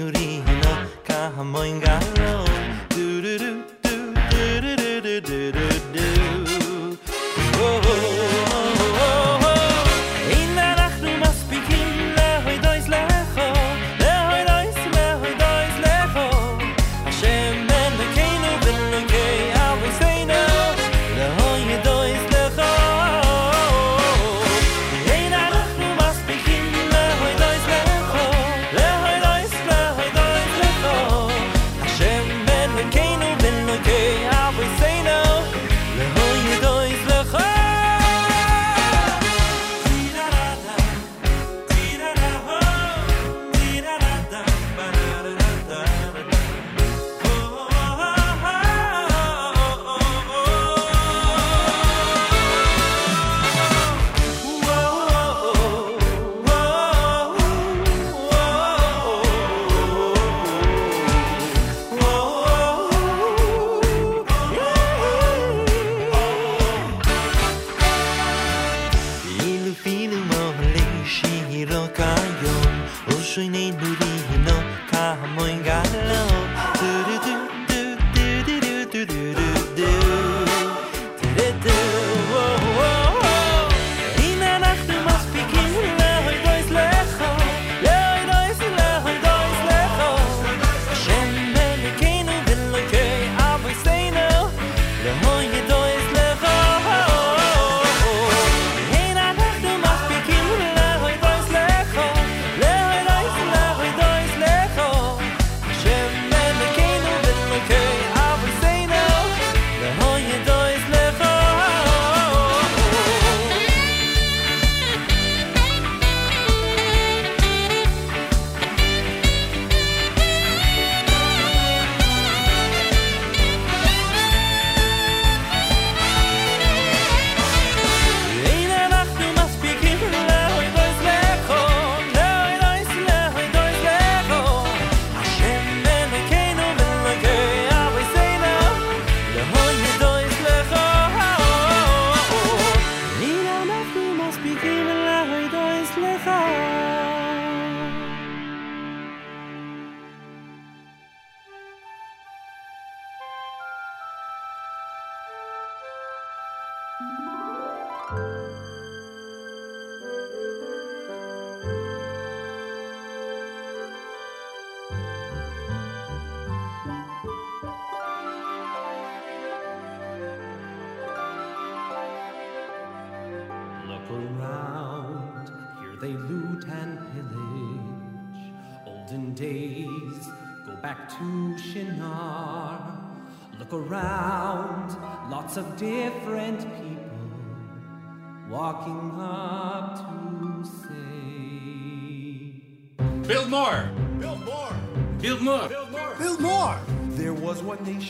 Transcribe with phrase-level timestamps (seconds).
[0.00, 2.44] 눈물이 흐나 가한 모인 가로
[2.88, 3.79] 두루루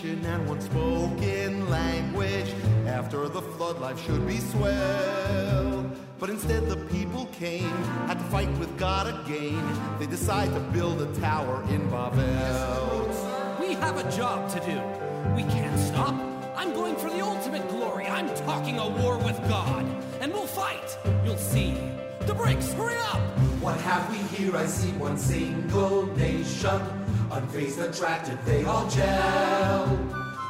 [0.04, 2.54] and one spoken language.
[2.86, 5.90] After the flood, life should be swell.
[6.18, 7.68] But instead, the people came,
[8.06, 9.62] had to fight with God again.
[9.98, 13.08] They decide to build a tower in Babel.
[13.60, 14.80] We have a job to do.
[15.34, 16.14] We can't stop.
[16.56, 18.06] I'm going for the ultimate glory.
[18.06, 19.84] I'm talking a war with God.
[20.22, 20.96] And we'll fight.
[21.24, 21.76] You'll see.
[22.26, 23.20] The brakes, hurry up!
[23.60, 24.56] What have we here?
[24.56, 26.80] I see one single nation.
[27.30, 29.86] Unfazed, attracted, they all gel.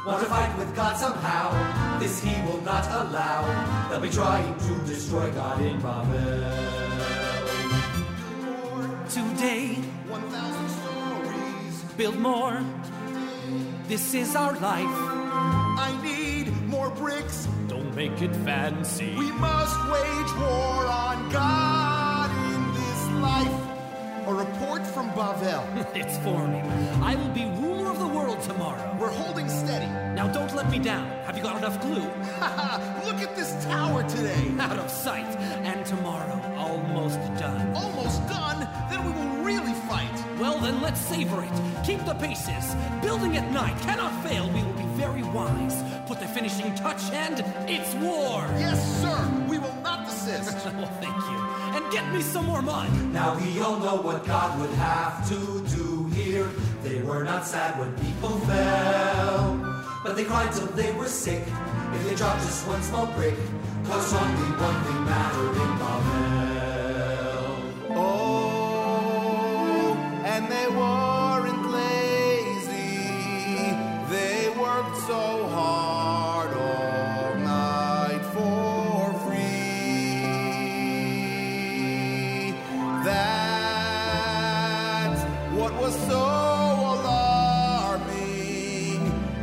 [0.05, 1.99] Want to fight with God somehow?
[1.99, 3.89] This he will not allow.
[3.89, 6.91] They'll be trying to destroy God in Babel.
[9.09, 9.75] Today,
[10.09, 11.83] 1,000 stories.
[11.97, 12.63] build more.
[13.87, 14.97] This is our life.
[15.87, 17.47] I need more bricks.
[17.95, 19.13] Make it fancy.
[19.17, 23.71] We must wage war on God in this life.
[24.27, 25.65] A report from Bavel.
[25.95, 26.65] it's forming.
[27.03, 28.97] I will be ruler of the world tomorrow.
[28.97, 29.87] We're holding steady.
[30.15, 31.05] Now don't let me down.
[31.25, 31.95] Have you got enough glue?
[33.05, 34.53] Look at this tower today.
[34.59, 35.35] Out of sight.
[35.65, 37.75] And tomorrow, almost done.
[37.75, 38.69] Almost done.
[38.89, 40.39] Then we will really fight.
[40.39, 41.85] Well, then let's savor it.
[41.85, 42.73] Keep the paces.
[43.01, 44.49] Building at night cannot fail.
[44.49, 45.77] We will be very wise.
[46.07, 48.37] Put the finishing touch, and it's war.
[48.65, 49.19] Yes, sir.
[49.49, 50.53] We will not desist.
[50.79, 51.37] well, thank you.
[51.75, 52.89] And get me some more mud.
[53.11, 55.39] Now we all know what God would have to
[55.77, 56.47] do here.
[56.83, 59.45] They were not sad when people fell,
[60.03, 61.43] but they cried till they were sick.
[61.95, 63.37] If they dropped just one small brick,
[63.87, 66.11] cause only one thing mattered in Babel.
[68.03, 68.51] oh,
[70.41, 71.61] was so alarming.
[71.81, 72.00] Here
[75.07, 75.81] so hard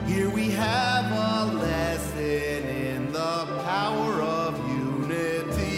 [0.06, 5.76] here we have a lesson in the power of unity.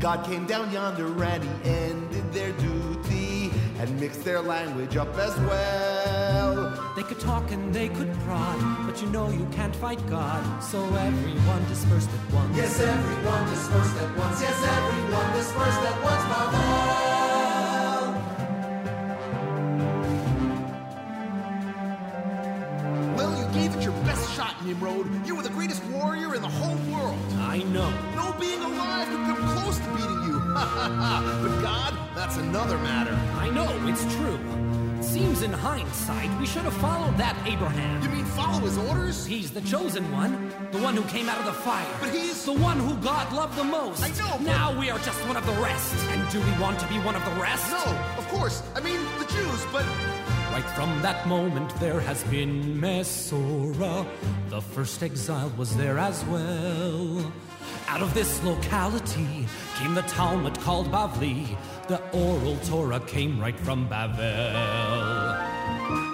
[0.00, 2.91] God came down yonder and he ended their doom
[3.82, 6.92] and mix their language up as well.
[6.94, 10.78] They could talk and they could prod, but you know you can't fight God, so
[10.94, 12.56] everyone dispersed at once.
[12.56, 14.40] Yes, everyone dispersed at once.
[14.40, 16.24] Yes, everyone dispersed at once.
[16.30, 16.62] Babel.
[23.16, 25.26] Well, you gave it your best shot, Nimrod.
[25.26, 27.18] You were the greatest warrior in the whole world.
[27.40, 27.90] I know.
[28.14, 30.31] No being alive could come close to beating you.
[31.42, 33.12] but God, that's another matter.
[33.38, 34.38] I know, it's true.
[34.98, 38.02] It Seems in hindsight we should have followed that Abraham.
[38.02, 39.26] You mean follow his orders?
[39.26, 41.86] He's the chosen one, the one who came out of the fire.
[42.00, 44.02] But he's- the one who God loved the most.
[44.02, 45.94] I know, but- Now we are just one of the rest.
[46.10, 47.70] And do we want to be one of the rest?
[47.70, 47.84] No,
[48.18, 48.62] of course.
[48.74, 49.84] I mean, the Jews, but
[50.52, 54.06] Right from that moment there has been Mesora.
[54.50, 57.32] The first exile was there as well.
[57.88, 61.56] Out of this locality came the Talmud called Bavli.
[61.88, 64.52] The oral Torah came right from Bavel.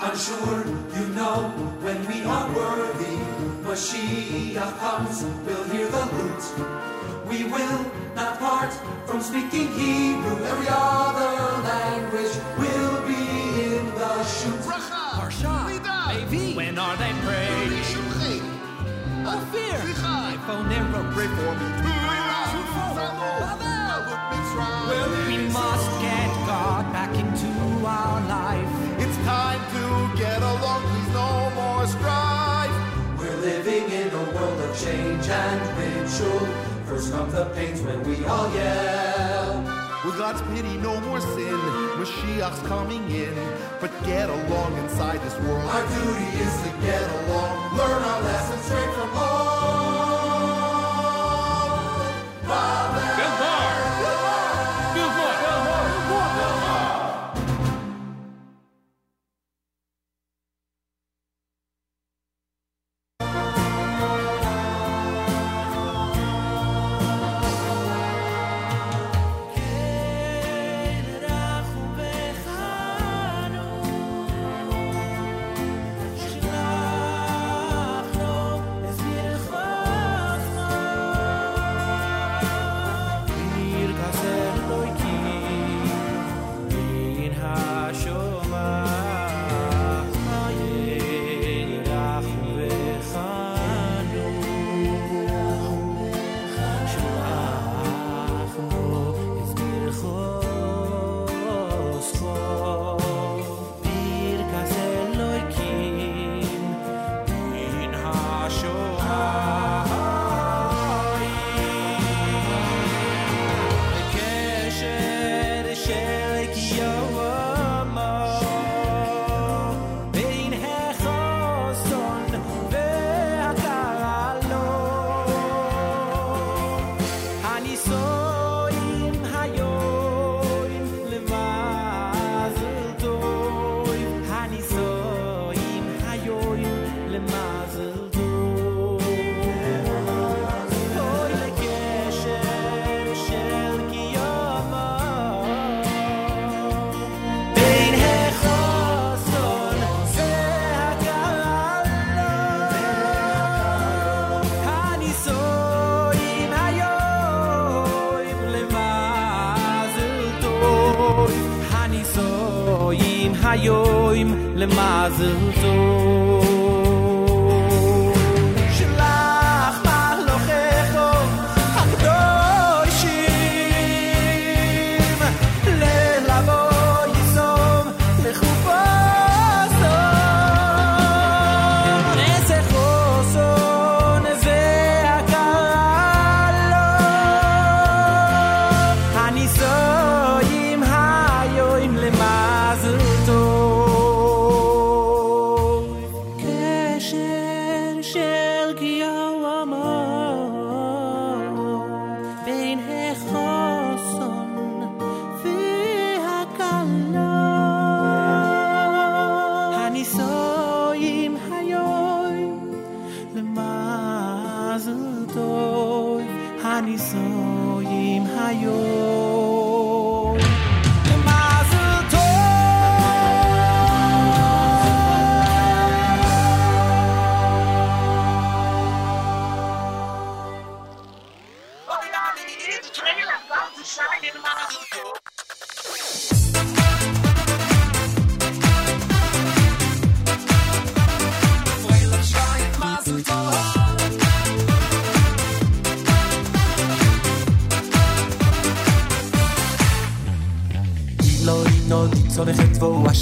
[0.06, 0.64] I'm sure
[0.96, 1.50] you know
[1.82, 3.16] when we are worthy,
[3.66, 6.46] Mashiach comes, we'll hear the lute.
[7.28, 7.80] We will
[8.14, 8.72] not part
[9.04, 10.44] from speaking Hebrew.
[10.44, 11.32] Every other
[11.72, 13.17] language will be
[14.28, 14.60] in the chute.
[14.60, 16.56] Bracha, Parsha, Nida, Levi.
[16.56, 17.82] When are they praying?
[17.90, 18.40] Shuchei.
[19.26, 20.14] Ophir, Slicha.
[20.34, 21.00] Iphonero.
[21.14, 21.66] Pray for me.
[25.28, 27.48] We must get God back into
[27.86, 28.68] our life.
[28.98, 32.76] It's time to get along, please no more strife.
[33.18, 36.46] We're living in a world of change and ritual.
[36.86, 39.27] First come the pains when we all yell.
[40.18, 41.54] God's pity, no more sin.
[41.94, 43.32] Mashiach's coming in.
[43.80, 45.62] But get along inside this world.
[45.70, 49.47] Our duty is to get along, learn our lessons straight from home.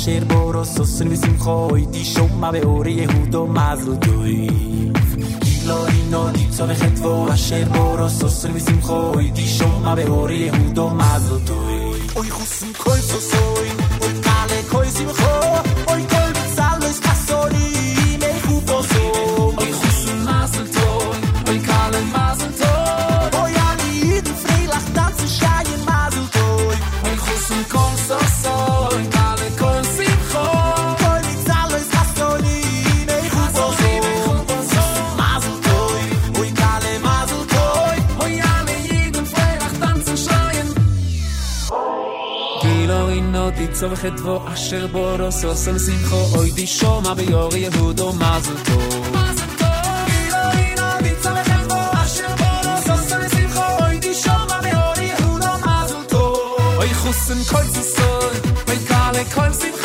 [0.06, 4.46] שיר בו רוסוסן ושמחו איתי שומע באור יהודו מזלדוי
[5.66, 12.72] לא אינו ניצו וחטבו אשר בורו סוסן ושמחו איתי שומע באור יהודו מזלדוי אוי חוסן
[12.72, 13.55] כל סוסו
[43.80, 48.80] צום חטבו אשר בורוסו סום שמחו אוי די שומה ביור יהודו מזלתו
[57.26, 58.34] Kotzen, Kolzen, Soll,
[58.68, 59.75] mit Kale, Kolzen,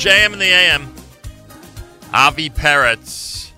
[0.00, 0.94] JM in the AM.
[2.14, 3.50] Avi Peretz.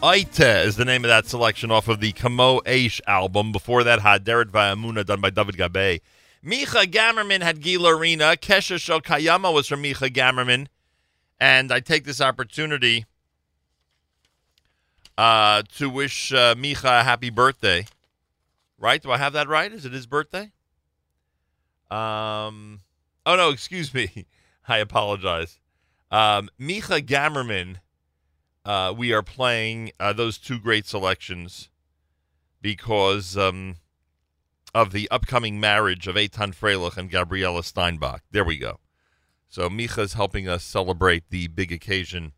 [0.00, 3.50] Aita is the name of that selection off of the Kamo Aish album.
[3.50, 6.00] Before that, Haderet Vayamuna, done by David Gabe.
[6.44, 8.36] Micha Gamerman had Gila Arena.
[8.36, 10.68] Kesha Shokayama was from Micha Gamerman.
[11.40, 13.04] And I take this opportunity
[15.18, 17.86] uh, to wish uh, Micha a happy birthday.
[18.78, 19.02] Right?
[19.02, 19.72] Do I have that right?
[19.72, 20.52] Is it his birthday?
[21.90, 22.82] Um,
[23.26, 24.26] oh, no, excuse me.
[24.68, 25.58] I apologize.
[26.12, 27.78] Um, Micha Gamerman,
[28.66, 31.70] uh, we are playing uh, those two great selections
[32.60, 33.76] because um,
[34.74, 38.20] of the upcoming marriage of Eitan Freilich and Gabriela Steinbach.
[38.30, 38.78] There we go.
[39.48, 42.32] So Micha is helping us celebrate the big occasion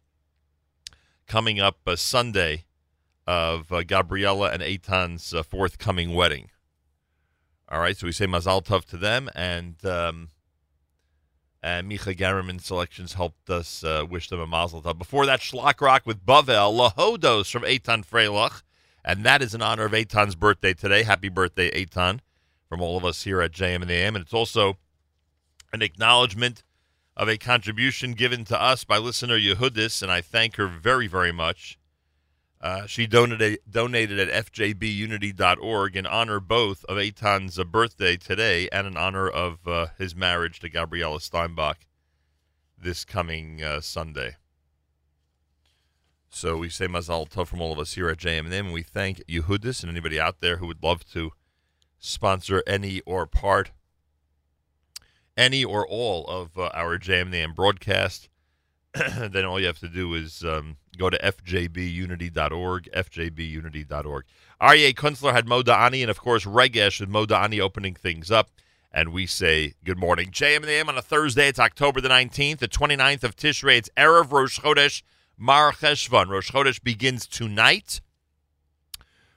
[1.27, 2.67] coming up uh, Sunday
[3.27, 6.49] of uh, Gabriela and Eitan's uh, forthcoming wedding.
[7.69, 10.29] All right, so we say Mazal Tov to them, and um,
[11.65, 14.99] and Micha Gamerman selections helped us uh, wish them a Mazel Tov.
[14.99, 18.63] Before that, Schlock Rock with Bavel, Lahodos from Eitan Freilich,
[19.03, 21.05] and that is in honor of Eitan's birthday today.
[21.05, 22.21] Happy birthday, Eitan,
[22.69, 24.15] from all of us here at JM and AM.
[24.15, 24.77] And it's also
[25.73, 26.65] an acknowledgement
[27.17, 31.33] of a contribution given to us by listener Yehudis, and I thank her very, very
[31.33, 31.79] much.
[32.65, 38.97] Uh, she donated donated at fjbunity.org in honor both of Eitan's birthday today and in
[38.97, 41.87] honor of uh, his marriage to Gabriela Steinbach
[42.79, 44.37] this coming uh, Sunday.
[46.31, 49.83] So we say Mazal Tov from all of us here at JM&M, we thank Yehudis
[49.83, 51.33] and anybody out there who would love to
[51.99, 53.73] sponsor any or part,
[55.37, 58.31] any or all of uh, our JM&M broadcast.
[58.95, 64.25] then all you have to do is um, go to fjbunity.org, fjbunity.org.
[64.61, 68.51] Aryeh Kunstler had Moda'ani, and of course, Regesh with Moda'ani opening things up.
[68.93, 70.31] And we say good morning.
[70.31, 71.49] JM and AM on a Thursday.
[71.49, 73.79] It's October the 19th, the 29th of Tishrei.
[73.79, 75.03] It's Erev Rosh Chodesh
[75.37, 76.29] Mar Cheshvan.
[76.29, 78.01] Rosh Chodesh begins tonight.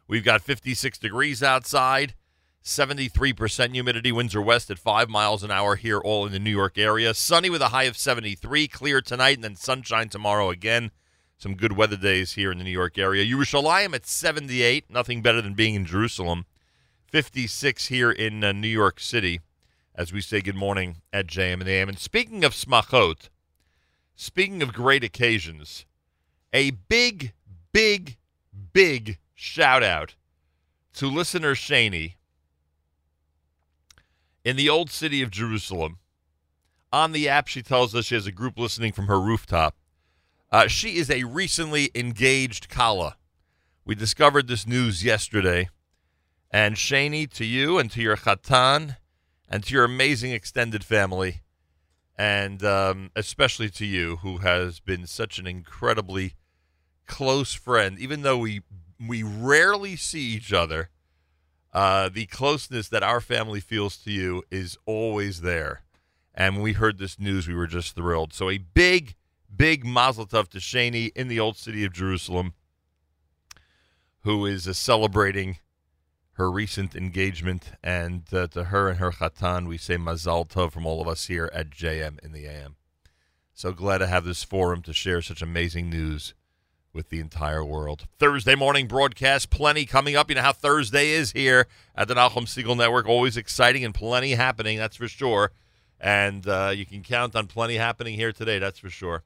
[0.07, 2.13] We've got 56 degrees outside.
[2.63, 6.51] 73% humidity, winds are west at 5 miles an hour here, all in the New
[6.51, 7.13] York area.
[7.13, 10.91] Sunny with a high of 73, clear tonight, and then sunshine tomorrow again.
[11.37, 13.23] Some good weather days here in the New York area.
[13.23, 16.45] Yerushalayim at 78, nothing better than being in Jerusalem.
[17.11, 19.39] 56 here in uh, New York City
[19.97, 21.89] as we say good morning at JM and AM.
[21.89, 23.29] And speaking of smachot,
[24.15, 25.85] speaking of great occasions,
[26.53, 27.33] a big,
[27.73, 28.17] big,
[28.73, 30.15] big shout out
[30.93, 32.13] to listener Shani
[34.45, 35.97] in the old city of Jerusalem.
[36.93, 39.75] On the app, she tells us she has a group listening from her rooftop.
[40.51, 43.17] Uh, she is a recently engaged Kala.
[43.85, 45.69] We discovered this news yesterday.
[46.49, 48.97] And Shani, to you and to your Khatan
[49.49, 51.41] and to your amazing extended family,
[52.17, 56.35] and um, especially to you, who has been such an incredibly
[57.05, 58.61] close friend, even though we
[59.05, 60.89] we rarely see each other.
[61.73, 65.83] Uh, the closeness that our family feels to you is always there.
[66.33, 68.33] And when we heard this news, we were just thrilled.
[68.33, 69.15] So a big,
[69.55, 72.53] big mazel tov to Shani in the old city of Jerusalem,
[74.21, 75.57] who is uh, celebrating
[76.33, 77.71] her recent engagement.
[77.83, 81.27] And uh, to her and her chatan, we say mazal tov from all of us
[81.27, 82.75] here at JM in the AM.
[83.53, 86.35] So glad to have this forum to share such amazing news
[86.93, 88.07] with the entire world.
[88.19, 90.29] Thursday morning broadcast, plenty coming up.
[90.29, 93.07] You know how Thursday is here at the Nachum Segal Network.
[93.07, 95.51] Always exciting and plenty happening, that's for sure.
[95.99, 99.23] And uh, you can count on plenty happening here today, that's for sure.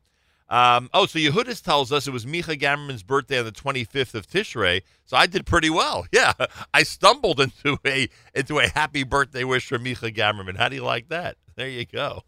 [0.52, 4.28] Um, oh, so Yehudis tells us it was Micha Gamerman's birthday on the 25th of
[4.28, 6.06] Tishrei, so I did pretty well.
[6.12, 6.34] Yeah,
[6.74, 10.58] I stumbled into a into a happy birthday wish for Micha Gamerman.
[10.58, 11.38] How do you like that?
[11.56, 12.24] There you go.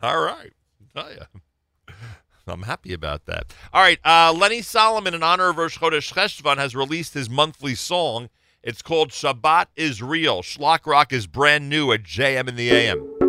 [0.00, 0.52] All right,
[0.94, 1.22] tell you.
[2.46, 3.52] I'm happy about that.
[3.72, 7.74] All right, uh, Lenny Solomon, in honor of Rosh Chodesh Cheshvan, has released his monthly
[7.74, 8.28] song.
[8.62, 10.42] It's called Shabbat is Real.
[10.42, 13.25] Schlock Rock is brand new at JM in the AM.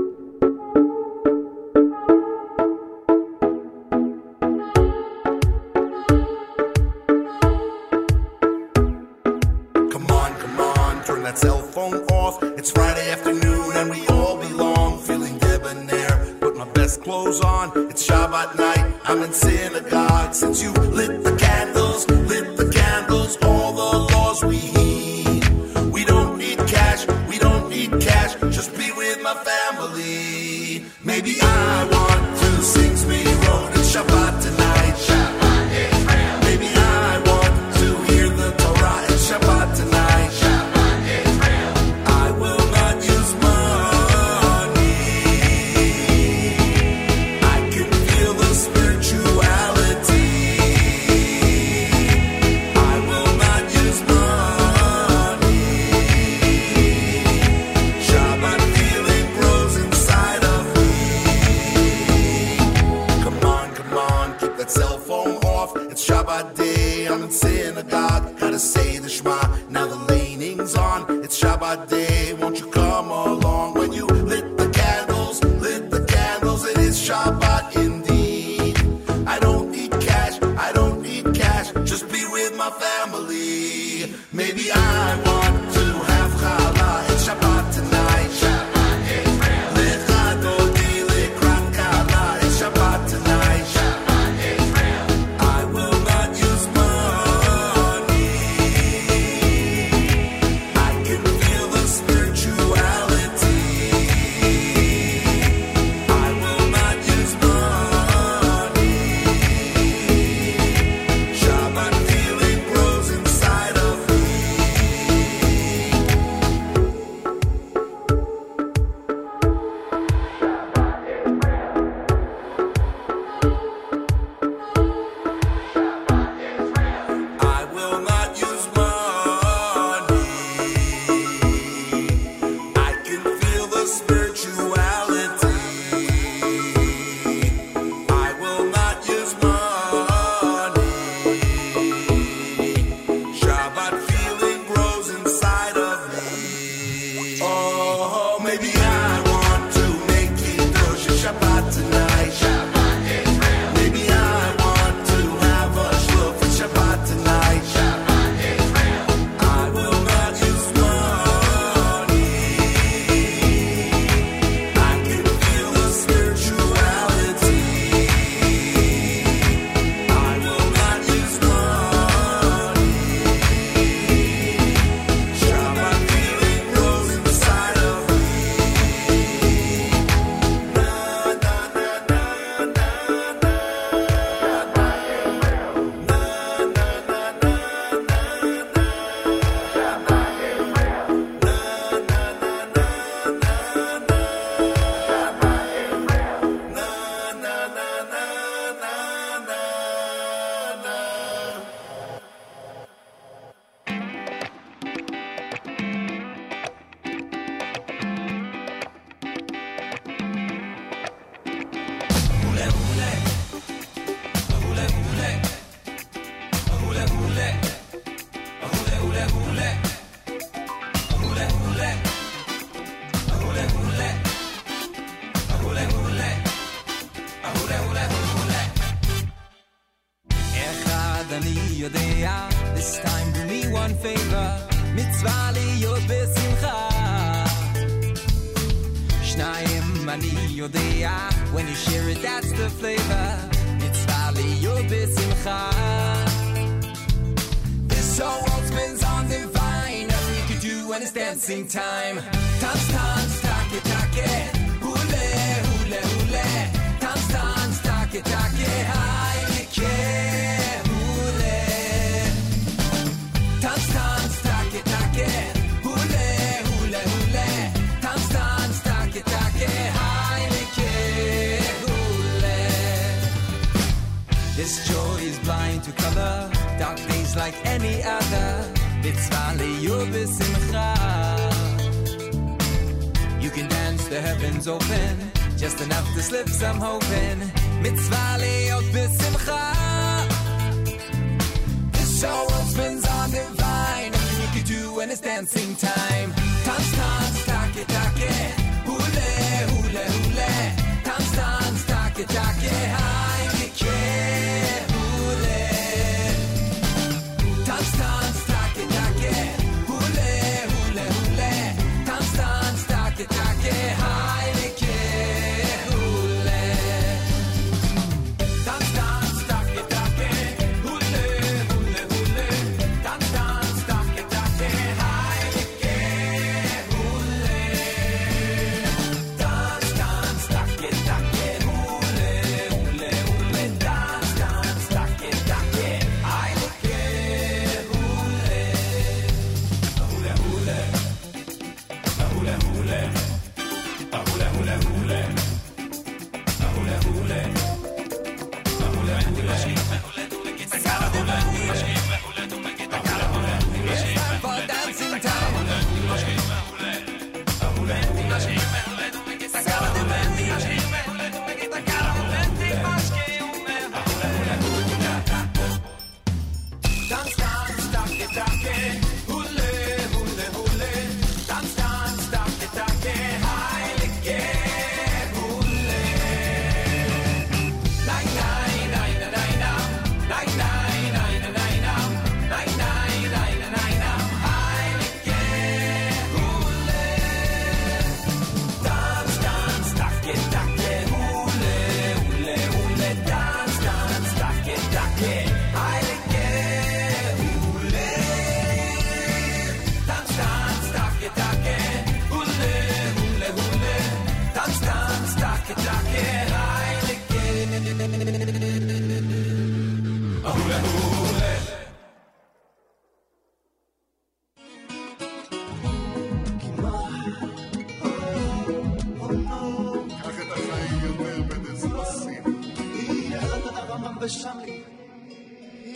[11.28, 12.42] That cell phone off.
[12.42, 14.98] It's Friday afternoon and we all belong.
[15.00, 17.66] Feeling debonair, put my best clothes on.
[17.90, 20.34] It's Shabbat night, I'm in synagogue.
[20.34, 24.77] Since you lit the candles, lit the candles, all the laws we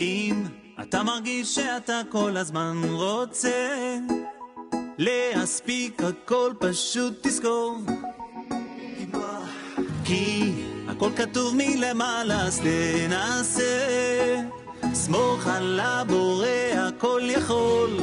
[0.00, 0.44] אם
[0.82, 3.96] אתה מרגיש שאתה כל הזמן רוצה
[4.98, 7.78] להספיק הכל פשוט תזכור.
[10.04, 10.52] כי
[10.88, 14.42] הכל כתוב מלמעלה אז תנסה.
[14.94, 18.00] סמוך על הבורא הכל יכול.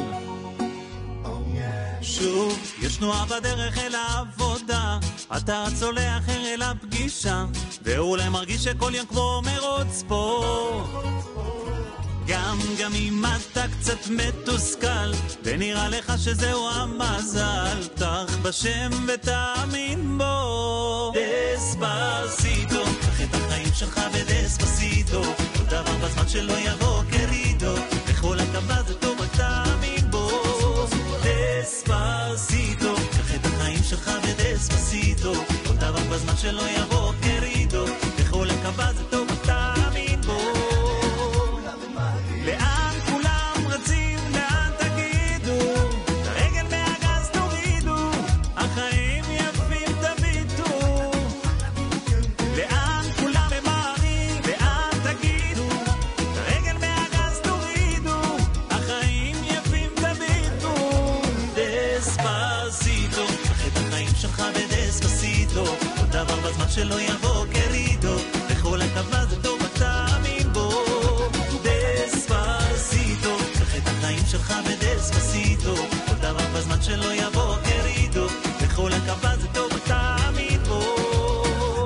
[2.02, 4.98] שוב, יש תנועה בדרך אל העבודה,
[5.36, 7.44] אתה לאחר אל הפגישה,
[7.82, 10.86] ואולי מרגיש שכל יום כמו מרוץ ספורט.
[12.26, 15.12] גם, גם אם אתה קצת מתוסכל,
[15.44, 21.12] ונראה לך שזהו המזל, פתח בשם ותאמין בו.
[21.14, 25.22] דספסיטו, קח את החיים שלך בדספסיטו,
[25.56, 27.74] כל דבר בזמן שלא יבוא קרידו,
[28.08, 30.30] בכל הקו זה טוב, תאמין בו.
[31.22, 35.32] דספסיטו, קח את החיים שלך בדספסיטו,
[35.66, 37.09] כל דבר בזמן שלא יבוא
[38.70, 40.38] הקו זה טוב, תאמין בו.
[42.46, 45.58] לאן כולם רצים, לאן תגידו?
[46.04, 48.10] את הרגל מהגז תורידו,
[48.56, 51.10] החיים יפים תביטו.
[52.56, 55.68] לאן כולם ממהרים, לאן תגידו?
[56.14, 58.20] את הרגל מהגז תורידו,
[58.70, 60.74] החיים יפים תביטו.
[61.54, 63.24] דספסיטו,
[63.66, 65.64] את החיים שלך בדספסיטו,
[65.96, 67.69] כל דבר בזמן שלא יבוא קרידו,
[74.30, 75.74] שלך בדספסיטו,
[76.06, 78.26] כל דבר בזמן שלא יבוא קרידו,
[78.62, 80.80] בכל הקו זה טוב, תאמין בו.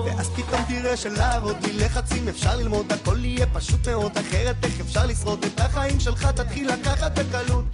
[0.06, 4.64] ואז פתאום תראה שלעבוד בלי לחצים אפשר ללמוד הכל יהיה פשוט מאוד אחרת.
[4.64, 5.44] איך אפשר לשרוד?
[5.44, 7.64] את החיים שלך תתחיל לקחת בקלות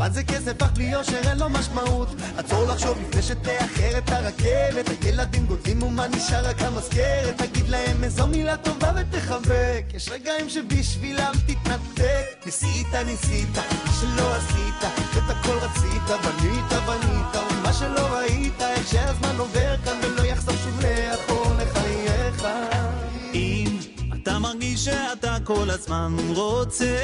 [0.00, 2.08] מה זה כסף אך בלי יושר אין לו משמעות.
[2.36, 5.04] עצור לחשוב לפני שתאחר את הרכבת.
[5.04, 7.36] הילדים גודלים ומה נשאר רק המזכרת.
[7.36, 9.84] תגיד להם איזו מילה טובה ותחבק.
[9.94, 12.46] יש רגעים שבשבילם תתנתק.
[12.46, 18.60] ניסית ניסית מה שלא עשית את הכל רצית בנית בנית ומה שלא ראית.
[18.60, 22.46] איך שהזמן עובר כאן ולא יחזור שוב לאחור לחייך.
[23.34, 23.78] אם
[24.22, 26.96] אתה מרגיש שאתה כל הזמן רוצה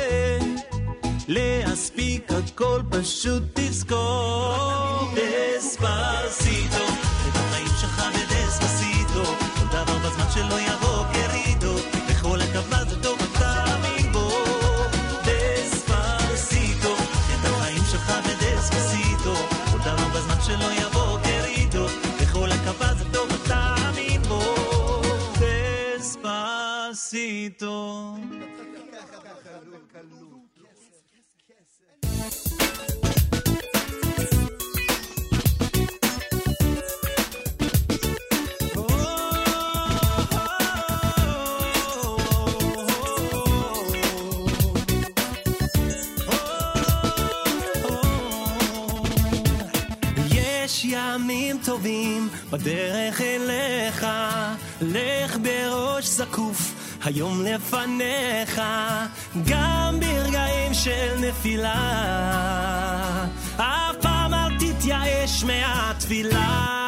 [1.29, 5.15] להספיק הכל פשוט תזכור.
[5.15, 6.85] דספסיטו
[7.29, 11.75] את החיים שלך בדספסיטו כל דבר בזמן שלא יבוא קרידו
[12.11, 14.31] בכל הקו זה טוב תאמין בו
[15.25, 19.35] דספסיטו את החיים שלך בדספסיטו
[19.73, 21.87] כל דבר בזמן שלא יבוא קרידו
[26.93, 28.17] דספסיטו
[50.91, 54.07] ימים טובים בדרך אליך,
[54.81, 56.75] לך בראש זקוף,
[57.05, 58.63] היום לפניך,
[59.47, 61.75] גם ברגעים של נפילה.
[63.57, 66.87] אף פעם אל תתייאש מהתפילה,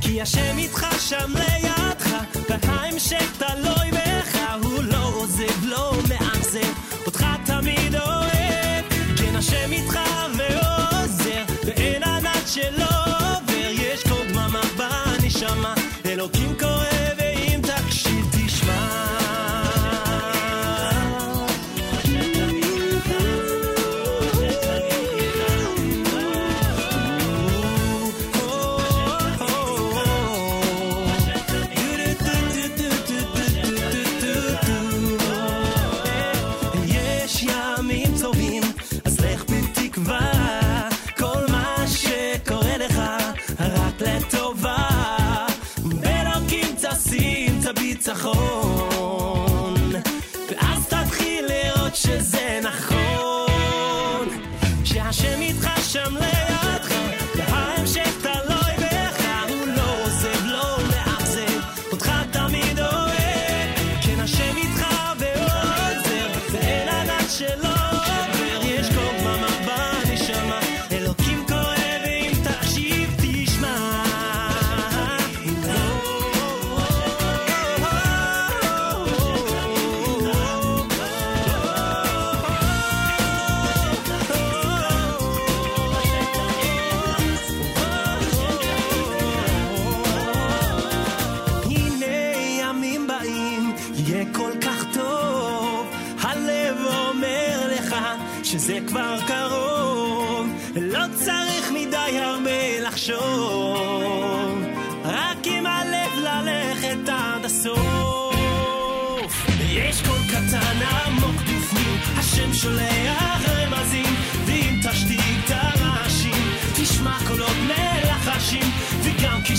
[0.00, 2.14] כי השם איתך שם לידך,
[2.48, 6.72] וההמשך תלוי בך, הוא לא עוזב, לא מאכזב,
[7.06, 8.19] אותך תמיד אוהב,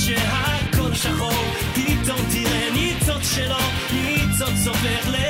[0.08, 0.18] וגם
[0.72, 1.44] כשהכל שחור,
[1.74, 3.56] פתאום תראה ניצוץ שלו,
[3.94, 5.21] ניצוץ הופך ללהבה,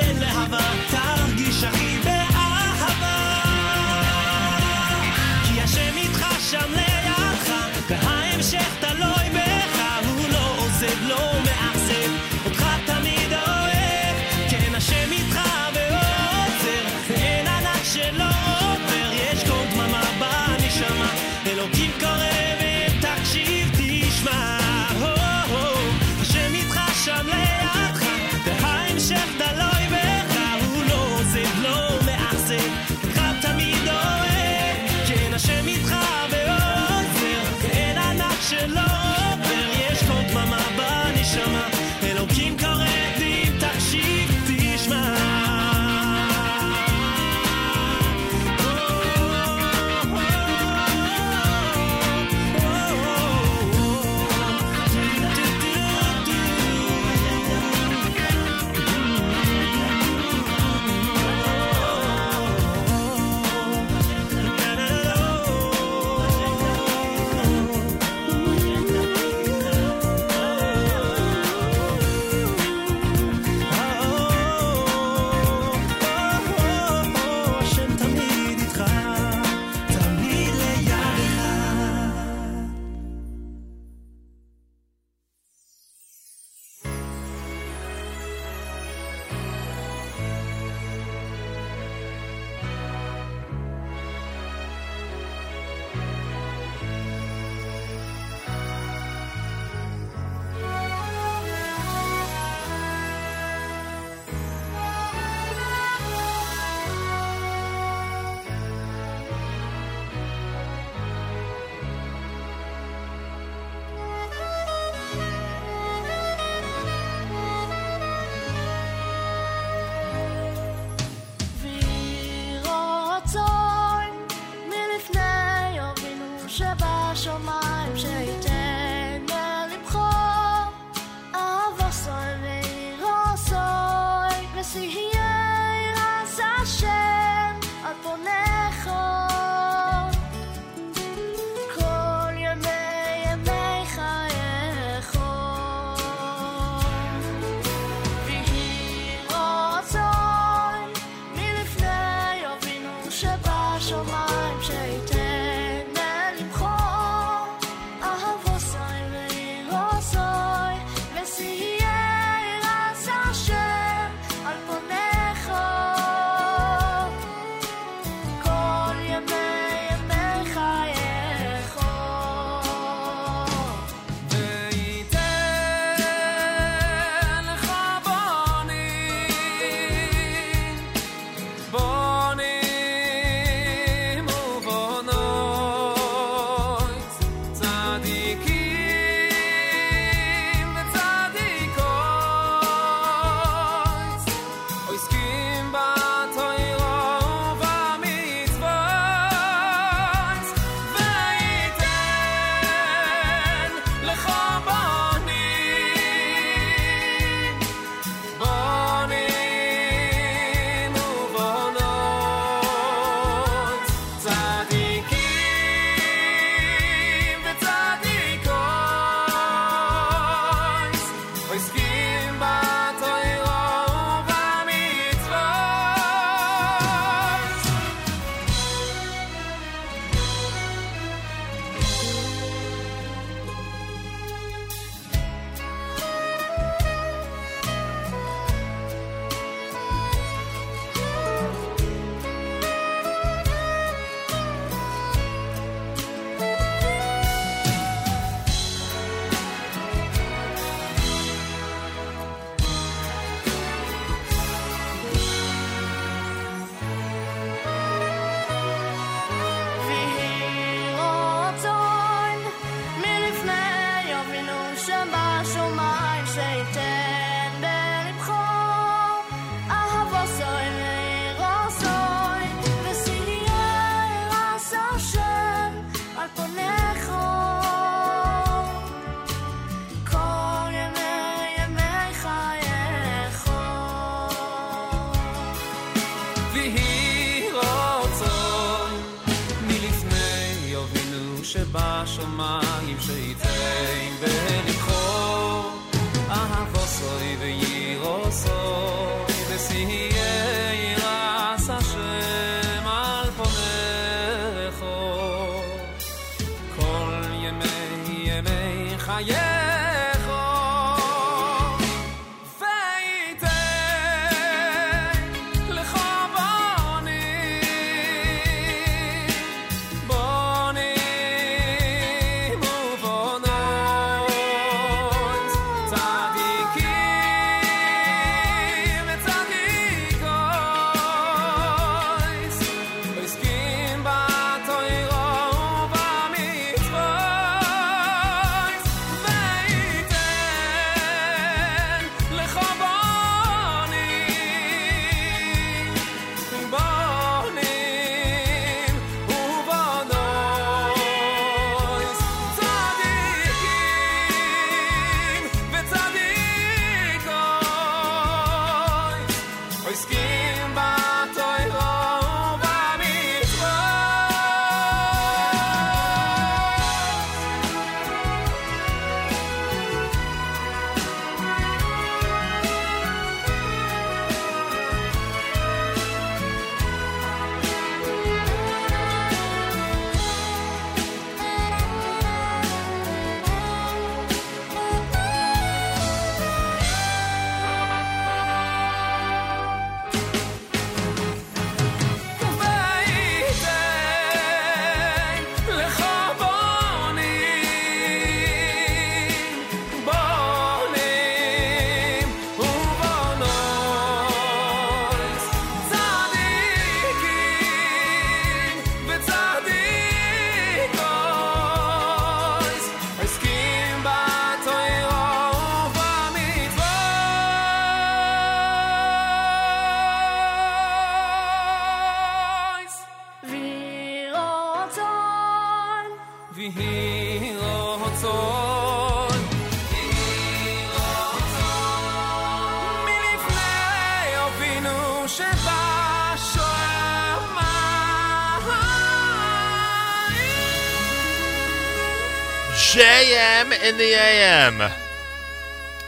[443.80, 444.90] in the a.m.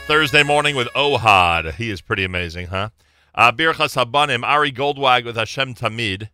[0.05, 1.73] Thursday morning with Ohad.
[1.73, 2.89] He is pretty amazing, huh?
[3.33, 6.29] Uh, Birchas Habanim, Ari Goldwag with Hashem Tamid,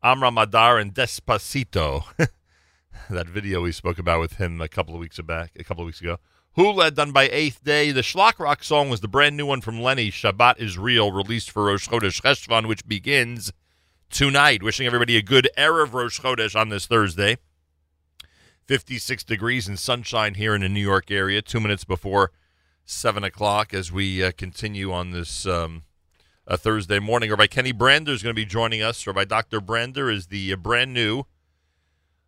[0.00, 2.04] Amra Madar, and Despacito.
[3.10, 5.86] that video we spoke about with him a couple of weeks back, a couple of
[5.86, 6.18] weeks ago.
[6.52, 7.90] Hula, done by Eighth Day.
[7.90, 11.50] The Schlock Rock song was the brand new one from Lenny, Shabbat is Real, released
[11.50, 13.52] for Rosh Chodesh Cheshvan, which begins
[14.08, 14.62] tonight.
[14.62, 17.38] Wishing everybody a good Erev Rosh Chodesh on this Thursday.
[18.70, 22.30] 56 degrees and sunshine here in the New York area, two minutes before
[22.84, 25.82] 7 o'clock as we uh, continue on this um,
[26.48, 27.30] Thursday morning.
[27.30, 29.04] Rabbi Kenny Brander is going to be joining us.
[29.08, 29.60] Rabbi Dr.
[29.60, 31.24] Brander is the uh, brand new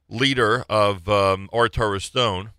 [0.09, 1.49] leader of um,
[2.01, 2.51] Stone.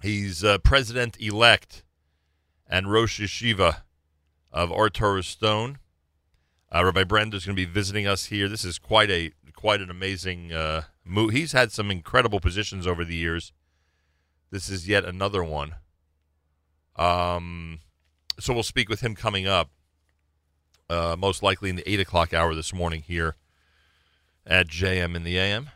[0.00, 1.84] He's uh, president elect
[2.66, 3.82] and Rosh Yeshiva
[4.50, 5.76] of Ohr Torah Stone.
[6.74, 8.48] Uh, Rabbi Brander is going to be visiting us here.
[8.48, 11.32] This is quite a quite an amazing uh, move.
[11.32, 13.52] He's had some incredible positions over the years.
[14.50, 15.76] This is yet another one.
[16.96, 17.80] Um,
[18.38, 19.70] so we'll speak with him coming up,
[20.88, 23.36] uh, most likely in the eight o'clock hour this morning here
[24.46, 25.70] at JM in the AM,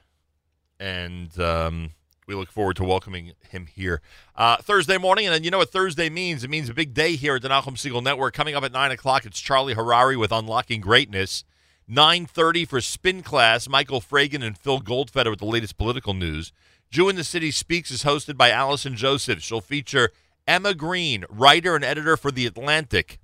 [0.79, 1.91] and um,
[2.27, 4.03] we look forward to welcoming him here
[4.37, 5.27] uh, Thursday morning.
[5.27, 6.45] And you know what Thursday means?
[6.45, 8.35] It means a big day here at the Nachum Segal Network.
[8.35, 11.45] Coming up at nine o'clock, it's Charlie Harary with Unlocking Greatness.
[11.91, 16.53] 9.30 for Spin Class, Michael Fragin and Phil Goldfeder with the latest political news.
[16.91, 19.43] Jew in the City Speaks is hosted by Allison Joseph.
[19.43, 20.11] She'll feature
[20.47, 23.19] Emma Green, writer and editor for The Atlantic.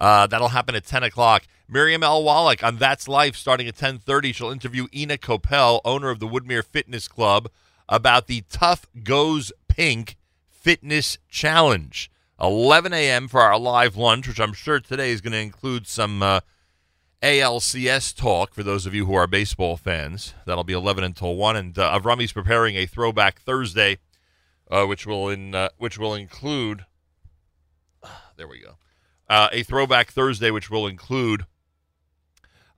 [0.00, 1.44] Uh, that'll happen at 10 o'clock.
[1.68, 2.24] Miriam L.
[2.24, 4.34] Wallach on That's Life starting at 10.30.
[4.34, 7.48] She'll interview Ina Kopel, owner of the Woodmere Fitness Club,
[7.88, 10.16] about the Tough Goes Pink
[10.50, 12.10] Fitness Challenge.
[12.40, 13.28] 11 a.m.
[13.28, 16.40] for our live lunch, which I'm sure today is going to include some uh,
[17.22, 20.34] ALCS talk for those of you who are baseball fans.
[20.44, 21.56] That'll be 11 until 1.
[21.56, 23.98] And uh, Avrami's preparing a Throwback Thursday,
[24.68, 26.84] uh, which will in uh, which will include.
[28.36, 28.78] There we go.
[29.28, 31.46] Uh, a Throwback Thursday, which will include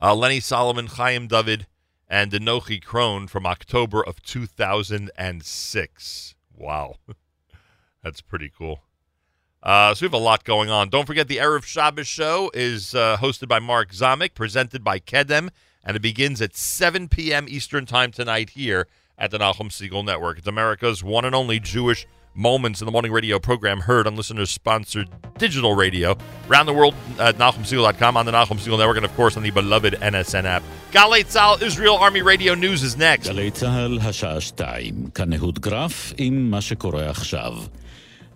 [0.02, 1.66] uh, Lenny Solomon, Chaim David,
[2.06, 6.34] and Enochi Krohn from October of 2006.
[6.52, 6.96] Wow.
[8.02, 8.82] That's pretty cool.
[9.64, 10.90] Uh, so we have a lot going on.
[10.90, 15.48] Don't forget the Erev Shabbos show is uh, hosted by Mark Zamek, presented by Kedem,
[15.82, 17.46] and it begins at 7 p.m.
[17.48, 18.86] Eastern Time tonight here
[19.16, 20.36] at the Nachum Segal Network.
[20.36, 22.06] It's America's one and only Jewish
[22.36, 25.08] Moments in the Morning radio program heard on listeners-sponsored
[25.38, 26.16] digital radio
[26.50, 29.50] around the world at NachumSegal.com, on the Nachum Segal Network, and of course on the
[29.50, 30.64] beloved NSN app.
[30.92, 31.24] גלי
[31.62, 33.28] Israel Army Radio News is next.
[33.28, 35.10] גלי צה"ל, השעה 2.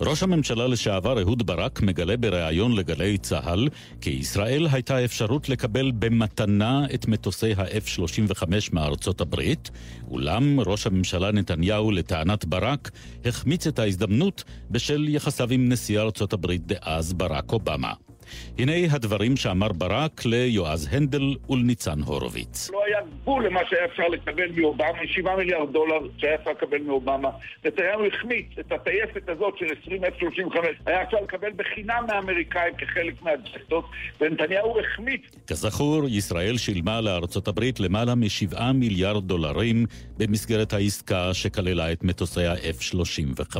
[0.00, 3.68] ראש הממשלה לשעבר אהוד ברק מגלה בריאיון לגלי צה"ל
[4.00, 8.42] כי ישראל הייתה אפשרות לקבל במתנה את מטוסי ה-F-35
[8.72, 9.70] מארצות הברית,
[10.10, 12.90] אולם ראש הממשלה נתניהו, לטענת ברק,
[13.24, 17.92] החמיץ את ההזדמנות בשל יחסיו עם נשיא ארצות הברית דאז ברק אובמה.
[18.58, 22.70] הנה הדברים שאמר ברק ליועז הנדל ולניצן הורוביץ.
[22.70, 27.28] לא היה גבול למה שהיה אפשר לקבל מאובמה, 7 מיליארד דולר שהיה אפשר לקבל מאובמה.
[27.64, 33.84] נתניהו החמיץ את הטייסת הזאת של 20 F-35, היה אפשר לקבל בחינם מהאמריקאים כחלק מהג'סטות,
[34.20, 35.20] ונתניהו החמיץ.
[35.46, 39.86] כזכור, ישראל שילמה לארצות הברית למעלה מ-7 מיליארד דולרים
[40.18, 43.56] במסגרת העסקה שכללה את מטוסי ה-F-35.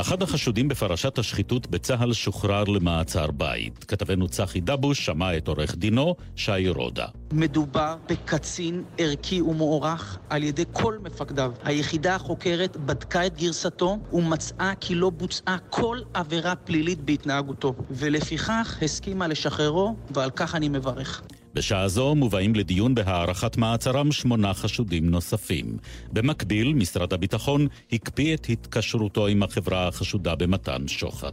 [0.00, 3.84] אחד החשודים בפרשת השחיתות בצה"ל שוחרר למעצר בית.
[3.84, 7.06] כתבנו צחי דבוש שמע את עורך דינו, שי רודה.
[7.32, 11.52] מדובר בקצין ערכי ומוערך על ידי כל מפקדיו.
[11.64, 19.28] היחידה החוקרת בדקה את גרסתו ומצאה כי לא בוצעה כל עבירה פלילית בהתנהגותו, ולפיכך הסכימה
[19.28, 21.22] לשחררו, ועל כך אני מברך.
[21.56, 25.76] בשעה זו מובאים לדיון בהארכת מעצרם שמונה חשודים נוספים.
[26.12, 31.32] במקביל, משרד הביטחון הקפיא את התקשרותו עם החברה החשודה במתן שוחד.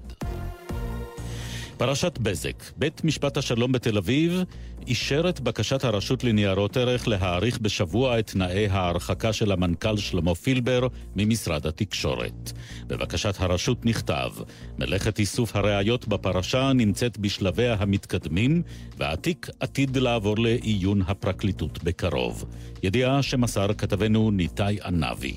[1.78, 2.64] פרשת בזק.
[2.78, 4.44] בית משפט השלום בתל אביב
[4.88, 10.88] אישר את בקשת הרשות לניירות ערך להאריך בשבוע את תנאי ההרחקה של המנכ"ל שלמה פילבר
[11.16, 12.52] ממשרד התקשורת.
[12.88, 14.30] בבקשת הרשות נכתב,
[14.80, 18.62] מלאכת איסוף הראיות בפרשה נמצאת בשלביה המתקדמים,
[18.98, 22.46] והתיק עתיד לעבור לעיון הפרקליטות בקרוב.
[22.84, 25.36] ידיעה שמסר כתבנו ניתאי ענבי.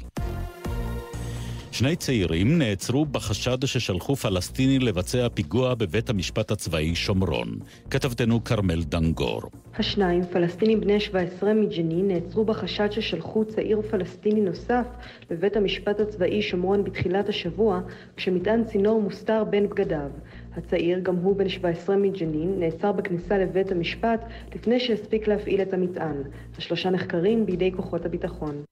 [1.78, 7.58] שני צעירים נעצרו בחשד ששלחו פלסטיני לבצע פיגוע בבית המשפט הצבאי שומרון.
[7.90, 9.42] כתבתנו כרמל דנגור.
[9.78, 14.86] השניים, פלסטינים בני 17 מג'נין, נעצרו בחשד ששלחו צעיר פלסטיני נוסף
[15.30, 17.80] לבית המשפט הצבאי שומרון בתחילת השבוע,
[18.16, 20.10] כשמטען צינור מוסתר בין בגדיו.
[20.56, 24.20] הצעיר, גם הוא בן 17 מג'נין, נעצר בכניסה לבית המשפט
[24.54, 26.22] לפני שהספיק להפעיל את המטען.
[26.58, 28.62] השלושה נחקרים בידי כוחות הביטחון.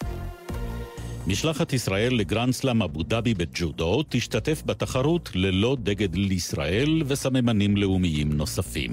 [1.27, 8.91] משלחת ישראל לגרנדסלאם אבו דאבי בג'ודו תשתתף בתחרות ללא דגל לישראל וסממנים לאומיים נוספים.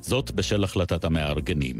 [0.00, 1.76] זאת בשל החלטת המארגנים.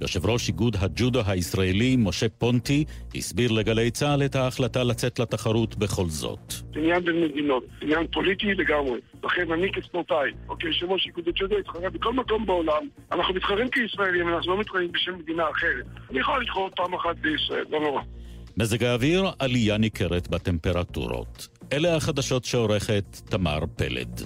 [0.00, 2.84] יושב ראש איגוד הג'ודו הישראלי, משה פונטי,
[3.14, 6.52] הסביר לגלי צה"ל את ההחלטה לצאת לתחרות בכל זאת.
[6.76, 9.00] עניין בין מדינות, עניין פוליטי לגמרי.
[9.24, 12.88] לכן אני כספורטאי, או כיושב ראש איגוד הג'ודו, אתחרה בכל מקום בעולם.
[13.12, 15.86] אנחנו מתחרים כישראלים, אנחנו לא מתחרים בשם מדינה אחרת.
[16.10, 18.02] אני יכול להתחרות פעם אחת בישראל, לא נורא.
[18.60, 21.48] מזג האוויר, עלייה ניכרת בטמפרטורות.
[21.72, 24.22] אלה החדשות שעורכת תמר פלד.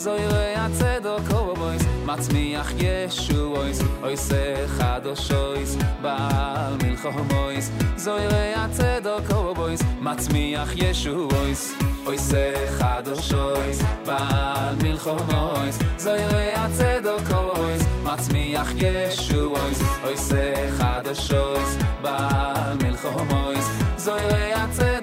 [0.00, 8.54] זו יראי הצדוק אובויס מצמיח ישו אויס אויסה חדוש אויס בעל מלחום אויס זו יראי
[8.54, 11.74] הצדוק אובויס מצמיח ישו אויס
[12.06, 21.32] אויסה חדוש אויס בעל מלחום אויס זו יראי הצדוק אובויס מצמיח ישו אויס אויסה חדוש
[21.32, 23.66] אויס בעל מלחום אויס
[23.98, 24.99] הצדוק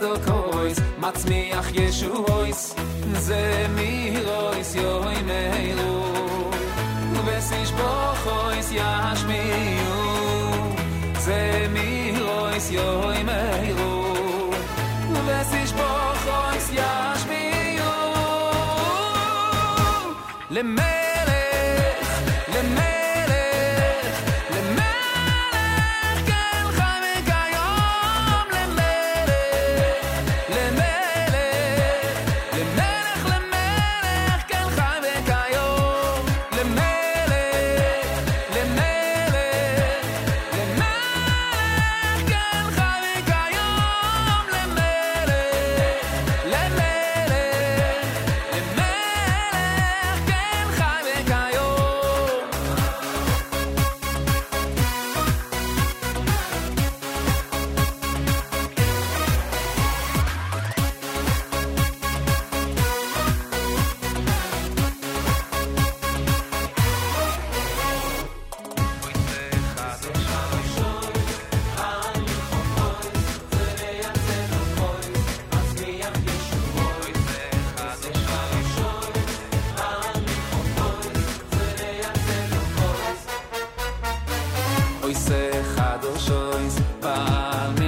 [1.08, 2.76] מצמיח ישועויס
[3.14, 6.04] זה מירויס יוי מיירו
[7.26, 10.04] וסיש בוכויס ישמיעו
[11.20, 14.52] זה מירויס יוי מיירו
[15.26, 17.94] וסיש בוכויס ישמיעו.
[20.50, 20.97] למלך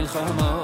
[0.08, 0.57] בעל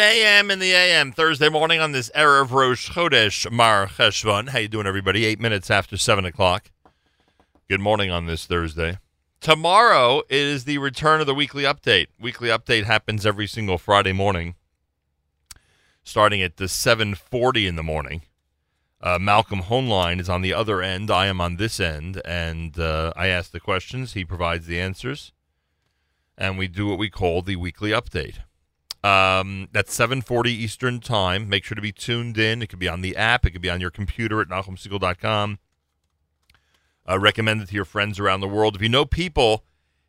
[0.00, 4.48] JM in the AM Thursday morning on this Erev Rosh Chodesh Mar Cheshvan.
[4.48, 5.26] How you doing, everybody?
[5.26, 6.70] Eight minutes after seven o'clock.
[7.68, 8.98] Good morning on this Thursday.
[9.42, 12.06] Tomorrow is the return of the weekly update.
[12.18, 14.54] Weekly update happens every single Friday morning,
[16.02, 18.22] starting at the seven forty in the morning.
[19.02, 21.10] Uh, Malcolm Hoenlein is on the other end.
[21.10, 24.14] I am on this end, and uh, I ask the questions.
[24.14, 25.32] He provides the answers,
[26.38, 28.38] and we do what we call the weekly update.
[29.02, 31.48] Um, that's 7:40 Eastern Time.
[31.48, 32.62] Make sure to be tuned in.
[32.62, 33.46] It could be on the app.
[33.46, 35.58] It could be on your computer at NachumSegal.com.
[37.08, 38.76] Uh, recommend it to your friends around the world.
[38.76, 39.64] If you know people,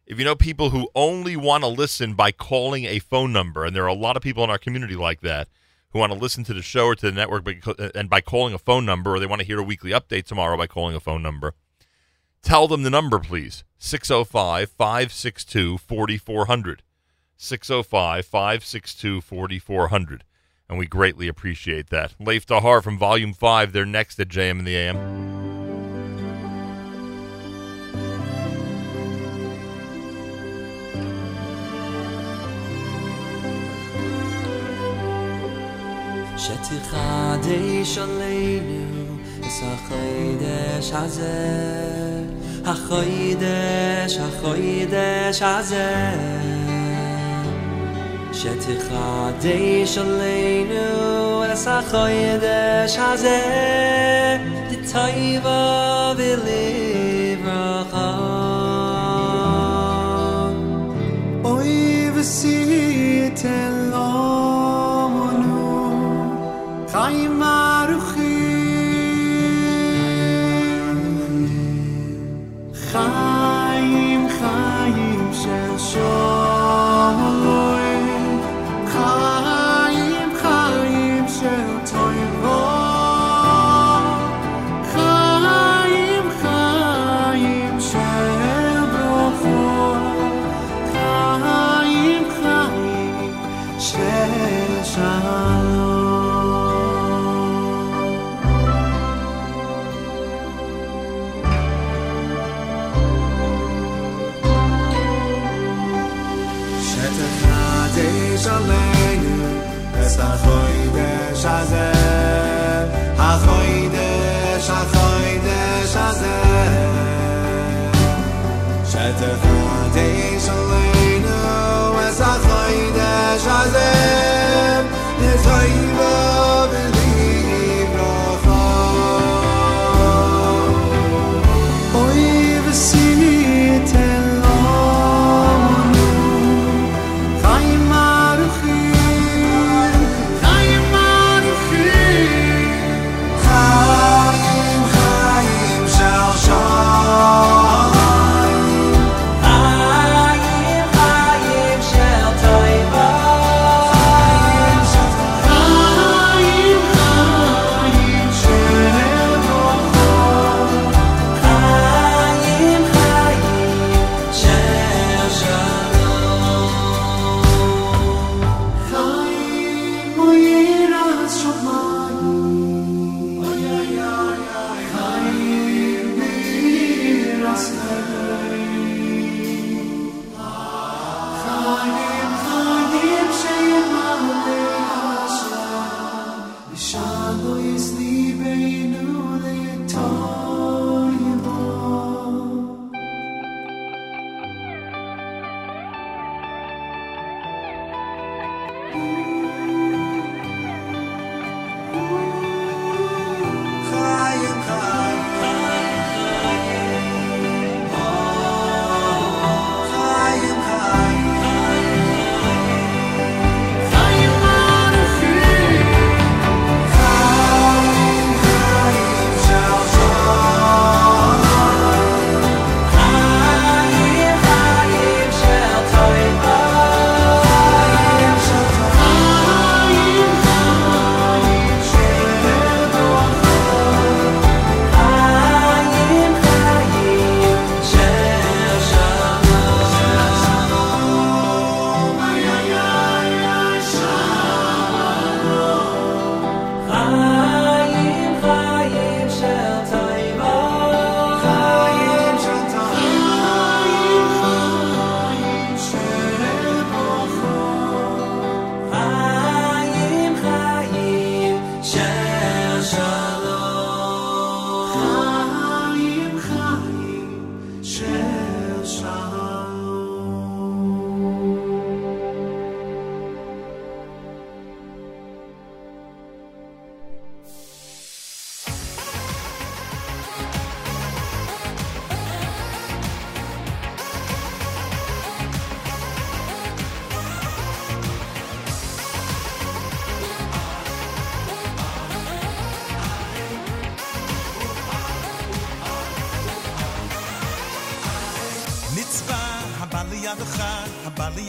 [0.05, 3.75] if you know people who only want to listen by calling a phone number, and
[3.75, 5.47] there are a lot of people in our community like that
[5.91, 8.53] who want to listen to the show or to the network, but, and by calling
[8.53, 10.99] a phone number, or they want to hear a weekly update tomorrow by calling a
[10.99, 11.53] phone number.
[12.41, 13.63] Tell them the number, please.
[13.77, 16.83] 605 562 4400.
[17.41, 20.23] 605 562 4400.
[20.69, 22.13] And we greatly appreciate that.
[22.19, 25.31] Lev Tahor from Volume 5, they're next at JM in the AM.
[45.43, 46.70] הזה.
[48.32, 53.40] שתחדש עלינו את החוידש הזה,
[54.70, 57.56] לטובה ולברכה.
[61.44, 63.79] אוי וסייתן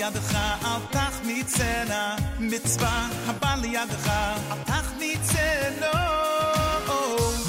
[0.02, 0.34] לידך,
[0.64, 4.08] אל תחמיצנה, מצווה הבא לידך,
[4.50, 5.86] אל תחמיצנו.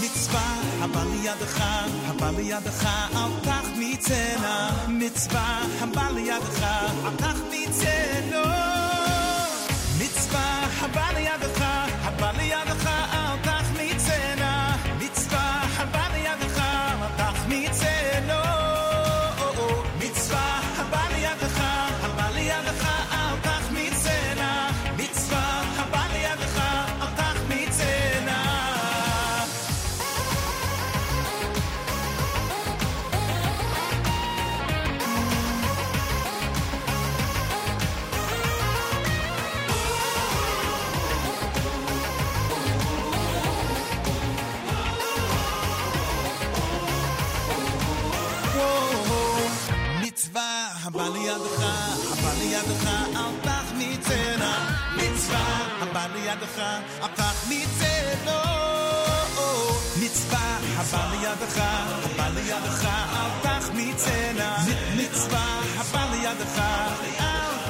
[0.02, 1.64] מצווה הבא לידך,
[2.08, 2.86] הבא לידך,
[3.16, 6.64] אל תחמיצנה, מצווה הבא לידך,
[7.06, 8.44] אל תחמיצנו.
[10.00, 11.83] מצווה הבא לידך
[56.58, 56.64] ידך,
[57.02, 58.40] הפך מצלו.
[60.02, 61.62] מצווה הבא לידך,
[62.04, 64.58] הבא לידך, הפך מצלע.
[64.96, 66.62] מצווה הבא לידך,
[67.20, 67.63] אל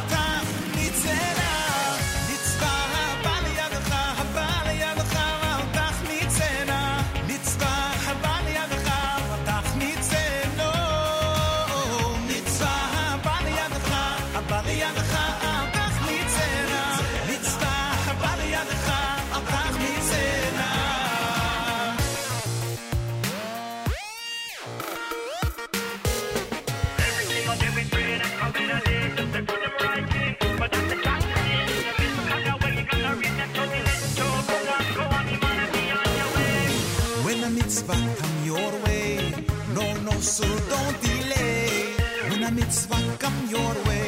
[42.54, 44.03] mitzvah come your way.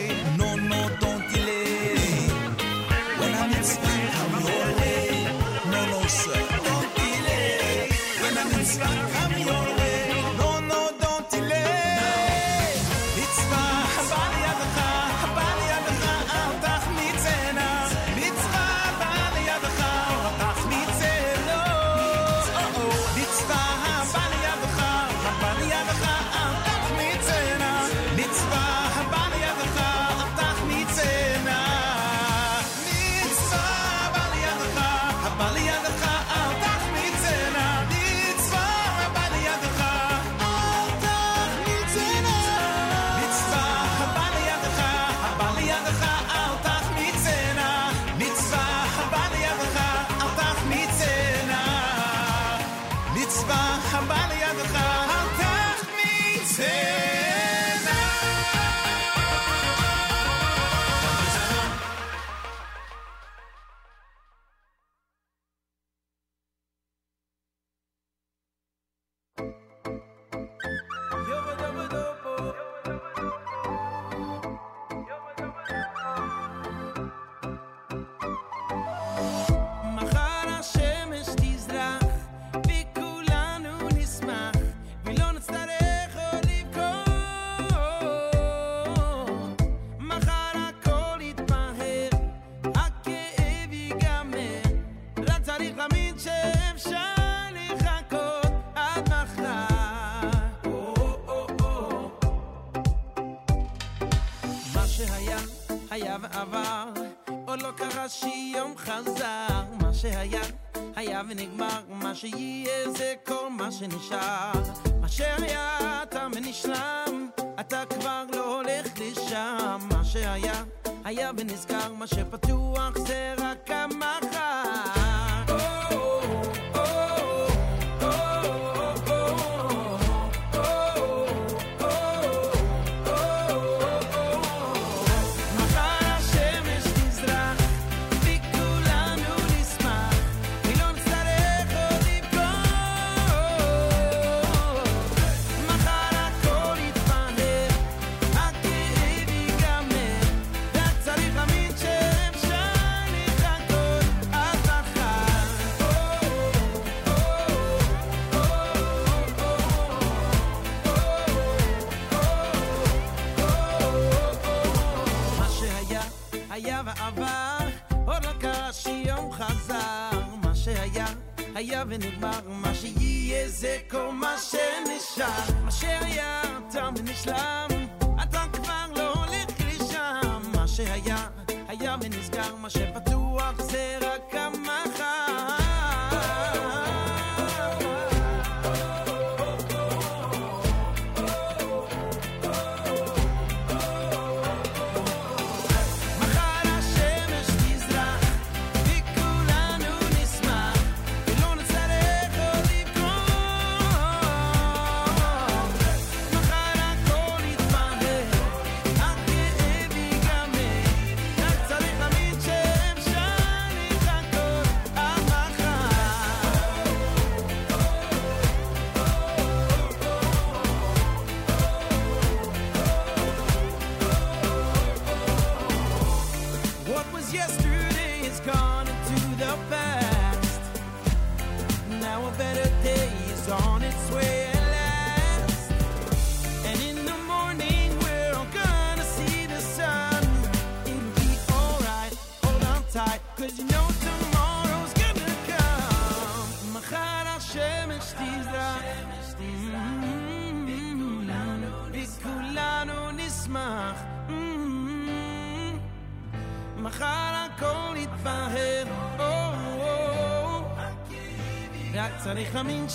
[113.75, 114.34] washing the showering.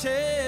[0.02, 0.39] noche.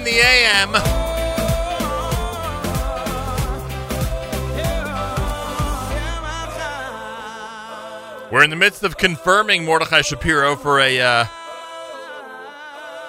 [0.00, 0.72] In the AM.
[8.32, 11.24] We're in the midst of confirming Mordechai Shapiro for a uh,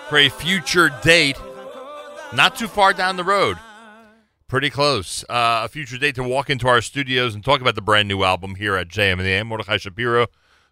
[0.09, 1.37] for a future date,
[2.33, 3.57] not too far down the road,
[4.47, 5.23] pretty close.
[5.29, 8.23] Uh, a future date to walk into our studios and talk about the brand new
[8.23, 9.47] album here at JM and the AM.
[9.47, 10.25] Mordechai Shapiro,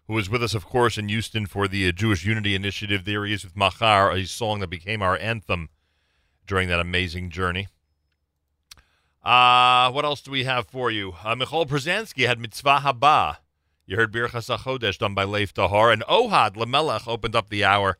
[0.08, 3.04] who was with us, of course, in Houston for the uh, Jewish Unity Initiative.
[3.04, 5.68] There he is with Machar, a song that became our anthem
[6.50, 7.68] during that amazing journey.
[9.22, 11.14] Uh, what else do we have for you?
[11.22, 13.36] Uh, Michoel Pruzansky had Mitzvah Haba.
[13.86, 15.92] You heard Birchas HaChodesh done by Lev Tahor.
[15.92, 17.98] And Ohad Lamelech opened up the hour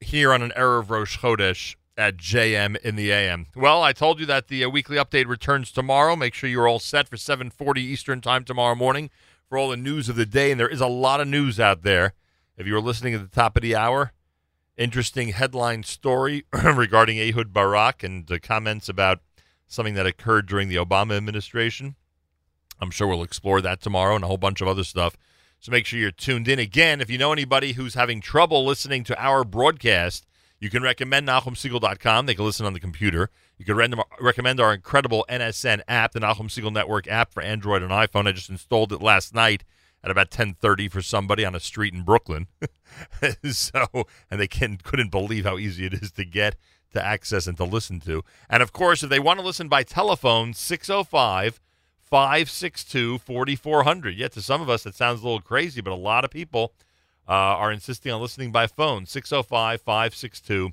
[0.00, 3.46] here on an Erev Rosh Chodesh at JM in the AM.
[3.54, 6.16] Well, I told you that the uh, weekly update returns tomorrow.
[6.16, 9.10] Make sure you're all set for 7:40 Eastern Time tomorrow morning
[9.48, 10.50] for all the news of the day.
[10.50, 12.14] And there is a lot of news out there.
[12.56, 14.12] If you were listening at the top of the hour,
[14.76, 16.44] interesting headline story
[16.74, 19.20] regarding Ehud Barak and the comments about
[19.66, 21.96] something that occurred during the Obama administration.
[22.80, 25.16] I'm sure we'll explore that tomorrow and a whole bunch of other stuff.
[25.60, 26.58] So make sure you're tuned in.
[26.58, 30.26] Again, if you know anybody who's having trouble listening to our broadcast,
[30.60, 32.26] you can recommend NachumSegal.com.
[32.26, 33.30] They can listen on the computer.
[33.58, 37.82] You can rec- recommend our incredible NSN app, the Nachum Segal Network app for Android
[37.82, 38.26] and iPhone.
[38.26, 39.64] I just installed it last night
[40.06, 42.46] at about 10:30 for somebody on a street in Brooklyn.
[43.50, 46.54] so, and they can couldn't believe how easy it is to get,
[46.92, 48.22] to access, and to listen to.
[48.48, 51.60] And of course, if they want to listen by telephone, 605
[51.98, 54.14] 562 4400.
[54.14, 56.72] Yet to some of us, that sounds a little crazy, but a lot of people
[57.28, 59.06] uh, are insisting on listening by phone.
[59.06, 60.70] 605 562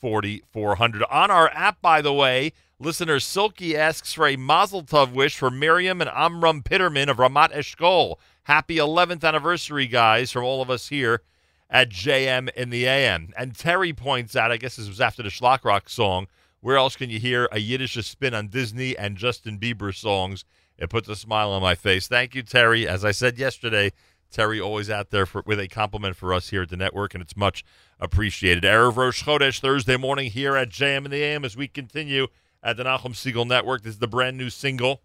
[0.00, 1.02] 4400.
[1.10, 5.50] On our app, by the way, listener Silky asks for a Mazel Tov wish for
[5.50, 8.14] Miriam and Amram Pitterman of Ramat Eshkol.
[8.48, 11.20] Happy 11th anniversary, guys, from all of us here
[11.68, 13.30] at JM in the AM.
[13.36, 16.28] And Terry points out, I guess this was after the Shlock Rock song,
[16.60, 20.46] where else can you hear a Yiddish spin on Disney and Justin Bieber songs?
[20.78, 22.08] It puts a smile on my face.
[22.08, 22.88] Thank you, Terry.
[22.88, 23.92] As I said yesterday,
[24.30, 27.20] Terry always out there for, with a compliment for us here at the network, and
[27.20, 27.66] it's much
[28.00, 28.64] appreciated.
[28.64, 32.28] Erev Rosh Chodesh Thursday morning here at JM in the AM as we continue
[32.62, 33.82] at the Nachum Segal Network.
[33.82, 35.02] This is the brand new single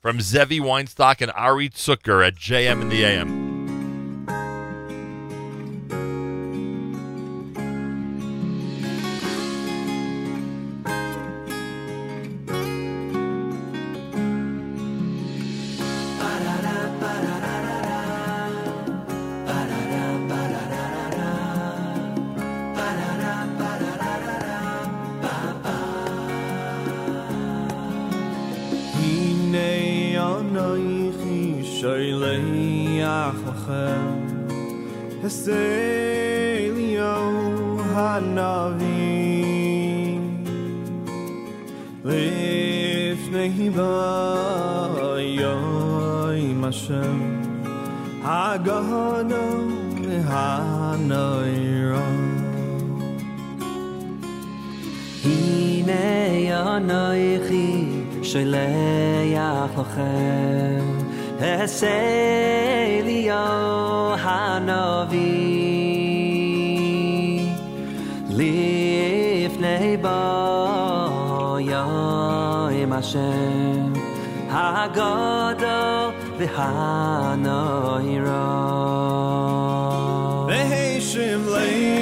[0.00, 3.47] from Zevi Weinstock and Ari Zucker at JM in the AM.
[33.67, 34.25] שולח לכם
[35.23, 36.73] הסליו
[37.79, 39.33] הנביא
[42.05, 43.69] לפני
[44.95, 47.41] ביום השם
[48.23, 49.33] הגדול
[50.27, 51.43] והנורא
[55.25, 57.85] הנה אנוכי
[58.23, 60.96] שולח לכם
[62.99, 65.83] אליהו הנביא
[68.29, 69.97] לפני
[71.57, 71.93] ביום
[72.93, 73.93] השם
[74.49, 78.01] הגדול והנורא
[80.47, 81.96] והשיב לי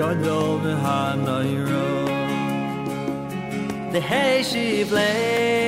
[0.00, 1.96] הגדול והנורא
[3.92, 5.59] והשיב לב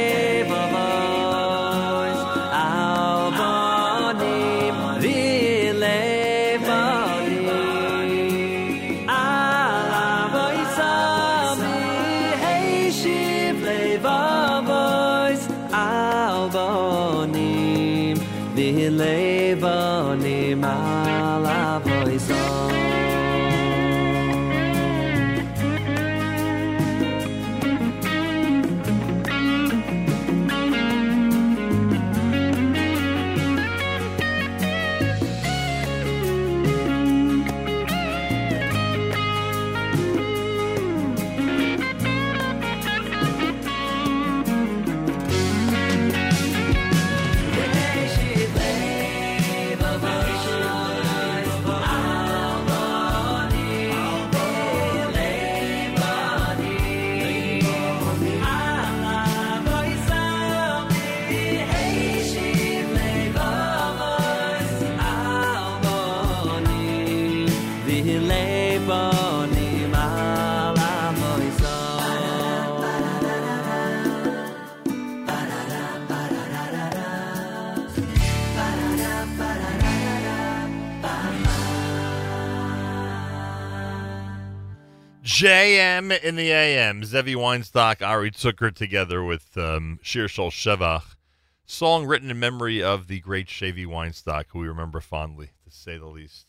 [85.44, 87.04] JM in the AM.
[87.04, 91.18] Zevi Weinstock, Ari Zucker together with um, Shol Shevach.
[91.66, 95.98] Song written in memory of the great Chevy Weinstock, who we remember fondly, to say
[95.98, 96.46] the least.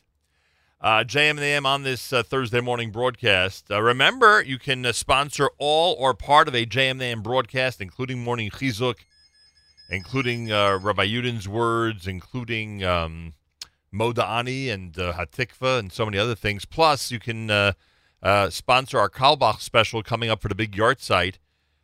[0.81, 3.69] Uh, JM and the AM on this uh, Thursday morning broadcast.
[3.69, 7.21] Uh, remember, you can uh, sponsor all or part of a JM and the AM
[7.21, 8.99] broadcast, including Morning Chizuk,
[9.91, 13.35] including uh, Rabbi Yudin's words, including um,
[13.93, 16.65] Moda'ani and uh, Hatikva and so many other things.
[16.65, 17.75] Plus, you can
[18.25, 21.39] uh, sponsor our Kalbach special coming up for the big yard site,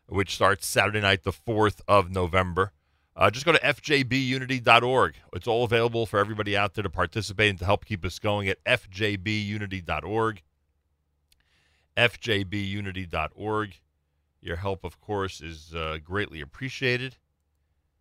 [0.06, 2.72] which starts Saturday night, the 4th of November.
[3.14, 5.14] Uh, just go to fjbunity.org.
[5.34, 8.48] It's all available for everybody out there to participate and to help keep us going
[8.48, 10.42] at fjbunity.org.
[11.96, 13.80] fjbunity.org.
[14.40, 17.18] Your help, of course, is uh, greatly appreciated.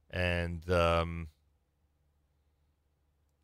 [0.10, 1.28] And um,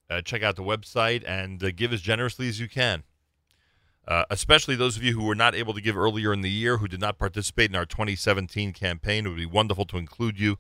[0.10, 3.04] uh, check out the website and uh, give as generously as you can.
[4.08, 6.78] Uh, especially those of you who were not able to give earlier in the year,
[6.78, 9.26] who did not participate in our 2017 campaign.
[9.26, 10.58] It would be wonderful to include you.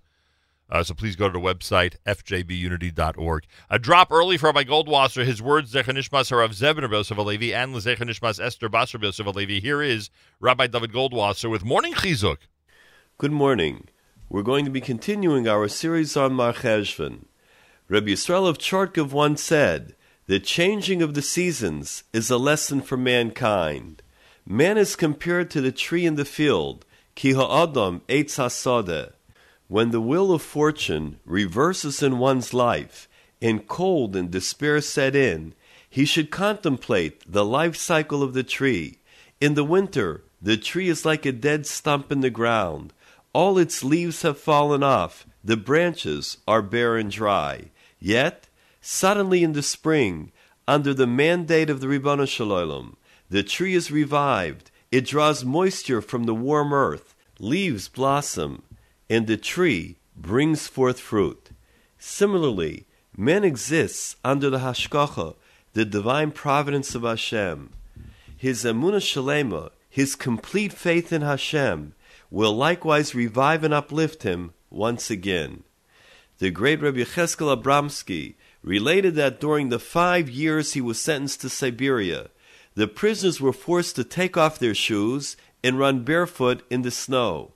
[0.67, 3.45] Uh, so please go to the website, fjbunity.org.
[3.69, 5.23] A drop early for Rabbi Goldwasser.
[5.23, 9.61] His words, Zechanishmas Harav Zebner Yosef Alevi, and Zechanishmas Esther Basar Yosef Alevi.
[9.61, 10.09] Here is
[10.39, 12.37] Rabbi David Goldwasser with Morning Chizuk.
[13.19, 13.89] Good morning.
[14.27, 17.25] we're going to be continuing our series on Mar Cheshvan.
[17.87, 19.95] Rabbi Yisrael of Chortkov once said,
[20.27, 24.01] The changing of the seasons is a lesson for mankind.
[24.43, 26.83] Man is compared to the tree in the field,
[27.13, 29.13] ki ha'adam eitz hasodeh.
[29.67, 33.07] When the wheel of fortune reverses in one's life,
[33.39, 35.53] and cold and despair set in,
[35.87, 38.97] he should contemplate the life cycle of the tree.
[39.39, 42.93] In the winter, the tree is like a dead stump in the ground.
[43.31, 47.69] All its leaves have fallen off, the branches are bare and dry.
[47.99, 48.47] Yet,
[48.85, 50.31] suddenly in the spring,
[50.67, 52.95] under the mandate of the Ribbon Shalom,
[53.31, 54.69] the tree is revived.
[54.91, 58.61] It draws moisture from the warm earth, leaves blossom,
[59.09, 61.49] and the tree brings forth fruit.
[61.97, 62.85] Similarly,
[63.17, 65.35] man exists under the hashgacha,
[65.73, 67.71] the divine providence of Hashem.
[68.37, 71.95] His emunah shalema, his complete faith in Hashem,
[72.29, 75.63] will likewise revive and uplift him once again.
[76.37, 78.35] The great Rabbi Cheskel Abramsky
[78.65, 82.29] related that during the five years he was sentenced to Siberia,
[82.73, 87.53] the prisoners were forced to take off their shoes and run barefoot in the snow.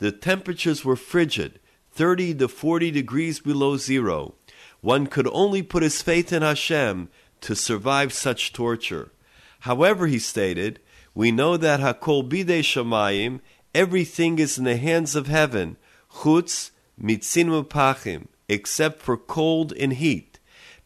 [0.00, 1.60] The temperatures were frigid,
[1.92, 4.34] 30 to 40 degrees below zero.
[4.80, 7.08] One could only put his faith in Hashem
[7.40, 9.12] to survive such torture.
[9.60, 10.80] However, he stated,
[11.14, 13.40] we know that Hakol Bidei Shamayim,
[13.74, 15.76] everything is in the hands of heaven,
[16.12, 16.70] chutz
[17.00, 20.37] mitzinu pachim, except for cold and heat,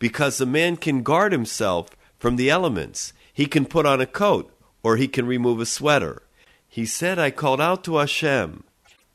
[0.03, 3.13] because a man can guard himself from the elements.
[3.33, 4.53] He can put on a coat,
[4.83, 6.23] or he can remove a sweater.
[6.69, 8.65] He said, I called out to Hashem,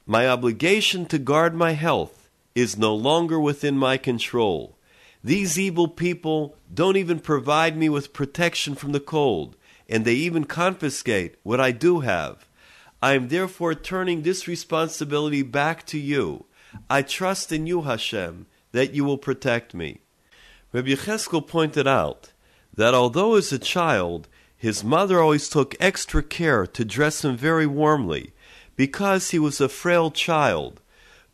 [0.06, 4.78] my obligation to guard my health is no longer within my control.
[5.22, 9.58] These evil people don't even provide me with protection from the cold,
[9.90, 12.48] and they even confiscate what I do have.
[13.02, 16.46] I am therefore turning this responsibility back to you.
[16.90, 20.00] I trust in you, Hashem, that you will protect me.
[20.78, 22.34] Rabbi Yecheskel pointed out
[22.72, 27.66] that although as a child, his mother always took extra care to dress him very
[27.66, 28.32] warmly,
[28.76, 30.80] because he was a frail child.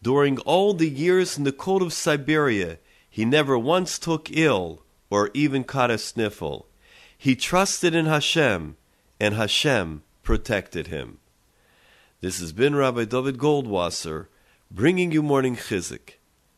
[0.02, 2.78] During all the years in the cold of Siberia,
[3.10, 6.68] he never once took ill or even caught a sniffle.
[7.18, 8.78] He trusted in Hashem,
[9.20, 11.18] and Hashem protected him.
[12.22, 14.28] This has been Rabbi David Goldwasser
[14.72, 16.14] bringing you morning chizik.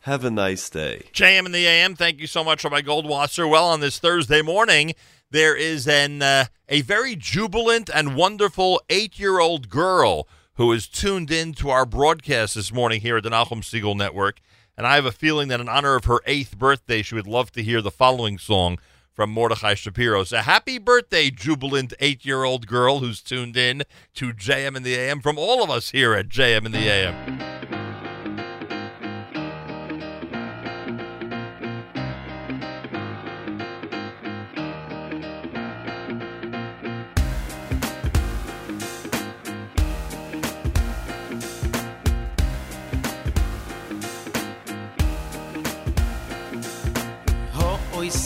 [0.05, 1.01] Have a nice day.
[1.13, 1.95] JM and the AM.
[1.95, 3.49] Thank you so much, for Rabbi Goldwasser.
[3.49, 4.93] Well, on this Thursday morning,
[5.31, 10.27] there is an uh, a very jubilant and wonderful eight-year-old girl
[10.57, 14.41] who is tuned in to our broadcast this morning here at the Nachum Segal Network.
[14.77, 17.51] And I have a feeling that in honor of her eighth birthday, she would love
[17.53, 18.77] to hear the following song
[19.11, 20.23] from Mordechai Shapiro.
[20.23, 23.81] So happy birthday, jubilant eight-year-old girl who's tuned in
[24.13, 27.54] to JM and the AM from all of us here at JM and the AM.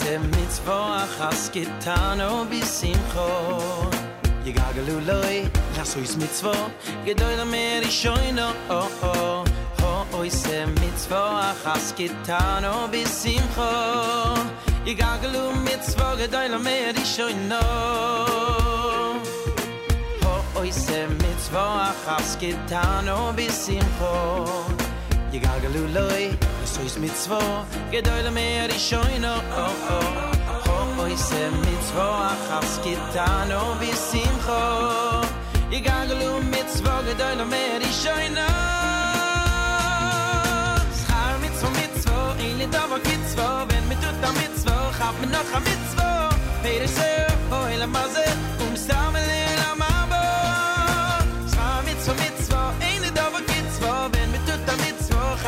[0.00, 3.28] se mit vor has getan o bis im kho
[4.44, 5.36] ye gagelu loy
[5.76, 6.54] lass uis mit zwo
[7.06, 8.48] gedoyr mer ich scho no
[8.78, 9.44] o o
[9.80, 13.70] ho oi se mit vor has getan o bis im kho
[14.86, 17.64] ye gagelu mit zwo gedoyr mer ich scho no
[20.22, 24.79] ho oi se mit vor has getan o bis im kho
[25.32, 26.30] die gargelu loy,
[26.64, 27.38] es mit zwo,
[27.90, 29.90] gedäule mehr is shoyno, oh oh.
[29.90, 34.60] oh, oh, oh Ho hoy se mit zwo, achas gitano un vi sim kho.
[36.50, 38.48] Mit zwo, gedoyl mer is shoyno.
[41.00, 44.54] Schar mit zwo mit zwo, in le davo git zwo, wenn er mit tut mit
[44.62, 46.08] zwo, hab mir noch mit zwo.
[46.62, 47.12] Peter se,
[47.50, 48.26] hoy la maze,
[48.58, 49.39] kum samle.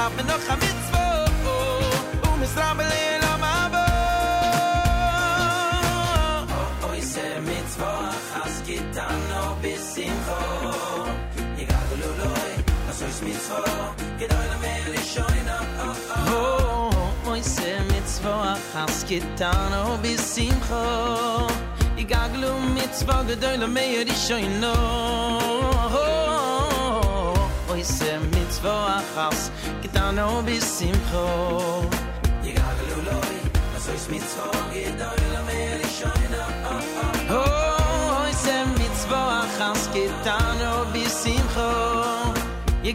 [0.02, 1.04] hab mir noch a mitzwo
[2.30, 3.84] Und mis rammel in la mabo
[6.58, 7.90] Oh, oise mitzwo,
[8.30, 10.40] chas git an no bis in vo
[11.58, 12.52] Ye gado lo loi,
[12.90, 13.62] as ois mitzwo
[14.18, 19.04] Gedoi la mele lishoin, oh, oh, oh moy se mitzvah has
[19.72, 20.84] no o bisim kho
[22.02, 24.74] i gaglu mitzvah gedoy le meyer ishoy no
[26.00, 26.71] oh.
[27.82, 29.50] nisse mit zwo achas
[29.82, 31.26] getan o bis simcho pro
[32.48, 33.36] i gab lu loy
[33.74, 36.00] das is mit zwo gedoyl mer ich
[38.78, 39.82] mit zwo achas
[41.54, 41.72] pro
[42.84, 42.94] i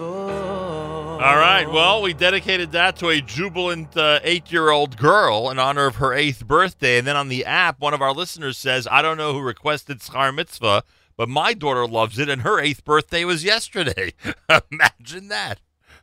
[0.00, 1.68] All right.
[1.70, 6.46] Well, we dedicated that to a jubilant uh, eight-year-old girl in honor of her eighth
[6.46, 6.98] birthday.
[6.98, 9.98] And then on the app, one of our listeners says, "I don't know who requested
[9.98, 10.84] Schar Mitzvah,
[11.16, 14.12] but my daughter loves it, and her eighth birthday was yesterday."
[14.70, 15.60] Imagine that.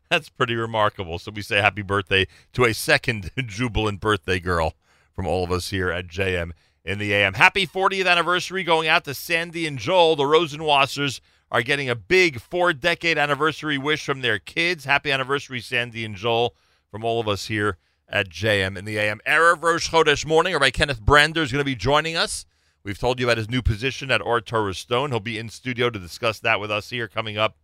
[0.09, 1.17] That's pretty remarkable.
[1.17, 4.73] So we say happy birthday to a second jubilant birthday girl
[5.13, 6.51] from all of us here at JM
[6.83, 7.33] in the AM.
[7.33, 12.39] Happy 40th anniversary going out to Sandy and Joel, the Rosenwassers are getting a big
[12.41, 14.85] four decade anniversary wish from their kids.
[14.85, 16.55] Happy anniversary, Sandy and Joel,
[16.89, 17.77] from all of us here
[18.07, 19.19] at JM in the AM.
[19.27, 20.53] Erev Rosh Chodesh morning.
[20.53, 22.45] Rabbi Kenneth Brander is going to be joining us.
[22.83, 25.09] We've told you about his new position at Ohr Torah Stone.
[25.09, 27.57] He'll be in studio to discuss that with us here coming up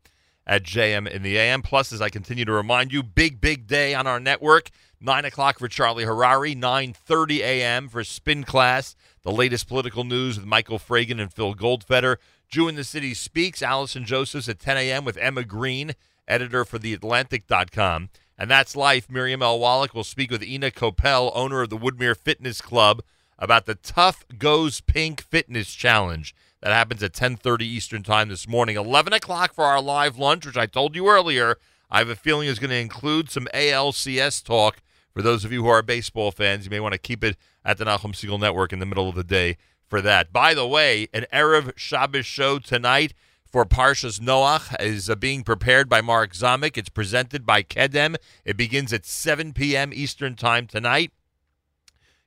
[0.48, 1.62] at JM in the AM.
[1.62, 4.70] Plus, as I continue to remind you, big, big day on our network.
[5.00, 7.90] 9 o'clock for Charlie Harary, 9.30 a.m.
[7.90, 12.18] for Spin Class, the latest political news with Michael Fragin and Phil Goldfeder.
[12.52, 15.06] Jew in the City Speaks, Allison Josephs at 10 a.m.
[15.06, 15.94] with Emma Green,
[16.28, 18.10] editor for TheAtlantic.com.
[18.38, 19.10] And that's life.
[19.10, 19.58] Miriam L.
[19.58, 23.04] Wallach will speak with Ina Kopel, owner of the Woodmere Fitness Club,
[23.40, 26.36] about the Tough Goes Pink Fitness Challenge.
[26.60, 28.76] That happens at 10:30 Eastern Time this morning.
[28.76, 31.56] 11 o'clock for our live lunch, which I told you earlier.
[31.90, 34.82] I have a feeling is going to include some ALCS talk.
[35.14, 37.78] For those of you who are baseball fans, you may want to keep it at
[37.78, 39.56] the Nachum Segal Network in the middle of the day
[39.92, 40.32] for that.
[40.32, 43.14] By the way, an Erev Shabbos show tonight
[43.52, 46.78] for Parshas Noach is uh, being prepared by Mark Zamek.
[46.78, 48.16] It's presented by Kedem.
[48.46, 49.92] It begins at 7 p.m.
[49.94, 51.12] Eastern Time tonight.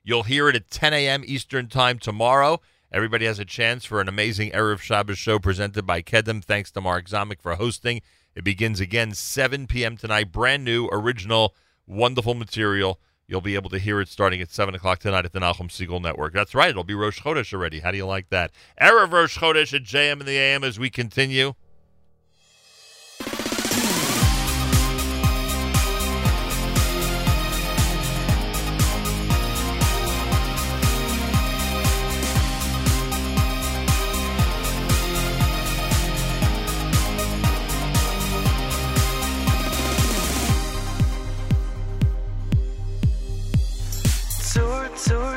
[0.03, 1.23] You'll hear it at 10 a.m.
[1.25, 2.61] Eastern Time tomorrow.
[2.91, 6.43] Everybody has a chance for an amazing Erev Shabbos show presented by Kedem.
[6.43, 8.01] Thanks to Mark Zamek for hosting.
[8.35, 9.97] It begins again 7 p.m.
[9.97, 10.31] tonight.
[10.31, 11.55] Brand new, original,
[11.87, 12.99] wonderful material.
[13.27, 15.99] You'll be able to hear it starting at 7 o'clock tonight at the Nachum Segal
[15.99, 16.33] Network.
[16.33, 16.69] That's right.
[16.69, 17.79] It'll be Rosh Chodesh already.
[17.79, 18.51] How do you like that?
[18.79, 21.53] Erev Rosh Chodesh at JM in the AM as we continue.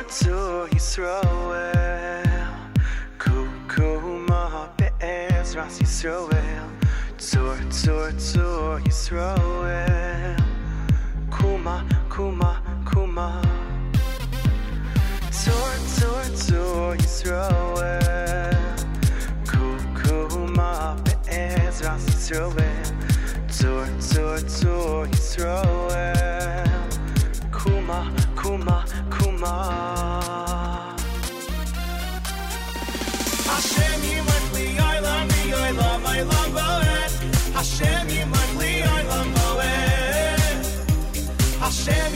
[0.09, 2.47] Tzur, tzur, Yisroel
[3.17, 6.69] Kukuma be'ezras Yisroel
[7.17, 10.37] Tzur, tzur, tzur, Yisroel
[11.29, 13.41] Kuma, kuma, kuma.
[15.31, 18.57] Tzur, tzur, tzur, Yisroel
[19.45, 22.87] Kukuma be'ezras Yisroel
[23.47, 26.67] Tzur, tzur, tzur, Yisroel
[27.51, 28.77] Kuma, kuma, kuma.
[29.15, 29.53] Kuma.
[33.49, 37.11] Hashem yimach li olam li olam olam boed.
[37.57, 40.63] Hashem yimach li olam boed.
[41.63, 42.13] Hashem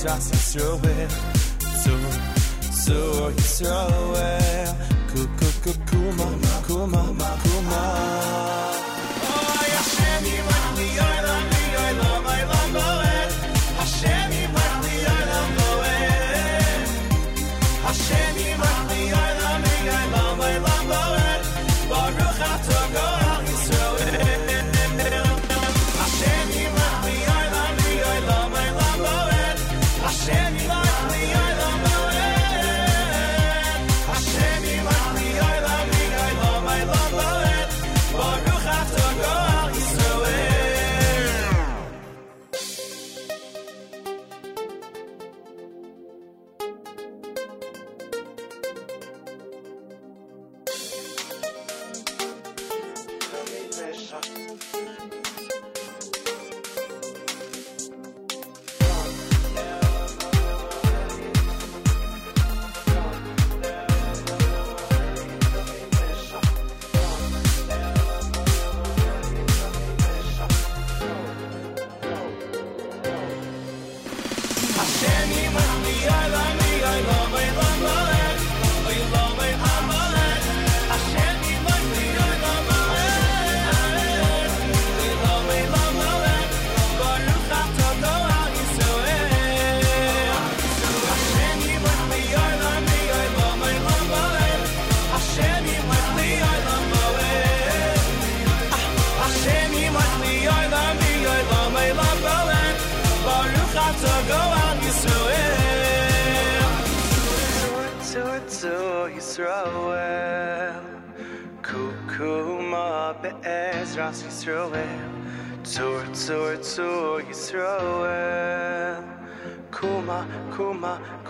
[0.00, 1.10] Yisroel
[1.58, 2.00] Tzur,
[2.72, 4.74] Tzur Yisroel
[5.12, 6.26] Ku, ku, ku, kuma,
[6.66, 7.02] kuma,
[7.42, 8.69] kuma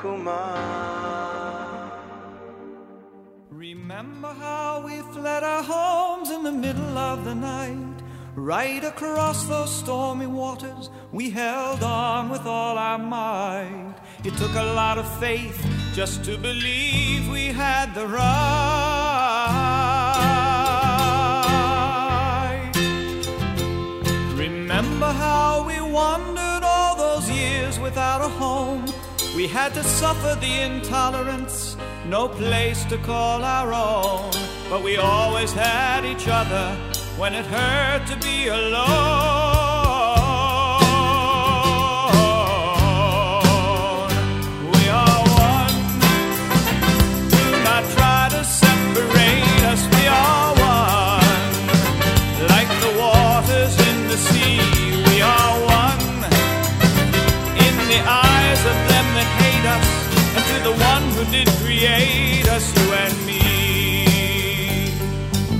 [0.01, 1.93] kuma, kuma
[3.51, 8.03] Remember how we fled our homes in the middle of the night?
[8.35, 13.97] Right across those stormy waters, we held on with all our might.
[14.25, 15.59] It took a lot of faith
[15.93, 18.31] just to believe we had the right.
[24.35, 28.90] Remember how we wandered all those years without a home?
[29.41, 34.31] We had to suffer the intolerance, no place to call our own.
[34.69, 36.77] But we always had each other
[37.17, 39.70] when it hurt to be alone.
[61.21, 63.43] Who did create us, you and me.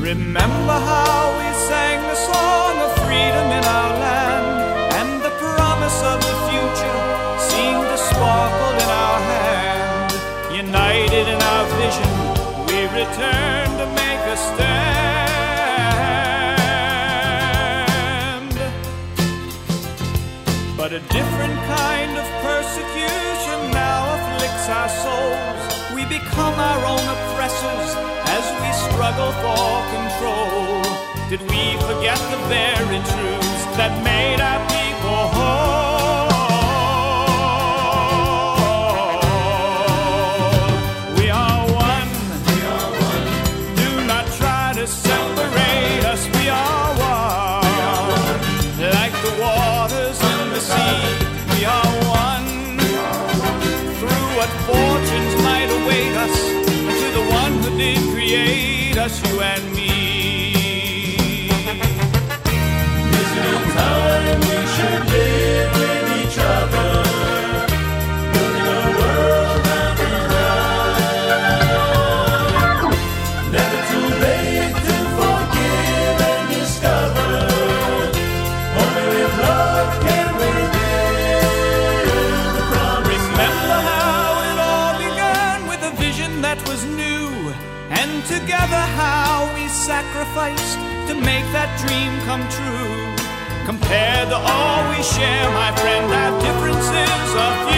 [0.01, 4.49] Remember how we sang the song of freedom in our land,
[5.01, 7.01] and the promise of the future
[7.51, 10.13] seemed to sparkle in our hand.
[10.67, 12.11] United in our vision,
[12.69, 14.81] we return to make a stand.
[20.79, 21.30] But a different
[29.11, 30.83] struggle for control.
[31.29, 35.40] Did we forget the very truths that made our people whole?
[90.31, 90.79] Sacrificed
[91.09, 93.67] to make that dream come true.
[93.67, 97.70] Compared to all we share, my friend, our differences are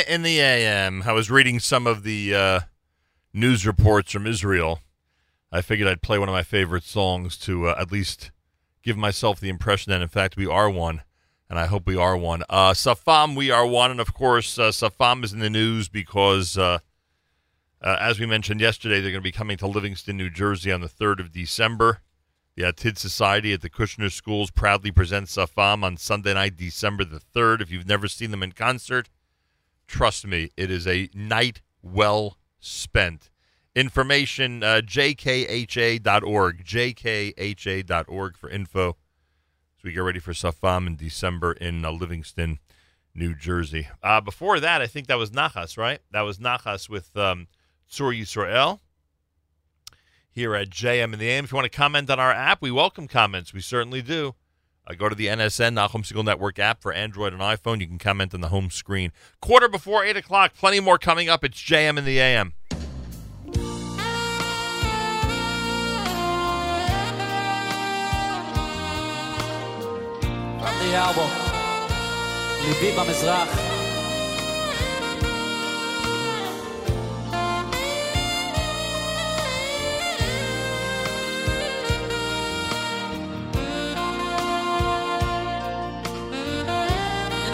[0.00, 1.02] JM in the AM.
[1.04, 2.60] I was reading some of the uh,
[3.32, 4.80] news reports from Israel.
[5.52, 8.30] I figured I'd play one of my favorite songs to uh, at least
[8.82, 11.02] give myself the impression that, in fact, we are one,
[11.48, 12.44] and I hope we are one.
[12.48, 16.56] Uh, Safam, we are one, and of course, uh, Safam is in the news because,
[16.56, 16.78] uh,
[17.82, 20.80] uh, as we mentioned yesterday, they're going to be coming to Livingston, New Jersey on
[20.80, 22.00] the 3rd of December.
[22.56, 27.20] The Atid Society at the Kushner Schools proudly presents Safam on Sunday night, December the
[27.34, 27.60] 3rd.
[27.60, 29.08] If you've never seen them in concert,
[29.90, 33.28] trust me, it is a night well spent.
[33.74, 38.96] Information, uh, jkha.org, jkha.org for info So
[39.84, 42.58] we get ready for Safam in December in uh, Livingston,
[43.14, 43.88] New Jersey.
[44.02, 46.00] Uh, before that, I think that was Nachas, right?
[46.12, 47.48] That was Nachas with um,
[47.90, 48.80] Tzur Yisrael
[50.30, 51.44] here at JM in the AM.
[51.44, 53.52] If you want to comment on our app, we welcome comments.
[53.52, 54.34] We certainly do.
[54.90, 57.80] Uh, go to the NSN, Nahum Homesickle Network app for Android and iPhone.
[57.80, 59.12] You can comment on the home screen.
[59.40, 60.54] Quarter before 8 o'clock.
[60.54, 61.44] Plenty more coming up.
[61.44, 62.54] It's JM in the AM.
[70.80, 71.30] The album,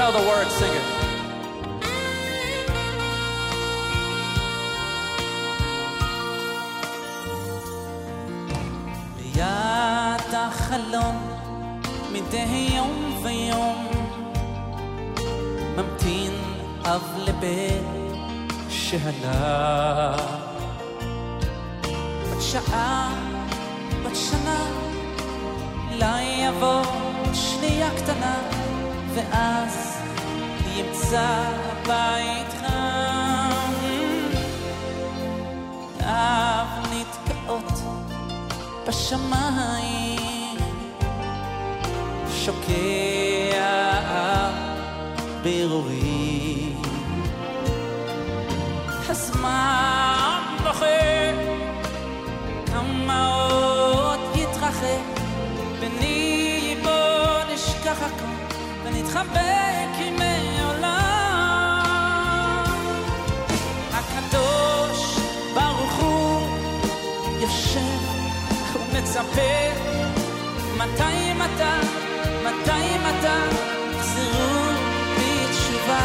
[0.06, 0.88] know the words, sing it.
[9.36, 11.15] ליד החלון
[12.11, 13.88] מדי יום ויום
[15.76, 16.32] ממתין
[16.86, 17.84] אב לבן
[18.69, 20.15] שעלה
[22.32, 23.14] בת שעה,
[24.03, 24.65] בת שנה
[25.91, 26.84] אולי יבוא
[27.34, 28.36] שנייה קטנה
[29.16, 29.98] ואז
[30.76, 31.44] ימצא
[31.86, 33.72] בית חם.
[36.01, 37.72] אב נתקעות
[38.88, 40.59] בשמיים
[42.44, 44.01] שוקע
[45.43, 46.72] ברורי.
[49.09, 50.86] הזמן בוכה
[52.66, 55.20] כמה עוד יתרחק
[55.80, 58.36] בני בוא נשכח הכל
[58.97, 61.82] ונתחבק עם העולם.
[63.93, 65.18] הקדוש
[65.55, 66.48] ברוך הוא
[67.40, 68.01] יושב
[68.74, 69.73] ומצפה.
[70.77, 71.86] מתי מתי
[72.44, 73.56] מתי מתי
[73.93, 74.73] תחזרו
[75.16, 76.05] בתשובה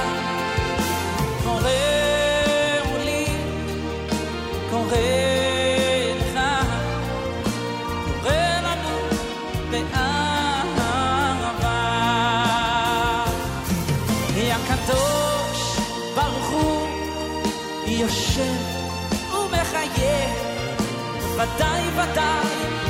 [21.41, 22.47] ודאי ודאי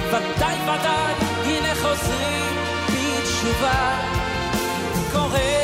[0.08, 1.14] ודאי ודאי
[1.46, 2.56] הנה חוזרים
[2.88, 3.98] בתשובה.
[5.12, 5.61] קוראו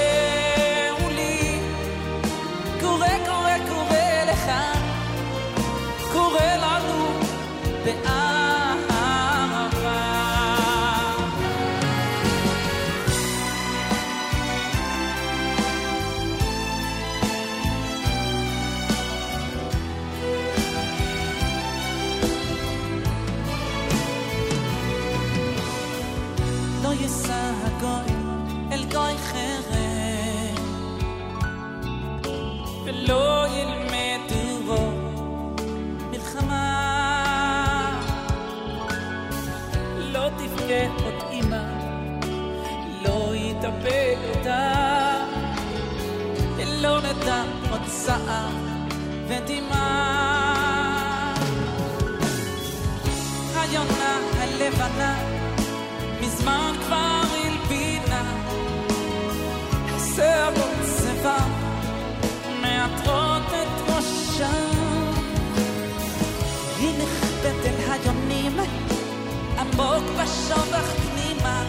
[69.80, 71.64] עמוק בשובך פנימה.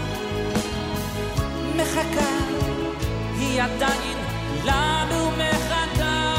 [1.77, 2.31] מחכה
[3.39, 4.19] היא עדיין
[4.65, 6.35] לנו מחכה.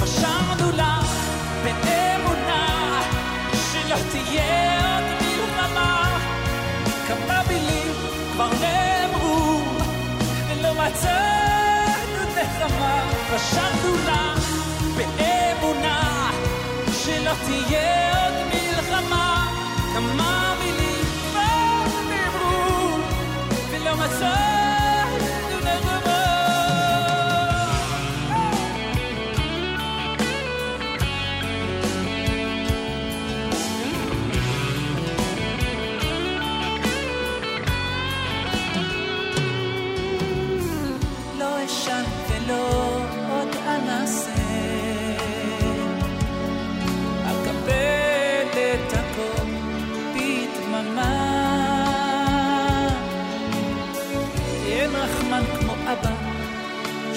[0.00, 1.10] חשבנו לך
[1.64, 3.02] באמונה
[3.72, 6.18] שלא תהיה עוד מלחמה.
[7.08, 7.92] כמה מילים
[8.32, 9.60] כבר נאמרו
[10.48, 13.02] ולא מצאנו נחמה.
[13.30, 14.43] חשבנו לך
[17.24, 19.46] שלא תהיה עוד מלחמה.
[19.94, 22.98] כמה מילים כבר נאמרו
[23.70, 24.53] ולא מצאנו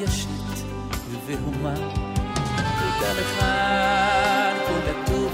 [0.00, 0.64] שבי רוגשת
[1.10, 1.74] ובהומה.
[2.56, 5.32] תודה לך על כל הטוב,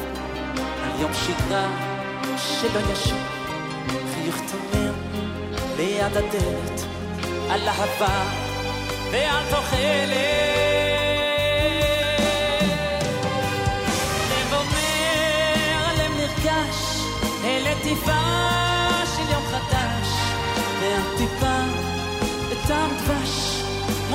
[0.83, 1.69] על יום שגרה
[2.37, 3.19] שלא ישוב,
[4.15, 4.93] חיוך תומר
[5.77, 6.81] ליד הדלת,
[7.51, 8.25] על אהבה
[9.13, 10.17] ועל תוחלת.
[14.31, 17.01] לב אומר, לב נרגש,
[17.45, 18.46] אל עטיפה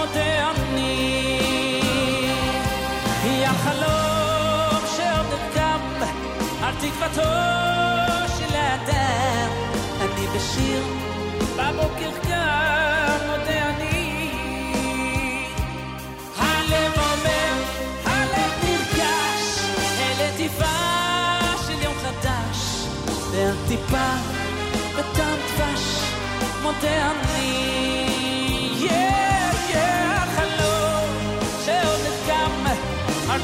[0.02, 1.40] מודה אני.
[3.23, 5.80] היא החלום שעוד נרקם
[6.64, 7.32] על תקוותו
[8.38, 9.52] של האדם.
[10.02, 10.84] אני בשיר,
[11.56, 14.32] בבוקר קם, מודה אני.
[16.38, 17.53] הלב אומר,
[18.06, 19.60] הלב נרגש,
[19.99, 20.80] אל עטיפה
[21.68, 22.86] של יום חדש,
[23.32, 24.11] והטיפה
[24.98, 26.14] בטעם דבש,
[26.64, 27.31] מודה אני.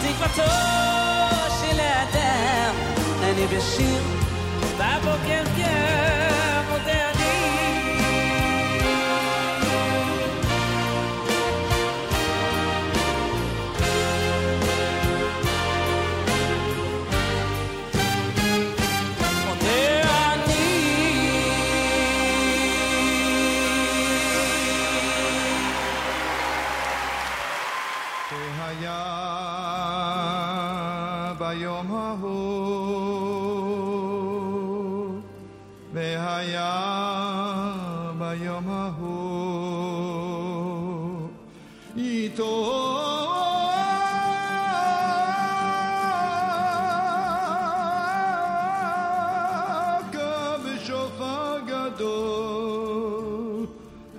[0.08, 0.52] על תקוותו
[1.62, 2.76] של האדם.
[3.24, 4.02] אני בשיר,
[4.78, 6.37] בבוקר כן,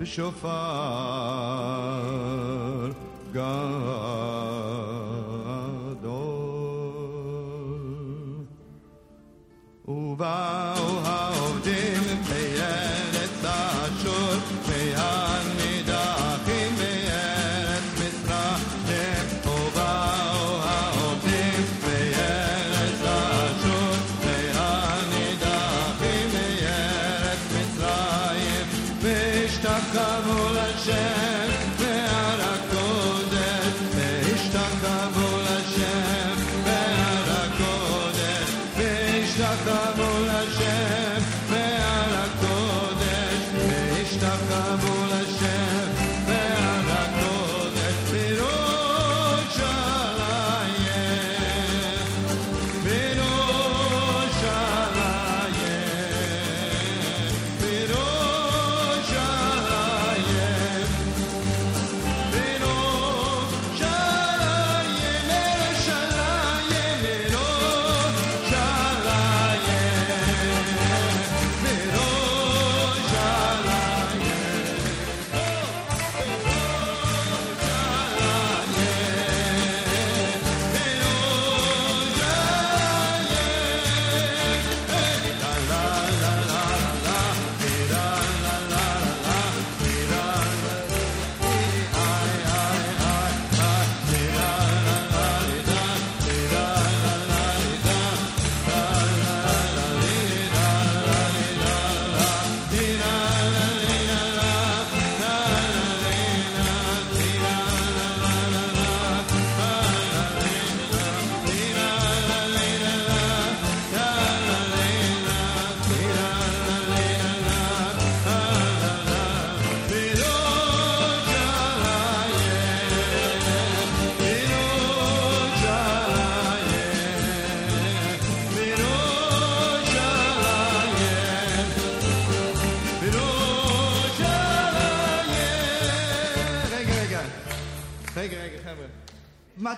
[0.09, 1.78] shofar.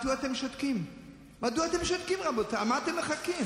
[0.01, 0.85] מדוע אתם שותקים?
[1.41, 2.65] מדוע אתם שותקים, רבותיי?
[2.65, 3.45] מה אתם מחכים?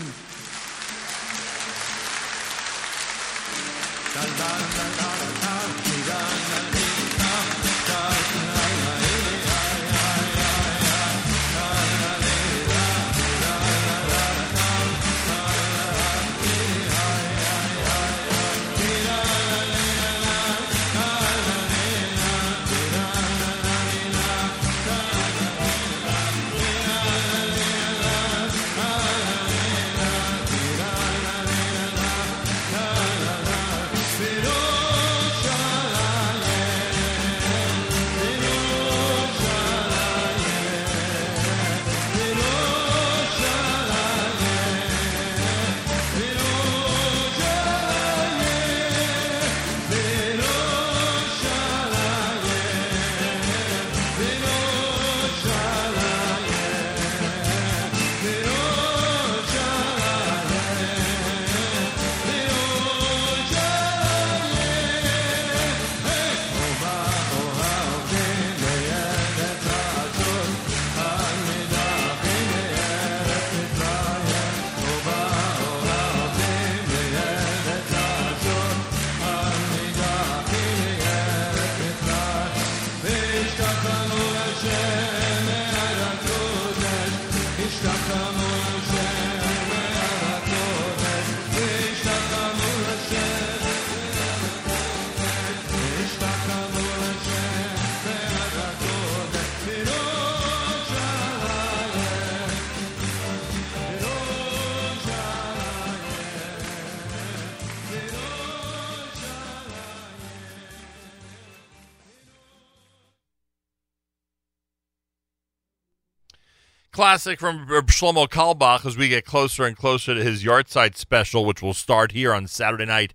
[116.95, 121.61] Classic from Shlomo Carlebach as we get closer and closer to his Yahrzeit special, which
[121.61, 123.13] will start here on Saturday night,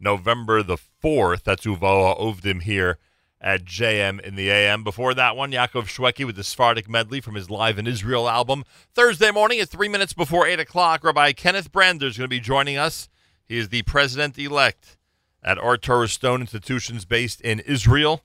[0.00, 1.44] November the 4th.
[1.44, 2.98] That's Uvoa Ovdim here
[3.40, 4.82] at JM in the AM.
[4.82, 8.64] Before that one, Yaakov Shwekey with the Sephardic medley from his Live in Israel album.
[8.96, 12.40] Thursday morning at three minutes before 8 o'clock, Rabbi Kenneth Brander is going to be
[12.40, 13.08] joining us.
[13.46, 14.98] He is the president-elect
[15.44, 18.24] at Our Stone Institutions based in Israel.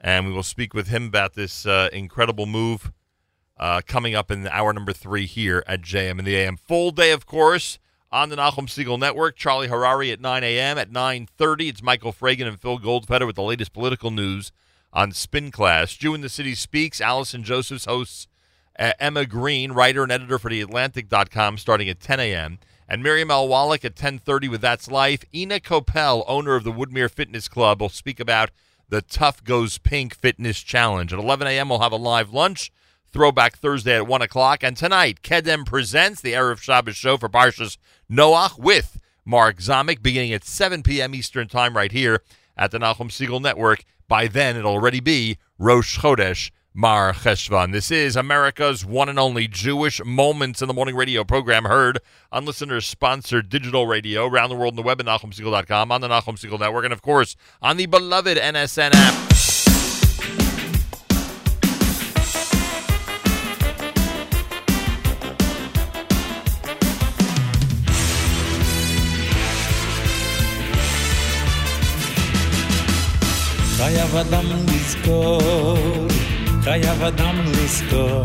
[0.00, 2.92] And we will speak with him about this uh, incredible move
[3.58, 6.56] uh, coming up in hour number three here at JM in the AM.
[6.56, 7.78] Full day, of course,
[8.12, 9.36] on the Nachum Segal Network.
[9.36, 10.78] Charlie Harary at 9 a.m.
[10.78, 14.52] At 9.30, it's Michael Fragin and Phil Goldfeder with the latest political news
[14.92, 15.94] on Spin Class.
[15.94, 17.00] Jew in the City Speaks.
[17.00, 18.28] Allison Josephs hosts
[18.78, 22.58] uh, Emma Green, writer and editor for TheAtlantic.com, starting at 10 a.m.
[22.88, 23.48] And Miriam L.
[23.48, 25.24] Wallach at 10.30 with That's Life.
[25.34, 28.50] Ina Kopel, owner of the Woodmere Fitness Club, will speak about
[28.88, 31.12] the Tough Goes Pink Fitness Challenge.
[31.12, 32.70] At 11 a.m., we'll have a live lunch.
[33.12, 34.62] Throwback Thursday at 1 o'clock.
[34.62, 37.78] And tonight, Kedem presents the Erev Shabbos show for Parshas
[38.10, 41.14] Noach with Mark Zamek beginning at 7 p.m.
[41.14, 42.22] Eastern Time right here
[42.56, 43.84] at the Nachum Segal Network.
[44.08, 47.72] By then, it'll already be Rosh Chodesh Mar Cheshvan.
[47.72, 52.00] This is America's one and only Jewish Moments in the Morning radio program heard
[52.30, 56.38] on listeners-sponsored digital radio around the world on the web at NachumSegal.com, on the Nachum
[56.38, 59.55] Segal Network, and, of course, on the beloved NSN app.
[74.16, 76.06] חייב אדם לזכור,
[76.64, 78.24] חייב אדם לזכור,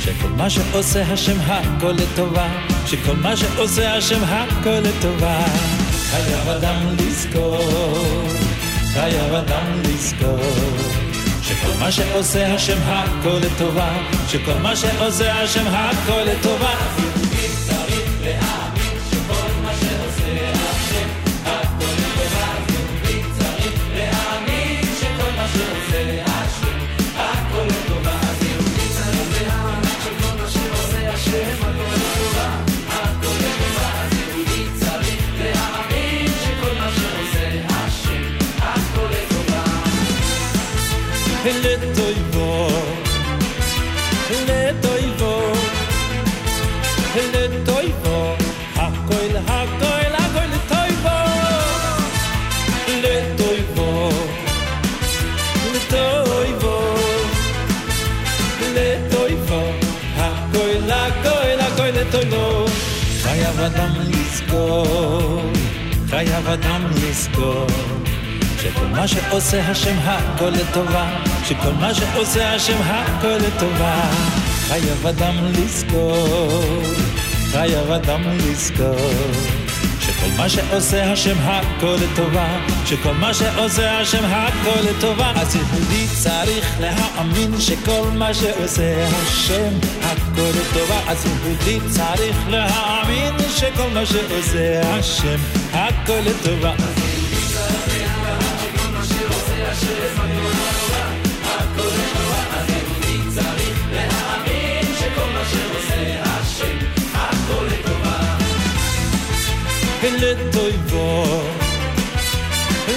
[0.00, 2.48] שכל מה שעושה השם הכל לטובה,
[2.86, 5.44] שכל מה שעושה השם הכל לטובה.
[6.10, 8.28] חייב אדם לזכור,
[8.92, 10.38] חייב אדם לזכור,
[11.42, 13.92] שכל מה שעושה השם הכל לטובה,
[14.28, 16.74] שכל מה שעושה השם הכל לטובה.
[17.66, 18.63] צריך להאמין
[41.45, 42.67] לטויבו,
[44.47, 45.53] לטויבו,
[47.33, 48.35] לטויבו,
[48.75, 51.19] הכל הכל הכל לטויבו,
[53.03, 54.09] לטויבו,
[55.75, 56.79] לטויבו,
[58.75, 59.63] לטויבו,
[60.17, 62.65] הכל הכל הכל לטויבו.
[63.21, 65.41] חייב אדם לזכור,
[66.09, 67.67] חייב אדם לזכור,
[68.84, 71.10] שכל מה שעושה השם הכל לטובה,
[71.44, 74.10] שכל מה שעושה השם הכל לטובה.
[74.68, 76.82] חייב אדם לזכור,
[77.52, 79.10] חייב אדם לזכור.
[80.00, 82.46] שכל מה שעושה השם הכל לטובה,
[82.86, 85.32] שכל מה שעושה השם הכל לטובה.
[85.36, 91.00] אז יהודי צריך להאמין שכל מה שעושה השם הכל לטובה.
[91.08, 95.38] אז יהודי צריך להאמין שכל מה שעושה השם
[95.72, 97.03] הכל לטובה.
[110.20, 111.24] לטויבו,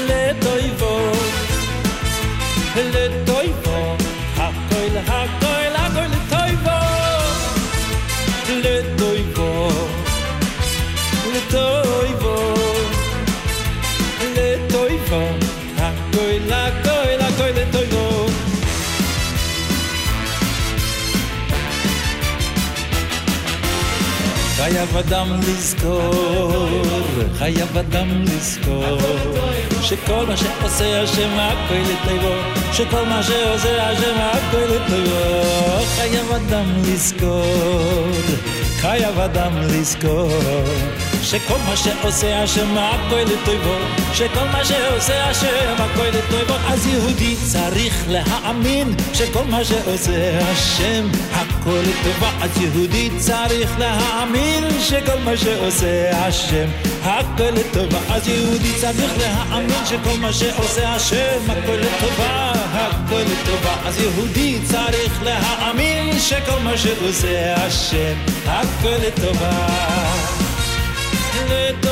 [0.08, 1.12] לטויבו,
[2.76, 3.95] לטויבו,
[4.38, 5.47] הכל, הכל,
[24.66, 26.83] חייב אדם לזכור,
[27.39, 28.99] חייב אדם לזכור,
[29.83, 32.35] שכל מה שעושה השם הכל לטובו,
[32.73, 38.11] שכל מה שעושה השם הכל לטובו, חייב אדם לזכור,
[38.81, 40.29] חייב אדם לזכור,
[41.23, 43.76] שכל מה שעושה השם הכל לטובו,
[44.14, 51.80] שכל מה שעושה השם הכל לטובו, אז יהודי צריך להאמין שכל מה שעושה השם הכל
[51.81, 56.68] לטובה, אז יהודי צריך להאמין שכל מה שעושה השם
[57.03, 64.02] הכל לטובה, אז יהודי צריך להאמין שכל מה שעושה השם הכל לטובה, הכל לטובה, אז
[64.02, 68.14] יהודי צריך להאמין שכל מה שעושה השם
[68.45, 70.47] הכל לטובה.
[71.48, 71.88] Le.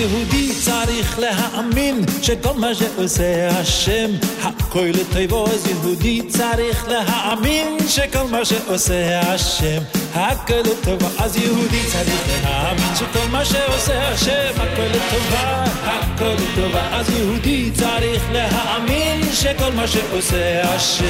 [0.00, 4.10] יהודי צריך להאמין שכל מה שעושה השם
[4.42, 9.82] הכל לטובו אז יהודי צריך להאמין שכל מה שעושה השם
[10.14, 17.10] הכל לטובה אז יהודי צריך להאמין שכל מה שעושה השם הכל לטובה הכל לטובה אז
[17.10, 21.04] יהודי צריך להאמין שכל מה שעושה השם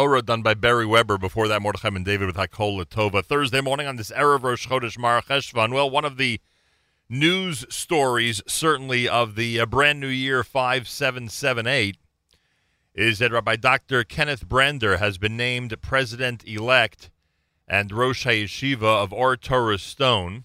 [0.00, 1.18] Hora done by Barry Weber.
[1.18, 3.22] Before that, Mordechai and David with Hakola Tova.
[3.22, 5.74] Thursday morning on this Erev Rosh Chodesh Mar Cheshvan.
[5.74, 6.40] Well, one of the
[7.10, 11.98] news stories, certainly of the uh, brand new year 5778,
[12.94, 14.02] is that Rabbi Dr.
[14.02, 17.10] Kenneth Brander has been named president elect
[17.68, 20.44] and Rosh HaYeshiva of Ohr Torah Stone.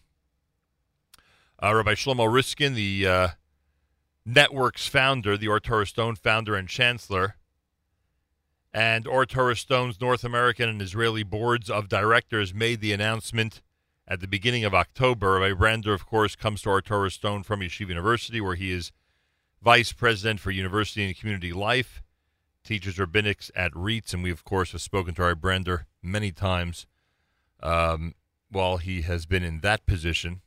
[1.64, 3.28] Uh, Rabbi Shlomo Riskin, the uh,
[4.26, 7.38] network's founder, the Ohr Torah Stone founder and chancellor,
[8.76, 13.62] and Ohr Torah Stone's North American and Israeli boards of directors made the announcement
[14.06, 15.40] at the beginning of October.
[15.40, 18.92] Rabbi Brander, of course, comes to Ohr Torah Stone from Yeshiva University, where he is
[19.62, 22.04] vice president for university and community life,
[22.66, 26.86] teaches rabbinics at RIETS, and we, of course, have spoken to Rabbi Brander many times
[27.64, 28.14] um,
[28.52, 30.42] while he has been in that position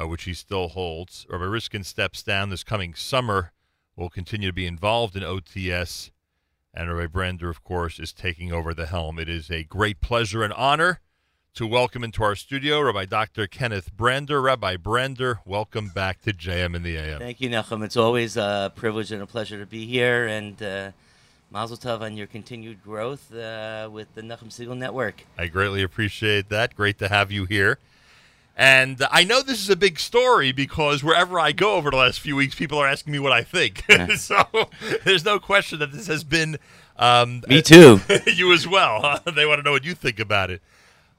[0.00, 1.26] uh, which he still holds.
[1.28, 3.52] Rabbi Riskin steps down this coming summer,
[3.96, 6.10] will continue to be involved in OTS,
[6.72, 9.18] and Rabbi Brander, of course, is taking over the helm.
[9.18, 11.00] It is a great pleasure and honor
[11.54, 13.46] to welcome into our studio Rabbi Dr.
[13.46, 14.40] Kenneth Brander.
[14.40, 17.18] Rabbi Brander, welcome back to JM in the AM.
[17.18, 17.84] Thank you, Nachum.
[17.84, 20.92] It's always a privilege and a pleasure to be here, and uh,
[21.50, 25.24] Mazel Tov on your continued growth uh, with the Nachum Segal Network.
[25.36, 26.76] I greatly appreciate that.
[26.76, 27.78] Great to have you here.
[28.60, 32.20] And I know this is a big story because wherever I go over the last
[32.20, 33.82] few weeks, people are asking me what I think.
[34.18, 34.44] so
[35.02, 36.58] there's no question that this has been.
[36.98, 38.02] Um, Me too.
[38.26, 39.00] you as well.
[39.00, 39.30] huh?
[39.34, 40.60] They want to know what you think about it.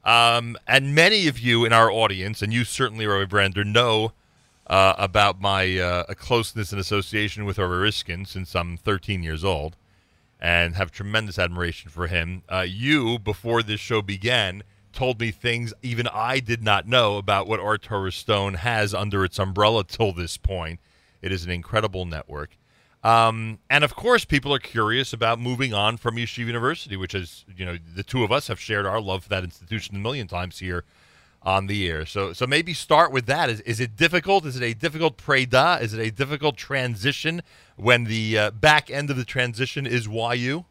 [0.06, 4.12] Um, and many of you in our audience, and you certainly, Rabbi Brander, know
[4.68, 9.76] uh, about my uh, closeness and association with Rabbi Riskin since I'm 13 years old
[10.40, 12.44] and have tremendous admiration for him.
[12.48, 14.62] Uh, you, before this show began,
[14.94, 19.24] told me things even I did not know about what Ohr Torah Stone has under
[19.24, 20.80] its umbrella till this point.
[21.22, 22.58] It is an incredible network.
[23.04, 27.46] Um, and of course, people are curious about moving on from Yeshiva University, which is,
[27.56, 30.28] you know, the two of us have shared our love for that institution a million
[30.28, 30.84] times here
[31.44, 32.06] on the air.
[32.06, 33.50] So so maybe start with that.
[33.50, 34.46] Is is it difficult?
[34.46, 35.82] Is it a difficult preda?
[35.82, 37.42] Is it a difficult transition
[37.78, 40.66] when the uh, back end of the transition is YU?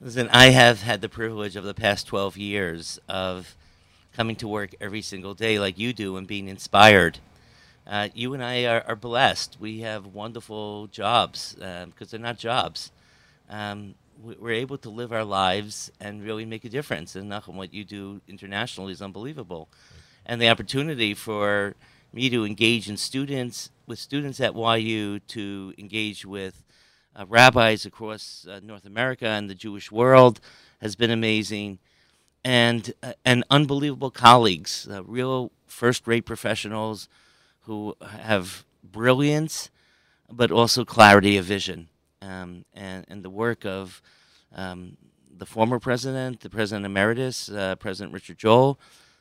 [0.00, 3.56] Listen, I have had the privilege of the past 12 years of
[4.12, 7.18] coming to work every single day like you do and being inspired.
[7.86, 9.56] Uh, you and I are, are blessed.
[9.58, 12.92] We have wonderful jobs because they're not jobs.
[13.50, 17.16] Um, we- we're able to live our lives and really make a difference.
[17.16, 19.68] And Nachum, what you do internationally is unbelievable.
[20.26, 21.74] And the opportunity for
[22.12, 26.62] me to engage in students with students at YU to engage with
[27.18, 30.40] uh, rabbis across uh, North America and the Jewish world
[30.80, 31.78] has been amazing,
[32.44, 37.08] and uh, and unbelievable colleagues, uh, real first-rate professionals
[37.62, 39.70] who have brilliance,
[40.30, 41.88] but also clarity of vision,
[42.22, 44.00] um, and and the work of
[44.54, 44.96] um,
[45.36, 48.78] the former president, the president emeritus, uh, President Richard Joel,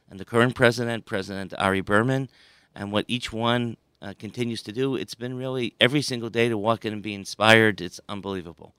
[0.09, 2.29] and the current president, President Ari Berman,
[2.75, 4.95] and what each one uh, continues to do.
[4.95, 7.81] It's been really every single day to walk in and be inspired.
[7.81, 8.73] It's unbelievable.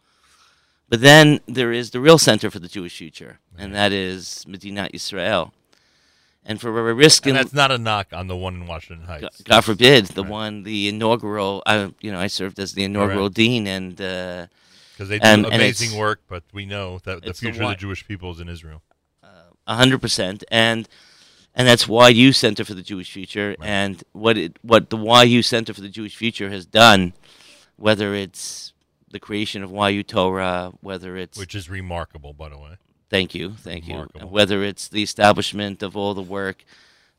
[0.88, 4.88] But then there is the real center for the Jewish future, and that is Medina
[4.92, 5.52] Israel.
[6.44, 9.42] And for Rabbi Riskin, And that's not a knock on the one in Washington Heights.
[9.42, 11.62] God, forbid, the one, the inaugural.
[11.66, 13.34] I, you know, I served as the inaugural Correct.
[13.34, 14.48] dean, and because
[14.94, 17.76] Because they do amazing work, but we know that the it's the future of the
[17.76, 18.82] Jewish people is in Israel.
[19.66, 20.88] A hundred percent, and
[21.58, 25.74] and that's YU Center for the Jewish Future, and what it what the YU Center
[25.74, 27.12] for the Jewish Future has done,
[27.76, 28.72] whether it's
[29.10, 32.76] the creation of YU Torah, whether it's Which is remarkable, by the way.
[33.10, 33.94] Thank you, thank you.
[33.94, 34.20] Remarkable.
[34.20, 36.64] And Whether it's the establishment of all the work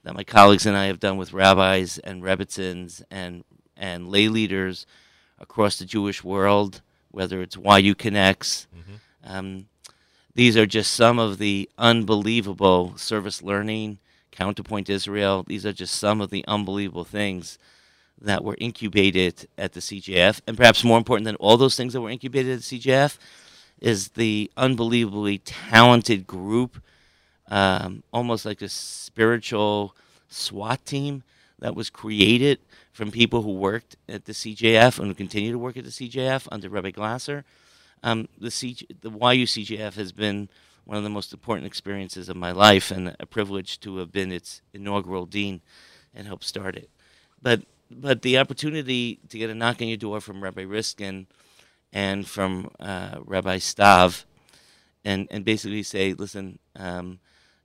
[0.04, 3.44] that my colleagues and I have done with rabbis and rebbitzins and
[3.76, 4.86] and lay leaders
[5.40, 8.68] across the Jewish world, whether it's YU Connects.
[9.24, 9.68] Um,
[10.34, 14.00] these are just some of the unbelievable service learning,
[14.40, 15.44] Counterpoint Israel.
[15.46, 17.60] These are just some of the unbelievable things
[18.22, 20.40] that were incubated at the CJF.
[20.48, 23.18] And perhaps more important than all those things that were incubated at the CJF
[23.82, 26.82] is the unbelievably talented group,
[27.50, 29.94] um, almost like a spiritual
[30.30, 31.24] SWAT team
[31.60, 32.60] that was created
[32.94, 36.48] from people who worked at the CJF and who continue to work at the CJF
[36.50, 37.44] under Rebbe Glasser.
[38.04, 40.48] Um, the, CJ, the YU CJF has been
[40.90, 44.32] one of the most important experiences of my life and a privilege to have been
[44.32, 45.62] its inaugural dean
[46.16, 46.90] and help start it.
[47.40, 47.62] But
[47.92, 51.28] but the opportunity to get a knock on your door from Rabbi Riskin
[51.94, 54.26] and from uh, Rabbi Stav
[55.06, 57.20] and, and basically say, listen, um,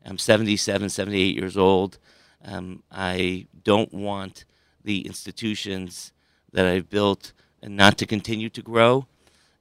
[0.04, 1.98] I'm 77, 78 years old.
[2.44, 4.44] Um, I don't want
[4.84, 6.12] the institutions
[6.52, 7.32] that I've built
[7.62, 9.06] and not to continue to grow.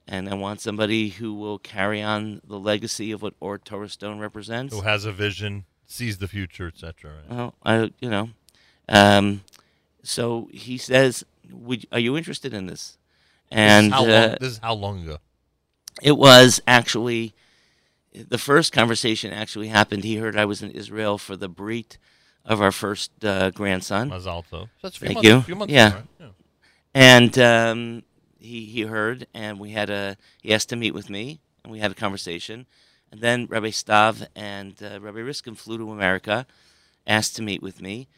[0.06, 4.18] And I want somebody who will carry on the legacy of what Ohr Torah Stone
[4.18, 4.74] represents.
[4.74, 7.10] Who has a vision, sees the future, etc.
[7.10, 7.36] Right?
[7.36, 8.28] Well, I, you know,
[8.88, 9.42] um,
[10.02, 12.98] so he says, Would, "Are you interested in this?"
[13.50, 15.18] And this is, how uh, long, this is how long ago?
[16.02, 17.34] it was actually
[18.14, 20.04] the first conversation actually happened.
[20.04, 21.98] He heard I was in Israel for the brit
[22.44, 24.10] of our first uh, grandson.
[24.10, 24.68] Mazal tov.
[24.82, 25.36] That's a few Thank months- you.
[25.36, 25.88] a few months yeah.
[25.88, 26.06] ago, right?
[26.20, 26.26] Yeah.
[26.94, 28.02] And um,
[28.44, 31.78] he he heard, and we had a he asked to meet with me, and we
[31.80, 32.66] had a conversation.
[33.10, 36.46] And then Rabbi Stav and uh, Rabbi Riskin flew to America,
[37.06, 38.08] asked to meet with me,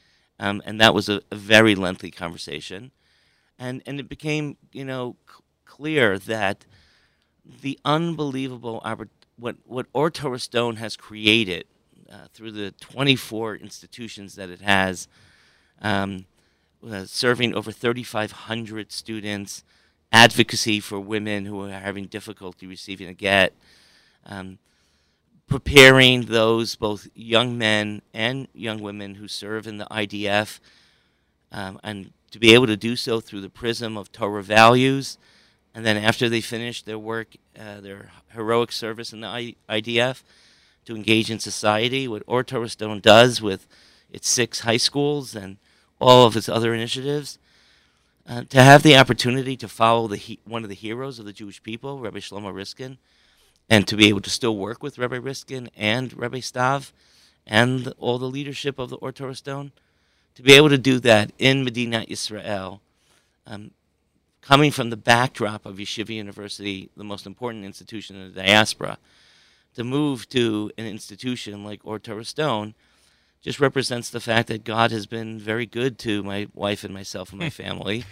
[0.40, 2.90] um, and that was a, a very lengthy conversation.
[3.58, 6.66] And and it became you know c- clear that
[7.62, 8.84] the unbelievable
[9.38, 11.64] what what Ohr Torah Stone has created
[12.10, 15.08] uh, through the 24 institutions that it has,
[15.82, 16.26] um,
[16.88, 19.64] uh, serving over 3,500 students,
[20.12, 23.52] advocacy for women who are having difficulty receiving a get,
[24.24, 24.58] um,
[25.46, 30.60] preparing those both young men and young women who serve in the IDF,
[31.52, 35.18] um, and to be able to do so through the prism of Torah values.
[35.74, 40.22] And then after they finish their work, uh, their heroic service in the IDF,
[40.86, 43.66] to engage in society, what Ohr Torah Stone does with
[44.10, 45.58] its six high schools and
[46.00, 47.38] all of its other initiatives,
[48.28, 51.32] uh, to have the opportunity to follow the he- one of the heroes of the
[51.32, 52.98] Jewish people, Rabbi Shlomo Riskin,
[53.68, 56.92] and to be able to still work with Rabbi Riskin and Rabbi Stav
[57.46, 59.72] and all the leadership of the Ohr Torah Stone,
[60.34, 62.80] to be able to do that in Medina Israel,
[63.46, 63.70] um,
[64.42, 68.98] coming from the backdrop of Yeshiva University, the most important institution in the diaspora,
[69.76, 72.74] to move to an institution like Ohr Torah Stone
[73.46, 77.30] just represents the fact that God has been very good to my wife and myself
[77.30, 78.04] and my family.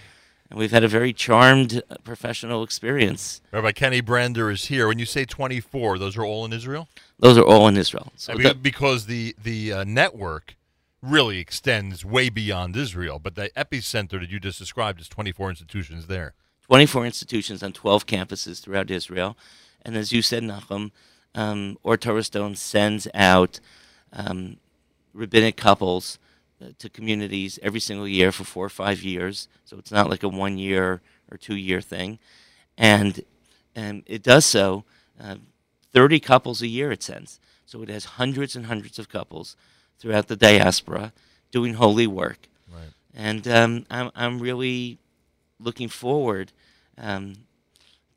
[0.48, 3.40] And we've had a very charmed uh, professional experience.
[3.50, 4.86] Rabbi Kenny Brander is here.
[4.86, 6.86] When you say 24, those are all in Israel?
[7.18, 8.12] Those are all in Israel.
[8.14, 10.54] So I mean, that- because the the uh, network
[11.02, 13.18] really extends way beyond Israel.
[13.18, 16.34] But the epicenter that you just described is 24 institutions there.
[16.68, 19.36] 24 institutions on 12 campuses throughout Israel.
[19.82, 20.92] And as you said, Nachum,
[21.34, 23.58] um, Ohr Torah Stone sends out
[24.12, 24.58] um,
[25.14, 26.18] rabbinic couples
[26.60, 29.48] uh, to communities every single year for four or five years.
[29.64, 31.00] So it's not like a one year
[31.30, 32.18] or two year thing.
[32.76, 33.24] And,
[33.74, 34.84] and it does so
[35.20, 35.36] uh,
[35.92, 37.40] 30 couples a year, it sends.
[37.66, 39.56] So it has hundreds and hundreds of couples
[39.98, 41.12] throughout the diaspora
[41.50, 42.48] doing holy work.
[42.72, 42.90] Right.
[43.14, 44.98] And um, I'm, I'm really
[45.60, 46.52] looking forward
[46.98, 47.34] um,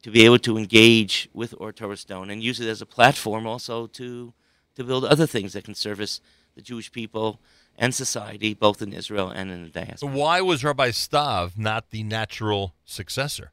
[0.02, 3.45] to be able to engage with Ohr Torah Stone and use it as a platform
[3.45, 4.34] also to,
[4.76, 6.19] to build other things that can service
[6.57, 7.39] the Jewish people
[7.77, 10.11] and society, both in Israel and in the diaspora.
[10.11, 13.51] Why was Rabbi Stav not the natural successor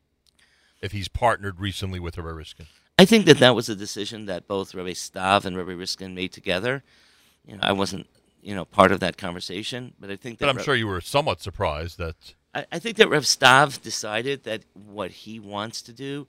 [0.80, 2.66] if he's partnered recently with Rabbi Riskin?
[2.98, 6.32] I think that that was a decision that both Rabbi Stav and Rabbi Riskin made
[6.32, 6.82] together.
[7.46, 8.06] You know, I wasn't,
[8.42, 10.86] you know, part of that conversation, but I think that But I'm Reb- sure you
[10.86, 12.16] were somewhat surprised that
[12.54, 16.26] I, I think that Rev Stav decided that what he wants to do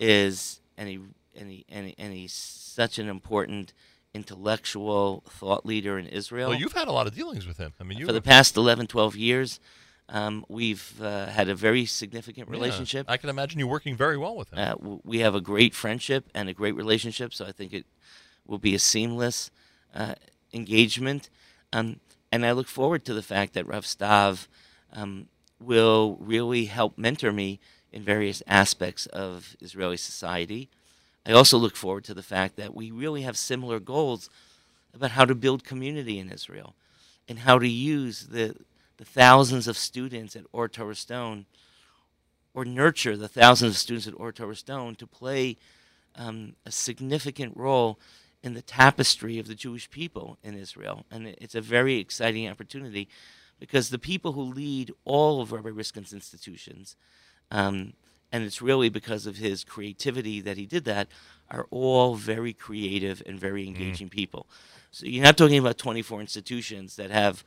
[0.00, 0.98] is, and he,
[1.36, 3.72] and he, and, he, and he's such an important
[4.18, 6.50] intellectual thought leader in Israel.
[6.50, 7.72] well, you've had a lot of dealings with him.
[7.80, 9.60] I mean, you For the past 11, 12 years,
[10.08, 13.06] um, we've uh, had a very significant Yeah, relationship.
[13.08, 14.58] I can imagine you working very well with him.
[14.58, 14.74] Uh,
[15.12, 17.86] we have a great friendship and a great relationship, so I think it
[18.46, 19.50] will be a seamless
[19.94, 20.14] uh,
[20.52, 21.30] engagement.
[21.72, 22.00] Um,
[22.32, 24.48] and I look forward to the fact that Rav Stav
[24.92, 25.28] um,
[25.60, 27.60] will really help mentor me
[27.92, 30.68] in various aspects of Israeli society.
[31.28, 34.30] I also look forward to the fact that we really have similar goals
[34.94, 36.74] about how to build community in Israel
[37.28, 38.56] and how to use the,
[38.96, 41.44] the thousands of students at Ohr Torah Stone
[42.54, 45.58] or nurture the thousands of students at Ohr Torah Stone to play
[46.16, 47.98] um, a significant role
[48.42, 51.04] in the tapestry of the Jewish people in Israel.
[51.10, 53.06] And it's a very exciting opportunity
[53.60, 56.96] because the people who lead all of Rabbi Riskin's institutions,
[57.50, 57.92] um,
[58.32, 61.08] and it's really because of his creativity that he did that,
[61.50, 64.46] are all very creative and very engaging people.
[64.90, 67.44] So you're not talking about 24 institutions that have,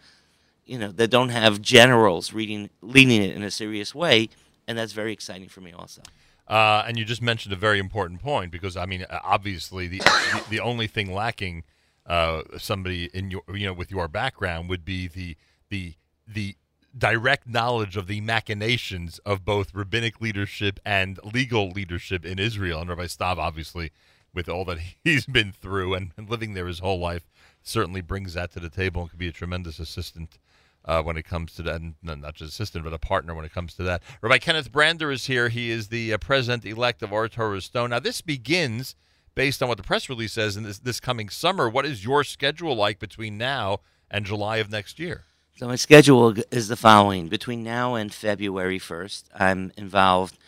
[0.66, 4.30] you know, that don't have generals reading, leading it in a serious way,
[4.68, 6.02] and that's very exciting for me also.
[6.48, 10.44] Uh, and you just mentioned a very important point because I mean, obviously, the the,
[10.50, 11.64] the only thing lacking
[12.06, 15.38] uh, somebody in your you know with your background would be the
[15.70, 15.94] the
[16.28, 16.56] the
[16.98, 22.82] direct knowledge of the machinations of both rabbinic leadership and legal leadership in Israel.
[22.82, 23.92] And Rabbi Stav, obviously,
[24.34, 27.30] with all that he's been through and, living there his whole life,
[27.62, 30.38] certainly brings that to the table and could be a tremendous assistant
[30.84, 31.82] uh, when it comes to that.
[31.82, 34.02] And not just assistant, but a partner when it comes to that.
[34.22, 35.50] Rabbi Kenneth Brander is here.
[35.50, 37.92] He is the uh, president elect of Ohr Torah Stone.
[37.92, 38.96] Now, this begins
[39.36, 41.70] based on what the press release says in this, this coming summer.
[41.70, 43.80] What is your schedule like between now
[44.10, 45.26] and July of next year?
[45.62, 50.40] So my schedule is the following: between now and February first, I'm involved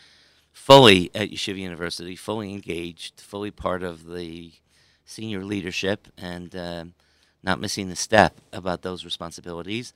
[0.52, 4.54] fully at Yeshiva University, fully engaged, fully part of the
[5.04, 6.86] senior leadership, and uh,
[7.44, 9.92] not missing a step about those responsibilities.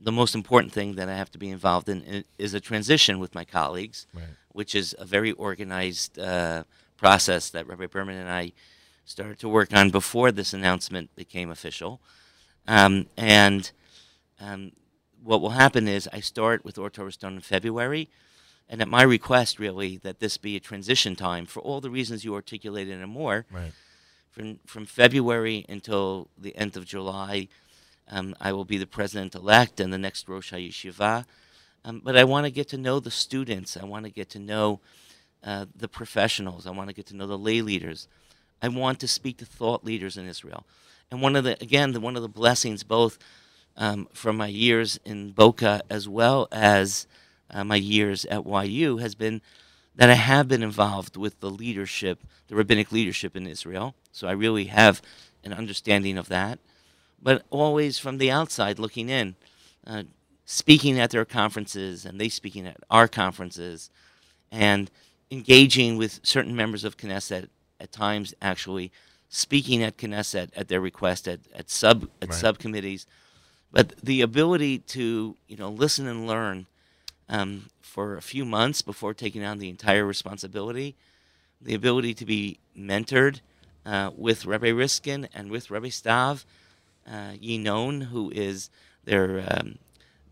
[0.00, 3.34] The most important thing that I have to be involved in is a transition with
[3.34, 4.22] my colleagues, Right.
[4.52, 6.62] which is a very organized uh,
[6.96, 8.52] process that Rabbi Berman and I
[9.04, 12.00] started to work on before this announcement became official.
[12.68, 13.72] Um, and
[14.40, 14.72] um,
[15.22, 18.10] what will happen is I start with Ohr Torah Stone in February,
[18.68, 22.24] and at my request, really, that this be a transition time for all the reasons
[22.24, 23.46] you articulated and more.
[23.50, 23.72] Right.
[24.30, 27.48] From from February until the end of July,
[28.08, 31.24] um, I will be the president elect and the next Rosh HaYeshiva.
[31.84, 33.76] Um, but I want to get to know the students.
[33.76, 34.80] I want to get to know
[35.42, 36.66] uh, the professionals.
[36.66, 38.08] I want to get to know the lay leaders.
[38.62, 40.66] I want to speak to thought leaders in Israel.
[41.10, 43.18] And one of the again, the, one of the blessings both
[43.76, 47.06] um, from my years in Boca as well as
[47.50, 49.40] uh, my years at YU has been
[49.96, 53.94] that I have been involved with the leadership, the rabbinic leadership in Israel.
[54.10, 55.00] So I really have
[55.44, 56.58] an understanding of that.
[57.22, 59.36] But always from the outside looking in,
[59.86, 60.02] uh,
[60.44, 63.88] speaking at their conferences and they speaking at our conferences,
[64.50, 64.90] and
[65.30, 67.48] engaging with certain members of Knesset
[67.80, 68.92] at times actually
[69.28, 72.38] speaking at Knesset at their request at, at sub at Right.
[72.38, 73.06] subcommittees,
[73.74, 76.66] but the ability to you know listen and learn
[77.28, 80.94] um, for a few months before taking on the entire responsibility,
[81.60, 83.40] the ability to be mentored
[83.84, 86.44] uh, with Rabbi Riskin and with Rabbi Stav,
[87.06, 88.70] uh, Yinon, who is
[89.04, 89.78] their um,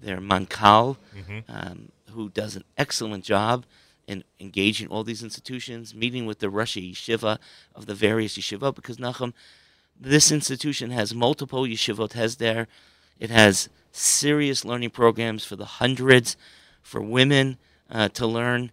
[0.00, 1.42] their mankal, Mhm.
[1.48, 3.64] um, who does an excellent job
[4.06, 7.38] in engaging all these institutions, meeting with the Rosh Yeshiva
[7.74, 9.32] of the various yeshiva, because Nachum,
[9.98, 12.66] this institution has multiple yeshivot has there,
[13.18, 16.36] It has serious learning programs for the hundreds,
[16.80, 17.58] for women
[17.90, 18.70] uh, to learn.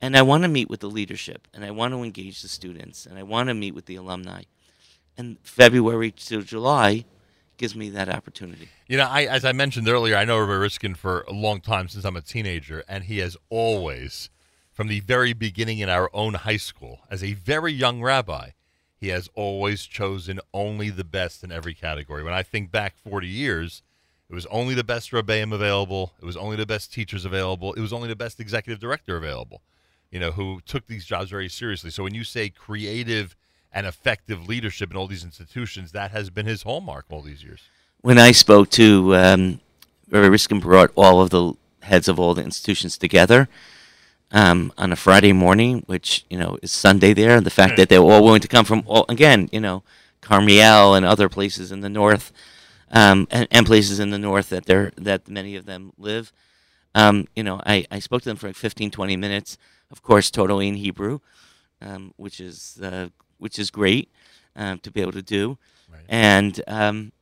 [0.00, 3.06] And I want to meet with the leadership, and I want to engage the students,
[3.06, 4.42] and I want to meet with the alumni.
[5.16, 7.04] And February to July
[7.56, 8.68] gives me that opportunity.
[8.88, 11.88] You know, I as I mentioned earlier, I know Rabbi Riskin for a long time
[11.88, 14.30] since I'm a teenager, and he has always,
[14.72, 18.50] from the very beginning in our own high school, as a very young rabbi,
[19.02, 22.22] he has always chosen only the best in every category.
[22.22, 23.82] When I think back 40 years,
[24.30, 26.12] it was only the best rebbeim available.
[26.22, 27.72] It was only the best teachers available.
[27.72, 29.60] It was only the best executive director available.
[30.12, 31.90] You know, who took these jobs very seriously.
[31.90, 33.34] So when you say creative
[33.72, 37.62] and effective leadership in all these institutions, that has been his hallmark all these years.
[38.02, 39.60] When I spoke to um,
[40.10, 43.48] Riskin, brought all of the heads of all the institutions together
[44.32, 47.88] um, on a Friday morning, which you know is Sunday there, and the fact that
[47.88, 49.82] they were all willing to come from all again, you know,
[50.20, 52.32] Carmiel and other places in the north,
[52.90, 56.32] um, and, and places in the north that they're that many of them live.
[56.94, 59.56] Um, you know, I, I spoke to them for like 15, 20 minutes.
[59.90, 61.20] Of course, totally in Hebrew,
[61.80, 64.10] um, which is uh, which is great
[64.56, 65.58] um, to be able to do,
[66.08, 67.12] and um,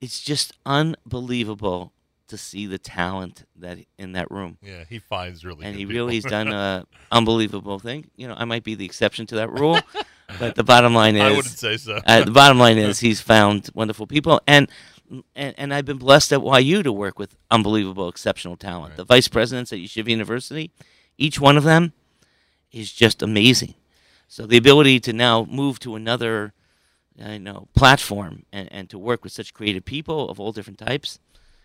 [0.00, 1.92] it's just unbelievable
[2.28, 4.58] to see the talent that in that room.
[4.62, 5.94] Yeah, he finds really and he people.
[5.94, 8.10] really has done a unbelievable thing.
[8.16, 9.80] You know, I might be the exception to that rule,
[10.38, 12.00] but the bottom line is I wouldn't say so.
[12.06, 14.68] uh, the bottom line is he's found wonderful people, and
[15.34, 18.96] and, and I've been blessed at YU to work with unbelievable, exceptional talent.
[18.96, 20.70] The vice presidents at Yeshiva University,
[21.18, 21.92] each one of them
[22.70, 23.74] is just amazing.
[24.26, 26.54] So the ability to now move to another,
[27.22, 31.18] I know, platform and, and to work with such creative people of all different types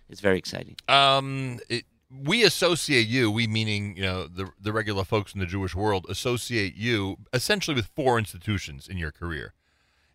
[0.10, 0.76] is very exciting.
[0.88, 5.46] Um, it, we associate you, we meaning you know the the regular folks in the
[5.46, 9.54] Jewish world, associate you essentially with four institutions in your career.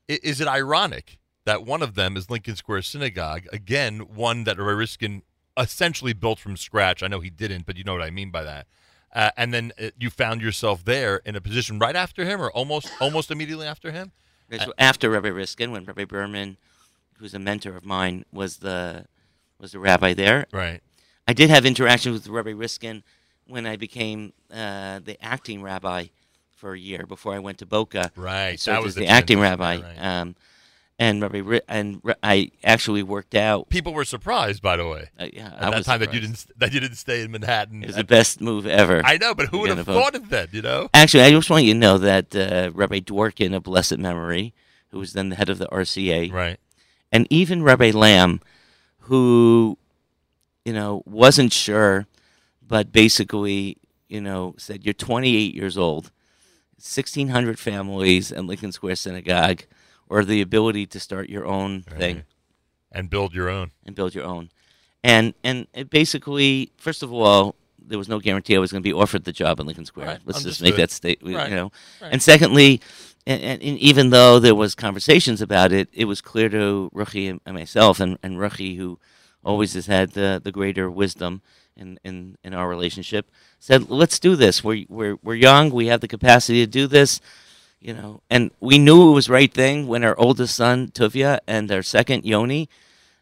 [0.08, 3.46] I, is it ironic that one of them is Lincoln Square Synagogue?
[3.52, 5.22] Again, one that Rabbi Riskin
[5.56, 7.02] essentially built from scratch.
[7.02, 8.66] I know he didn't, but you know what I mean by that.
[9.14, 12.50] Uh, and then uh, you found yourself there in a position right after him, or
[12.50, 14.12] almost almost immediately after him.
[14.48, 16.58] That's after Rabbi Riskin, when Rabbi Berman,
[17.18, 19.06] who's a mentor of mine, was the
[19.62, 20.46] was the rabbi there.
[20.52, 20.80] Right.
[21.26, 23.04] I did have interactions with Rabbi Riskin
[23.46, 26.06] when I became uh, the acting rabbi
[26.56, 28.10] for a year before I went to Boca.
[28.16, 29.80] Right, So I that was the the acting rabbi.
[29.80, 29.98] right.
[29.98, 30.36] Um,
[30.98, 33.68] and Rabbi and I actually worked out.
[33.70, 35.08] People were surprised, by the way.
[35.18, 37.82] Uh, yeah, at I that time that you didn't that you didn't stay in Manhattan.
[37.82, 39.00] It was the best move ever.
[39.04, 40.52] I know, but who would have thought of that?
[40.52, 40.90] You know.
[40.94, 44.54] Actually, I just want you to know that uh, Rabbi Dworken of blessed memory,
[44.90, 46.60] who was then the head of the RCA, right,
[47.10, 48.40] and even Rabbi Lamm,
[49.12, 49.76] who,
[50.64, 52.06] you know, wasn't sure,
[52.66, 53.76] but basically,
[54.08, 56.10] you know, said, "You're 28 years old,
[56.78, 59.64] 1,600 families, and Lincoln Square Synagogue,
[60.08, 62.22] or the ability to start your own thing."
[62.90, 63.70] and build your own.
[63.84, 64.48] and build your own.
[65.04, 68.88] And and it basically, first of all, there was no guarantee I was going to
[68.88, 70.06] be offered the job in Lincoln Square.
[70.06, 70.88] Right, Let's just make understood.
[70.88, 71.70] that state, you know.
[72.00, 72.12] right.
[72.12, 72.80] And secondly,
[73.26, 77.38] and, and, and even though there was conversations about it, it was clear to Ruchi
[77.44, 78.98] and, myself, and, and Ruchi, who
[79.44, 81.42] always has had the, the greater wisdom
[81.76, 84.62] in, in, in our relationship, said, "Let's do this.
[84.62, 85.70] We're we're we're young.
[85.70, 87.20] We have the capacity to do this."
[87.80, 91.40] You know, and we knew it was the right thing when our oldest son Tuvia
[91.48, 92.68] and our second Yoni,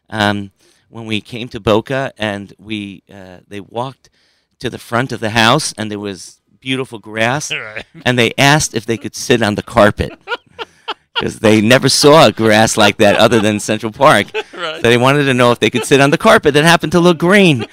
[0.09, 0.51] um,
[0.89, 4.09] when we came to Boca and we uh, they walked
[4.59, 7.83] to the front of the house and there was beautiful grass, Right.
[8.05, 10.11] and they asked if they could sit on the carpet
[11.15, 14.27] because they never saw grass like that other than Central Park.
[14.53, 14.75] Right.
[14.75, 16.99] So they wanted to know if they could sit on the carpet that happened to
[16.99, 17.65] look green.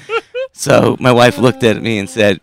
[0.52, 2.40] So my wife looked at me and said,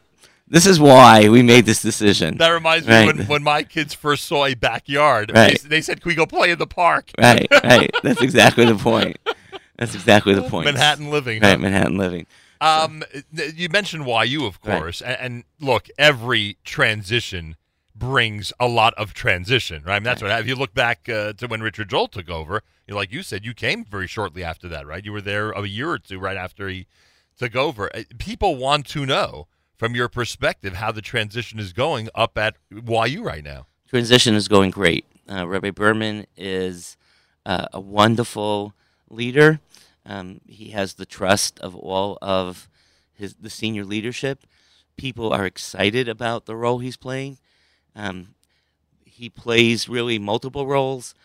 [0.47, 4.25] "This is why we made this decision." That reminds me when, when my kids first
[4.25, 5.31] saw a backyard.
[5.33, 5.59] Right.
[5.63, 7.89] They, they said, "Can we go play in the park?" Right, right.
[8.03, 9.17] That's exactly the point.
[9.77, 10.65] That's exactly the point.
[10.65, 11.57] Manhattan living, Right, huh?
[11.57, 12.27] Manhattan living.
[12.61, 14.79] Um, you mentioned YU, of Right.
[14.79, 17.55] course, and, and look, every transition
[17.95, 19.95] brings a lot of transition, right?
[19.95, 20.31] I mean, that's what.
[20.39, 23.23] If you look back uh, to when Richard Joel took over, you know, like you
[23.23, 25.03] said, you came very shortly after that, right?
[25.03, 26.87] You were there a year or two right after he
[27.37, 27.89] took over.
[27.95, 32.55] Uh, People want to know from your perspective how the transition is going up at
[32.71, 33.67] YU right now.
[33.89, 35.05] transition is going great.
[35.29, 36.97] Uh, Rabbi Berman is
[37.45, 38.73] uh, a wonderful
[39.09, 39.59] leader.
[40.05, 42.69] Um, he has the trust of all of
[43.13, 44.45] his the senior leadership.
[44.97, 47.37] People are excited about the role he's playing.
[47.95, 48.35] Um,
[49.05, 51.15] he plays really multiple roles,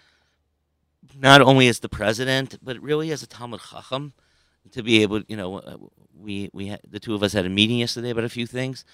[1.18, 4.12] not only as the president, but really as a Talmid Chacham.
[4.72, 5.76] To be able, you know, uh,
[6.18, 8.84] we we had, the two of us had a meeting yesterday about a few things,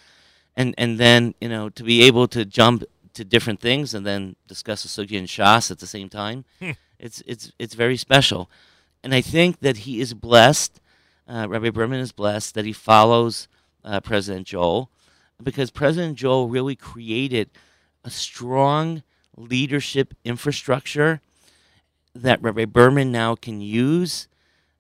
[0.57, 2.85] and and then you know to be able to jump
[3.15, 6.71] to different things and then discuss a sugya and shas at the same time, Hmm.
[6.99, 8.49] it's it's it's very special.
[9.07, 10.81] And I think that he is blessed.
[11.29, 13.47] Uh, Rabbi Berman is blessed that he follows
[13.85, 14.91] uh, President Joel,
[15.41, 17.49] because President Joel really created
[18.03, 19.05] a strong
[19.37, 21.21] leadership infrastructure
[22.17, 24.27] that Rabbi Berman now can use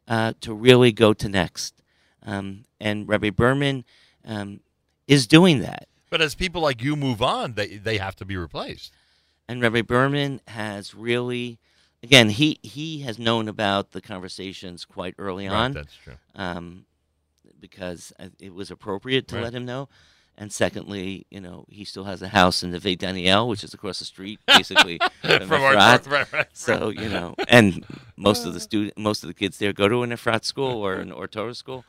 [0.08, 1.80] uh, to really go to next.
[2.24, 3.84] Um, and Rabbi Berman
[4.24, 4.58] um,
[5.06, 5.86] is doing that.
[6.10, 8.92] But as people like you move on, they they have to be replaced.
[9.46, 11.60] And Rabbi Berman has really,
[12.06, 15.72] again, he, he has known about the conversations quite early Right, on.
[15.72, 16.14] that's true.
[16.34, 16.86] Um,
[17.60, 19.44] because it was appropriate to Right.
[19.44, 19.88] let him know.
[20.38, 23.98] And secondly, you know, he still has a house in Neve Daniel, which is across
[24.00, 27.86] the street, basically from, From our- right, right, So you know, and
[28.16, 30.94] most of the student, most of the kids there go to an Efrat school or
[30.96, 31.84] an or Torah school.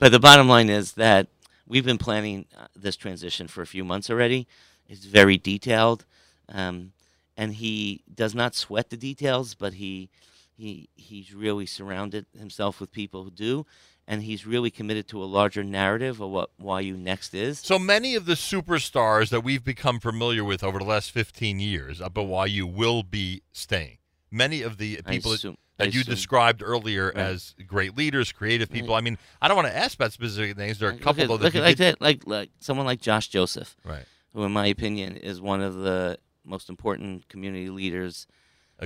[0.00, 1.28] But the bottom line is that
[1.66, 4.48] we've been planning uh, this transition for a few months already.
[4.88, 6.04] It's very detailed,
[6.48, 6.92] um,
[7.36, 10.08] and he does not sweat the details, but he
[10.56, 13.66] he he's really surrounded himself with people who do,
[14.08, 17.58] and he's really committed to a larger narrative of what YU Next is.
[17.60, 22.00] So many of the superstars that we've become familiar with over the last 15 years
[22.00, 23.98] uh, up at YU will be staying.
[24.30, 26.14] Many of the people that- assume- that you assume.
[26.14, 27.16] described earlier Right.
[27.18, 28.94] as great leaders, creative people.
[28.94, 30.78] I mean, I don't want to ask about specific names.
[30.78, 33.02] There are a couple look at, look at like did- that, like like someone like
[33.02, 34.06] Josh Joseph, Right.
[34.32, 38.26] Who, in my opinion, is one of the most important community leaders,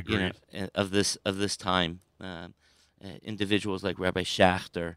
[0.06, 2.00] you know, uh, of this of this time.
[2.20, 2.54] Um,
[3.02, 4.96] uh, individuals like Rabbi Schachter,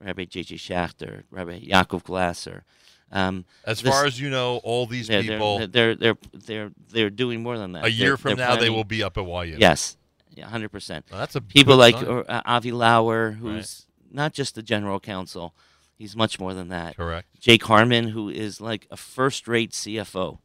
[0.00, 0.56] Rabbi J.J.
[0.56, 2.64] Schachter, Rabbi Yaakov Glasser.
[3.10, 7.10] Um, As this- far as you know, all these they're- people- they're they're they're they're
[7.10, 7.84] doing more than that.
[7.84, 9.56] A year They're- from now, they will be up at YU.
[9.58, 9.96] Yes,
[10.42, 11.06] hundred percent.
[11.10, 15.54] Well, that's a people like or, uh, Avi Lauer, who's not just the general counsel;
[15.96, 16.96] he's much more than that.
[16.96, 17.28] Correct.
[17.40, 20.38] Jake Harman, who is like a first-rate CFO,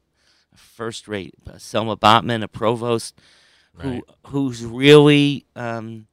[0.54, 3.16] a first-rate uh, Selma Botman, a provost,
[3.78, 4.04] who Right.
[4.28, 6.08] who's really um,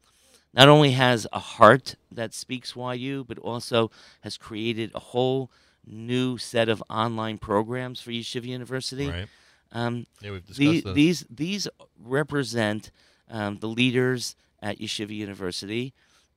[0.54, 3.90] not only has a heart that speaks YU, but also
[4.22, 5.50] has created a whole
[5.86, 9.08] new set of online programs for Yeshiva University.
[9.08, 9.28] Right.
[9.72, 10.94] Um, Yeah, we've discussed the- those.
[10.94, 11.68] these these
[12.02, 12.90] represent
[13.30, 15.92] um, the leaders at Yeshiva University,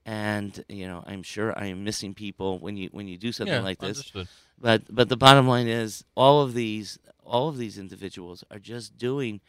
[0.06, 3.56] and you know I'm sure I am missing people when you when you do something
[3.56, 3.98] Yeah, like this.
[3.98, 4.28] understood.
[4.60, 8.98] But but the bottom line is all of these all of these individuals are just
[8.98, 9.42] doing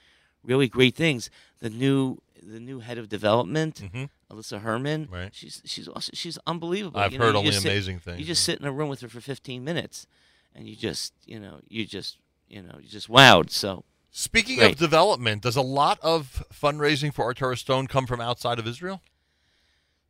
[0.43, 1.31] really great things.
[1.61, 4.11] The new the new head of development, Mhm.
[4.31, 5.35] Alyssa Herman, Right.
[5.35, 7.01] she's she's also, she's unbelievable.
[7.01, 8.91] I've You know, heard only just sit- amazing things, You just sit in a room
[8.91, 10.07] with her for 15 minutes,
[10.55, 13.51] and you just you know you just you know you just wowed.
[13.51, 14.73] So Speaking great.
[14.73, 18.67] of development, does a lot of fundraising for Ohr Torah Stone come from outside of
[18.67, 19.01] Israel?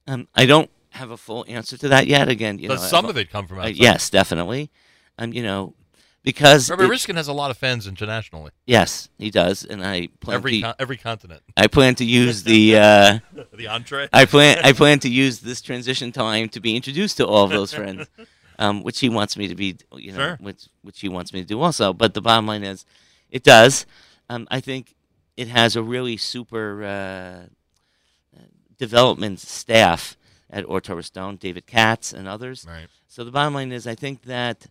[0.07, 2.29] Um, I don't have a full answer to that yet.
[2.29, 3.67] Again, you Does know, some I've- of it come from outside?
[3.67, 3.83] uh, outside?
[3.83, 4.71] yes, definitely.
[5.19, 5.75] Um, you know,
[6.25, 8.51] because Robert it- Riskin has a lot of fans internationally.
[8.67, 11.43] Yes, he does, and I plan Every to, con- every continent.
[11.57, 13.19] I plan to use the uh,
[13.53, 14.09] The entree?
[14.13, 17.51] I plan I plan to use this transition time to be introduced to all of
[17.51, 18.09] those friends,
[18.59, 20.37] um, which he wants me to be, you know, Sure.
[20.41, 21.93] which which he wants me to do also.
[21.93, 22.85] But the bottom line is,
[23.31, 23.87] it does.
[24.29, 24.95] Um, I think
[25.37, 28.39] it has a really super uh,
[28.79, 30.17] development staff
[30.51, 32.65] at Ohr Torah Stone, David Katz and others.
[32.69, 32.87] Right.
[33.09, 34.67] So the bottom line is, I think that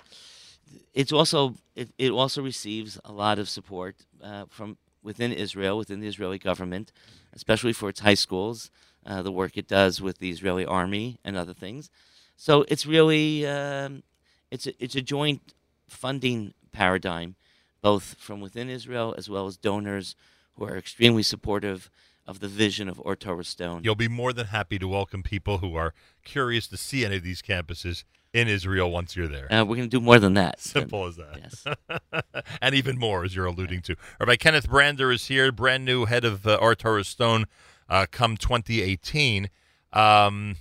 [0.93, 6.00] it's also it, it also receives a lot of support uh, from within Israel, within
[6.00, 6.92] the Israeli government,
[7.33, 8.72] especially for its high schools,
[9.06, 11.90] uh, the work it does with the Israeli army and other things.
[12.35, 14.03] So it's really um,
[14.51, 15.53] it's a, it's a joint
[15.88, 17.35] funding paradigm,
[17.82, 20.16] both from within Israel as well as donors
[20.56, 21.90] who are extremely supportive
[22.25, 23.82] of the vision of Ohr Torah Stone.
[23.83, 25.93] You'll be more than happy to welcome people who are
[26.24, 29.52] curious to see any of these campuses in Israel once you're there.
[29.52, 30.60] Uh, we're going to do more than that.
[30.60, 31.38] Simple as that.
[31.38, 32.34] Yes.
[32.62, 33.95] and even more, as you're alluding to.
[34.20, 37.45] Rabbi Kenneth Brander is here, brand new head of uh, Torah Stone
[37.88, 39.50] uh, come 2018.
[39.94, 40.56] Um,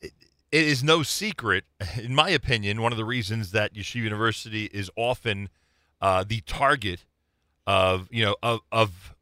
[0.00, 0.12] it,
[0.52, 1.64] it is no secret,
[2.00, 5.48] in my opinion, one of the reasons that Yeshiva University is often
[6.00, 7.04] uh, the target
[7.66, 9.14] of, you know, of, of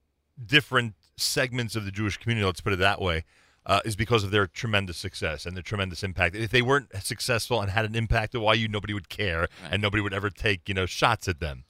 [0.44, 3.24] different segments of the Jewish community, let's put it that way,
[3.66, 6.36] uh, is because of their tremendous success and their tremendous impact.
[6.36, 10.02] If they weren't successful and had an impact at YU, nobody would care and nobody
[10.02, 11.64] would ever take, you know, shots at them.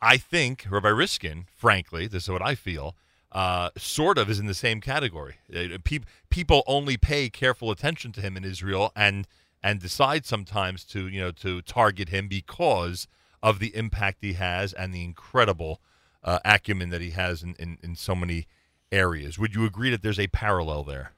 [0.00, 2.96] I think Rabbi Riskin, frankly, this is what I feel,
[3.30, 5.36] uh, sort of is in the same category.
[5.54, 9.26] Uh, peop- people only pay careful attention to him in Israel and
[9.64, 13.06] and decide sometimes to you know to target him because
[13.42, 15.80] of the impact he has and the incredible
[16.24, 18.46] uh, acumen that he has in, in, in so many
[18.90, 19.38] areas.
[19.38, 21.12] Would you agree that there's a parallel there?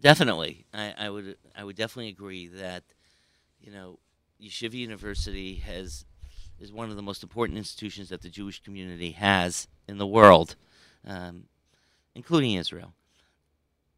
[0.00, 1.36] Definitely, I, I would.
[1.54, 2.84] I would definitely agree that,
[3.60, 3.98] you know,
[4.42, 6.06] Yeshiva University has
[6.58, 10.56] is one of the most important institutions that the Jewish community has in the world,
[11.06, 11.44] um,
[12.14, 12.94] including Israel.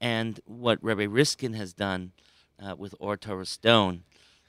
[0.00, 2.12] And what Rabbi Riskin has done
[2.60, 4.02] uh, with Ohr Torah Stone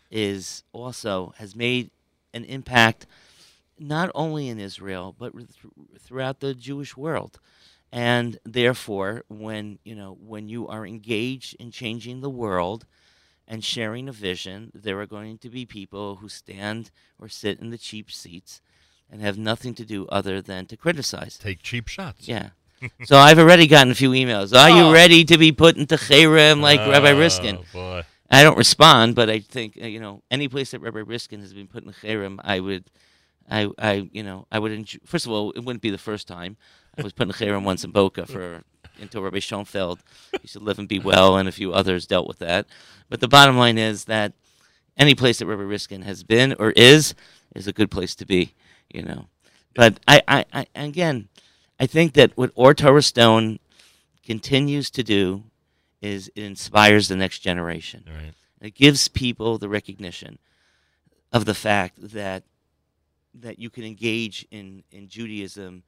[0.09, 1.91] is also has made
[2.33, 3.05] an impact
[3.79, 5.49] not only in Israel but th-
[5.99, 7.39] throughout the Jewish world.
[7.95, 12.87] And therefore, when you know when you are engaged in changing the world
[13.47, 16.89] and sharing a vision, there are going to be people who stand
[17.19, 18.61] or sit in the cheap seats
[19.11, 21.37] and have nothing to do other than to criticize.
[21.37, 22.27] Take cheap shots.
[22.27, 22.49] Yeah.
[23.05, 24.57] so I've already gotten a few emails.
[24.57, 24.75] Are Oh.
[24.89, 27.57] you ready to be put into Cherem like Rabbi Riskin?
[27.59, 28.03] Oh, boy.
[28.31, 31.53] I don't respond, but I think uh, you know any place that Rabbi Riskin has
[31.53, 32.85] been put in Cherem, I would,
[33.47, 34.71] I, I, you know, I would.
[34.71, 36.57] Enjoy, first of all, it wouldn't be the first time.
[36.97, 38.63] I was putting in Cherem once in Boca for
[38.99, 39.99] until Rabbi Schoenfeld
[40.41, 42.67] used to live and be well, and a few others dealt with that.
[43.09, 44.33] But the bottom line is that
[44.97, 47.15] any place that Rabbi Riskin has been or is
[47.55, 48.53] is a good place to be.
[48.93, 49.27] You know,
[49.73, 51.29] but I, I, I again,
[51.79, 53.59] I think that what Ohr Torah Stone
[54.23, 55.43] continues to do
[56.01, 58.03] is it inspires the next generation.
[58.07, 58.33] Right.
[58.61, 60.37] It gives people the recognition
[61.31, 62.43] of the fact that
[63.33, 65.83] that you can engage in, in Judaism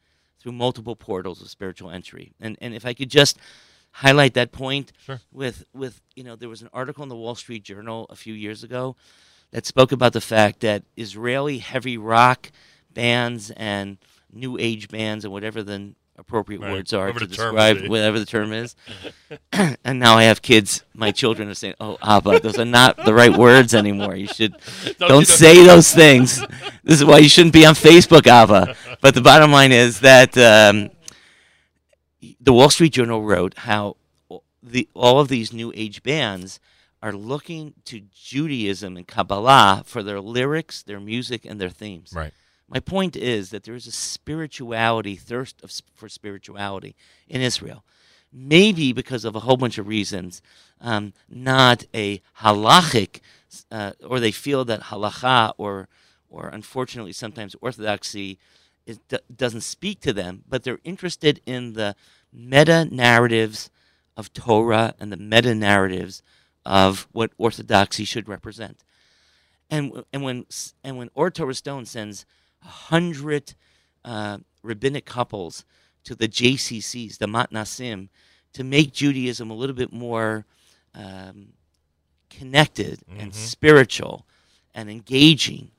[0.45, 2.31] through multiple portals of spiritual entry.
[2.39, 3.39] And and if I could just
[3.93, 5.19] highlight that point Sure.
[5.31, 8.35] with with you know there was an article in the Wall Street Journal a few
[8.35, 8.95] years ago
[9.49, 12.51] that spoke about the fact that Israeli heavy rock
[12.93, 13.97] bands and
[14.31, 16.71] new age bands and whatever the appropriate Right.
[16.71, 17.89] words are Whatever to describe is.
[17.89, 18.75] whatever the term is.
[19.83, 20.83] and now I have kids.
[20.93, 24.15] My children are saying, "Oh, Abba, those are not the right words anymore.
[24.15, 24.53] You should
[24.99, 26.39] Don't don't, you- say those things.
[26.83, 30.37] This is why you shouldn't be on Facebook, Abba." But the bottom line is that
[30.37, 30.89] um,
[32.39, 33.97] the Wall Street Journal wrote how
[34.63, 36.59] the all of these new age bands
[37.01, 42.11] are looking to Judaism and Kabbalah for their lyrics, their music, and their themes.
[42.15, 42.33] Right.
[42.67, 46.95] My point is that there is a spirituality, thirst of, for spirituality
[47.27, 47.83] in Israel.
[48.33, 50.41] Maybe because of a whole bunch of reasons,
[50.81, 53.21] um, not a halachic,
[53.71, 55.87] uh, or they feel that halacha or,
[56.29, 58.39] or unfortunately sometimes orthodoxy,
[58.85, 61.95] is, do- doesn't speak to them, but they're interested in the
[62.33, 63.69] meta narratives
[64.17, 66.21] of Torah and the meta narratives
[66.65, 68.83] of what orthodoxy should represent.
[69.69, 70.45] And and when
[70.83, 72.25] and when Ohr Torah Stone sends
[72.63, 73.53] a hundred
[74.03, 75.65] uh, rabbinic couples
[76.03, 78.09] to the JCCs, the Matnasim,
[78.53, 80.45] to make Judaism a little bit more
[80.93, 81.49] um,
[82.29, 83.35] connected and Mhm.
[83.35, 84.25] spiritual
[84.73, 85.71] and engaging,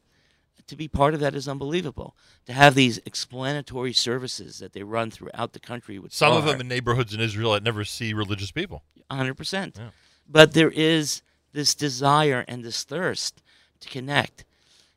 [0.67, 2.17] to be part of that is unbelievable.
[2.47, 6.61] To have these explanatory services that they run throughout the country with Some of them
[6.61, 8.83] in neighborhoods in Israel that never see religious people.
[9.11, 9.77] hundred percent.
[9.79, 9.91] Yeah.
[10.29, 11.23] But there is
[11.53, 13.43] this desire and this thirst
[13.81, 14.45] to connect,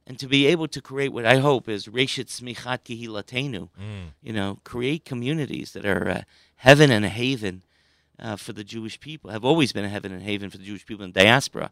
[0.10, 3.70] and to be able to create what I hope is Reshit Smichat Kehilatenu.
[3.80, 4.14] Mm.
[4.24, 6.22] You know, create communities that are uh,
[6.58, 7.62] heaven and a haven
[8.18, 9.30] uh, for the Jewish people.
[9.30, 11.70] Have always been a heaven and a haven for the Jewish people in diaspora,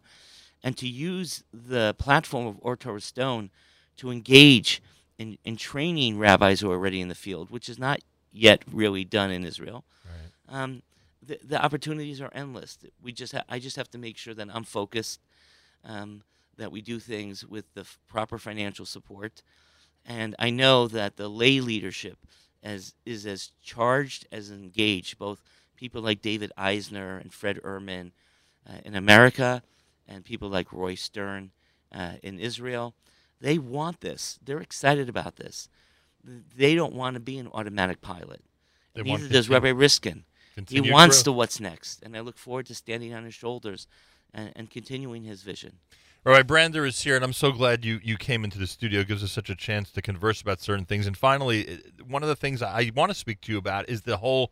[0.63, 3.49] and to use the platform of Ohr Torah Stone
[3.97, 4.83] to engage
[5.17, 8.01] in, in training rabbis who are already in the field, which is not
[8.31, 9.83] yet really done in Israel.
[10.47, 10.83] Um,
[11.25, 12.77] the, the opportunities are endless.
[13.01, 15.19] We just ha- I just have to make sure that I'm focused,
[15.83, 16.21] um,
[16.57, 19.41] that we do things with the f- proper financial support,
[20.05, 22.17] and I know that the lay leadership
[22.63, 25.17] as is as charged as engaged.
[25.17, 25.41] Both
[25.75, 28.11] people like David Eisner and Fred Ehrman
[28.67, 29.63] uh, in America,
[30.07, 31.51] and people like Roy Stern
[31.93, 32.93] uh, in Israel.
[33.39, 34.39] They want this.
[34.43, 35.69] They're excited about this.
[36.23, 38.41] They don't want to be an automatic pilot.
[38.93, 40.25] They Neither does Rabbi Riskin.
[40.67, 41.23] He wants growth.
[41.25, 43.87] to what's next, and I look forward to standing on his shoulders
[44.33, 45.73] and, and continuing his vision.
[46.27, 48.99] Rabbi Brander is here, and I'm so glad you, you came into the studio.
[48.99, 51.07] It gives us such a chance to converse about certain things.
[51.07, 54.01] And finally, uh, one of the things I want to speak to you about is
[54.01, 54.51] the whole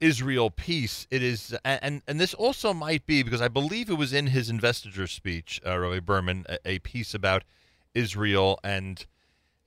[0.00, 1.06] Israel piece.
[1.10, 4.48] It is, and and this also might be because I believe it was in his
[4.48, 7.44] investiture speech, uh, Rabbi Berman, a, a piece about
[7.92, 9.04] Israel, and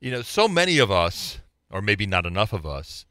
[0.01, 1.37] you know, so many of us,
[1.69, 3.05] or maybe not enough of us,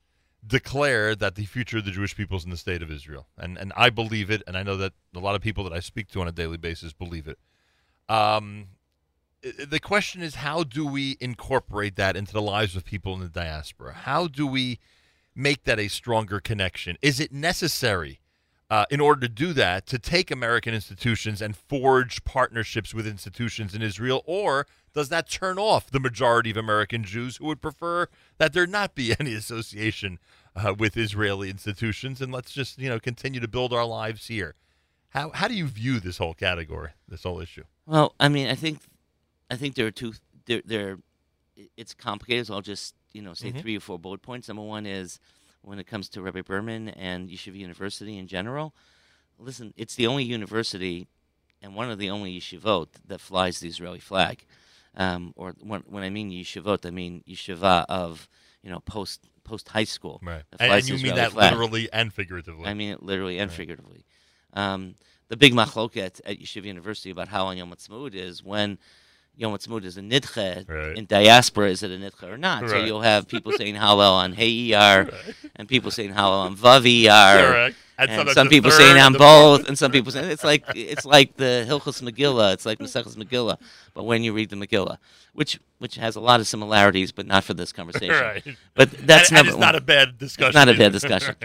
[0.44, 3.56] declare that the future of the Jewish people is in the state of Israel, and
[3.56, 6.08] and I believe it, and I know that a lot of people that I speak
[6.08, 7.38] to on a daily basis believe it.
[8.08, 8.68] Um,
[9.42, 13.28] the question is, how do we incorporate that into the lives of people in the
[13.28, 13.92] diaspora?
[13.92, 14.78] How do we
[15.34, 16.96] make that a stronger connection?
[17.02, 18.20] Is it necessary,
[18.70, 23.74] uh, in order to do that, to take American institutions and forge partnerships with institutions
[23.74, 28.08] in Israel, or does that turn off the majority of American Jews who would prefer
[28.38, 30.18] that there not be any association
[30.56, 34.54] uh, with Israeli institutions, and let's just you know continue to build our lives here?
[35.10, 37.64] How how do you view this whole category, this whole issue?
[37.86, 38.80] Well, I mean, I think,
[39.50, 40.14] I think there are two.
[40.46, 40.98] There, there,
[41.76, 42.46] it's complicated.
[42.48, 43.60] So I'll just you know say Mhm.
[43.60, 44.48] three or four bullet points.
[44.48, 45.18] Number one is
[45.62, 48.74] when it comes to Rabbi Berman and Yeshiva University in general.
[49.38, 51.06] listen, it's the only university
[51.60, 54.46] and one of the only yeshivot that flies the Israeli flag.
[54.96, 58.28] Um, or when, when I mean yeshivot, I mean yeshiva of
[58.62, 60.20] you know post post high school.
[60.22, 60.42] Right.
[60.58, 61.52] And- and you mean that flag.
[61.52, 62.64] literally and figuratively.
[62.66, 64.06] I mean it literally and figuratively.
[64.54, 64.94] Um,
[65.28, 68.78] the big machloket at Yeshiva University about how on Yom Ha'atzmaut is when
[69.36, 72.68] Yom Ha'atzmaut is a nidche in diaspora, is it a nidche or not?
[72.68, 75.10] So you'll have people saying Hallel on Hey ER,
[75.56, 77.72] and people saying Hallel on Vav ER.
[77.98, 81.36] And and, some people saying on both, and some people saying it's like it's like
[81.36, 83.56] the Hilchos Megillah, it's like Maseches Megillah,
[83.94, 84.98] but when you read the Megillah,
[85.32, 88.10] which which has a lot of similarities, but not for this conversation.
[88.14, 88.44] Right.
[88.74, 91.36] But that's And- and it's not a bad discussion not a bad discussion.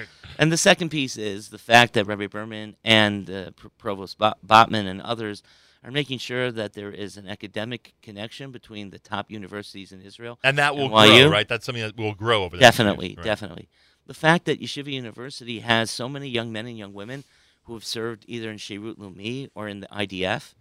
[0.41, 4.87] And the second piece is the fact that Rabbi Berman and uh, Provost Bo- Botman
[4.87, 5.43] and others
[5.83, 10.39] are making sure that there is an academic connection between the top universities in Israel
[10.43, 11.21] And that will NYU.
[11.25, 11.47] grow, right?
[11.47, 13.23] That's something that will grow over the Definitely, years, right.
[13.23, 13.69] definitely.
[14.07, 17.23] The fact that Yeshiva University has so many young men and young women
[17.65, 20.55] who have served either in Sherut Leumi or in the IDF,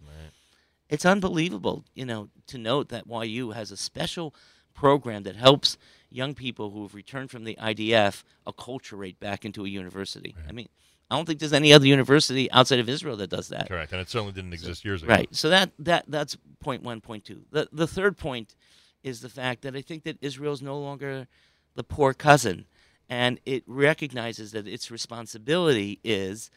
[0.89, 4.35] it's unbelievable, you know, to note that YU has a special
[4.75, 5.75] program that helps
[6.11, 10.35] young people who have returned from the IDF acculturate back into a university.
[10.47, 10.67] I mean,
[11.09, 13.67] I don't think there's any other university outside of Israel that does that.
[13.67, 13.91] Correct.
[13.91, 15.11] And it certainly didn't exist years ago.
[15.11, 15.33] Right.
[15.35, 17.41] So that that that's point one, point two.
[17.51, 18.55] The the third point
[19.03, 21.27] is the fact that I think that Israel is no longer
[21.75, 22.65] the poor cousin,
[23.09, 26.51] and it recognizes that its responsibility is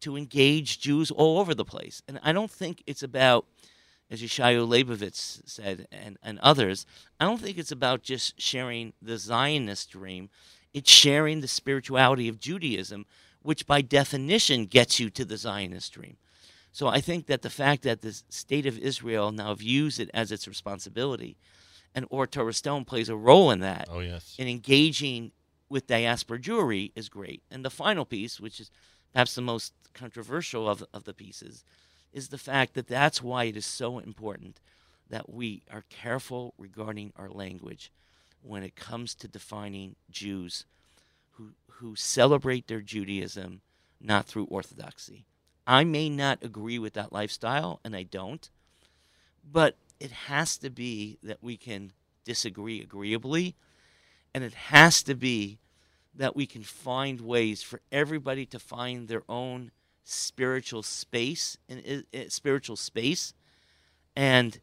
[0.00, 2.02] to engage Jews all over the place.
[2.08, 3.46] And I don't think it's about,
[4.10, 6.84] as Yeshayahu Leibowitz said, and, and others,
[7.20, 10.30] I don't think it's about just sharing the Zionist dream.
[10.74, 13.06] It's sharing the spirituality of Judaism,
[13.42, 16.16] which by definition gets you to the Zionist dream.
[16.72, 20.30] So I think that the fact that the state of Israel now views it as
[20.30, 21.36] its responsibility,
[21.94, 23.88] and Ohr Torah Stone plays a role in that.
[23.90, 24.36] Oh, yes.
[24.38, 25.32] In engaging
[25.68, 27.42] with diaspora Jewry is great.
[27.50, 28.70] And the final piece, which is
[29.12, 31.64] perhaps the most controversial of, of the pieces,
[32.12, 34.60] is the fact that that's why it is so important
[35.08, 37.90] that we are careful regarding our language
[38.42, 40.64] when it comes to defining Jews
[41.32, 43.60] who, who celebrate their Judaism
[44.00, 45.26] not through orthodoxy.
[45.66, 48.48] I may not agree with that lifestyle, and I don't,
[49.44, 51.92] but it has to be that we can
[52.24, 53.54] disagree agreeably,
[54.34, 55.58] and it has to be
[56.14, 59.70] that we can find ways for everybody to find their own
[60.10, 63.34] spiritual space and spiritual space,
[64.16, 64.60] and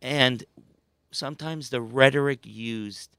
[0.00, 0.44] and
[1.10, 3.10] sometimes the rhetoric used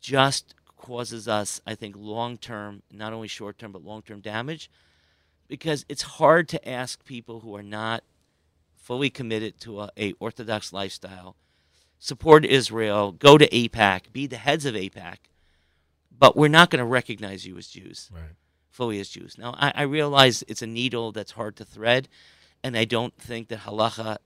[0.00, 4.70] just causes us, I think, long term, not only short term, but long term damage.
[5.48, 8.02] Because it's hard to ask people who are not
[8.76, 11.36] fully committed to a, a Orthodox lifestyle,
[11.98, 15.16] support Israel, go to AIPAC, be the heads of AIPAC,
[16.16, 18.22] but we're not going to recognize you as Jews, right.
[18.80, 19.36] As Jews.
[19.38, 22.08] Now, I, I realize it's a needle that's hard to thread,
[22.62, 24.18] and I don't think that halacha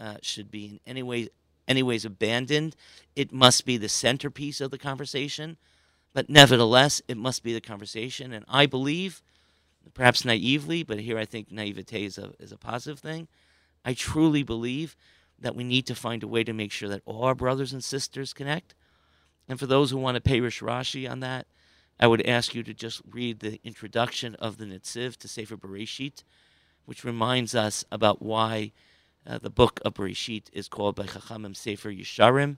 [0.00, 1.28] uh, should be in any way,
[1.68, 2.76] any ways abandoned.
[3.14, 5.56] It must be the centerpiece of the conversation,
[6.12, 8.32] but nevertheless, it must be the conversation.
[8.32, 9.22] And I believe,
[9.94, 13.28] perhaps naively, but here I think naivete is a, is a positive thing.
[13.84, 14.96] I truly believe
[15.38, 17.82] that we need to find a way to make sure that all our brothers and
[17.82, 18.74] sisters connect.
[19.48, 21.46] And for those who want to pay Rish Rashi on that,
[22.02, 26.24] I would ask you to just read the introduction of the Netziv to Sefer Bereshit,
[26.84, 28.72] which reminds us about why
[29.24, 32.56] uh, the book of Bereshit is called by Chachamim Sefer Yesharim,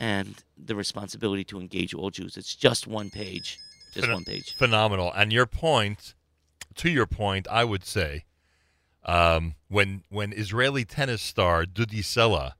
[0.00, 2.38] and the responsibility to engage all Jews.
[2.38, 3.58] It's just one page,
[3.92, 4.54] just Phen- one page.
[4.54, 5.12] Phenomenal.
[5.14, 6.14] And your point,
[6.76, 8.24] to your point, I would say,
[9.04, 12.52] um, when when Israeli tennis star Dudi Sela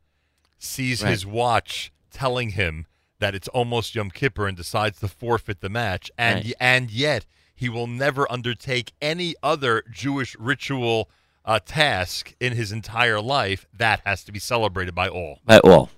[0.58, 1.10] sees Right.
[1.12, 2.86] his watch telling him
[3.22, 6.54] that it's almost Yom Kippur and decides to forfeit the match, and Right.
[6.60, 11.08] and yet he will never undertake any other Jewish ritual
[11.44, 15.38] uh, task in his entire life, that has to be celebrated by all.
[15.44, 15.90] By all.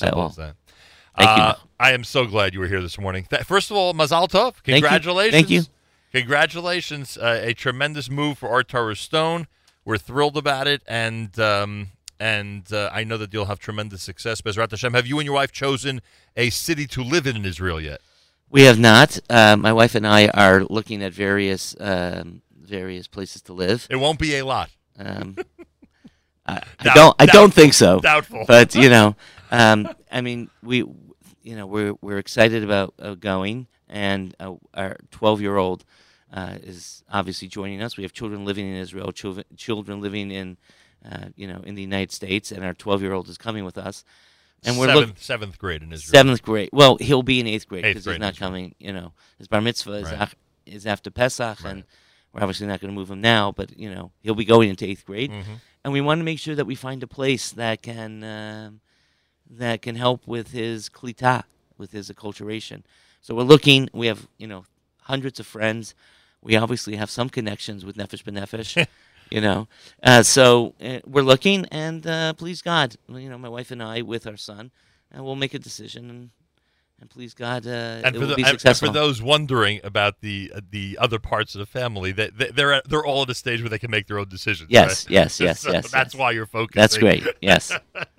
[0.00, 0.28] By all.
[0.28, 0.54] as that.
[1.16, 1.54] Thank you, Uh.
[1.80, 3.26] I am so glad you were here this morning.
[3.28, 4.54] Th- First of all, Mazal Tov.
[4.54, 4.74] Thank you.
[4.74, 5.32] Congratulations.
[5.34, 5.62] Thank you.
[6.12, 7.18] Congratulations.
[7.18, 9.48] Uh, a tremendous move for Ohr Torah Stone.
[9.84, 11.88] We're thrilled about it, and um,
[12.22, 14.40] and uh, I know that you'll have tremendous success.
[14.40, 16.00] Bezrat Hashem, have you and your wife chosen
[16.36, 18.00] a city to live in in Israel yet?
[18.48, 19.18] We have not.
[19.28, 23.88] Uh, my wife and I are looking at various um, various places to live.
[23.90, 24.70] It won't be a lot.
[24.96, 25.36] Um,
[26.46, 27.16] I, I don't.
[27.18, 27.98] I doubt- don't think so.
[27.98, 28.44] doubtful.
[28.46, 29.16] But you know,
[29.50, 30.76] um, I mean, we,
[31.42, 35.84] you know, we're we're excited about uh, going, and uh, our twelve year old
[36.32, 37.96] uh, is obviously joining us.
[37.96, 40.56] We have children living in Israel, children children living in,
[41.10, 43.78] uh, you know, in the United States, and our twelve year old is coming with
[43.78, 44.04] us.
[44.64, 46.10] And we're seventh, look- seventh grade in Israel.
[46.10, 46.70] Seventh grade.
[46.72, 48.74] Well, he'll be in eighth grade because he's not coming.
[48.78, 50.28] You know, his bar mitzvah is, Right.
[50.66, 51.84] is after Pesach, and
[52.32, 54.86] We're obviously not going to move him now, but you know he'll be going into
[54.86, 55.60] eighth grade, Mhm.
[55.84, 58.80] and we want to make sure that we find a place that can um
[59.50, 61.42] that can help with his klita,
[61.76, 62.84] with his acculturation.
[63.20, 63.90] So we're looking.
[63.92, 64.64] We have you know
[65.02, 65.94] hundreds of friends.
[66.40, 68.86] We obviously have some connections with Nefesh B'Nefesh.
[69.34, 69.68] you know,
[70.02, 74.02] uh, so uh, we're looking, and uh, please God, you know, my wife and I
[74.02, 74.70] with our son,
[75.10, 76.30] and we'll make a decision, and
[77.00, 77.70] and please God, uh,
[78.04, 80.96] And it for, will the, be and- and for those wondering about the uh, the
[81.00, 83.68] other parts of the family, that they, they're at, they're all at a stage where
[83.70, 84.68] they can make their own decisions.
[84.70, 85.10] Yes, right?
[85.12, 86.20] yes, yes, So yes, That's yes.
[86.20, 86.80] why you're focusing.
[86.80, 87.26] That's great.
[87.40, 87.72] Yes.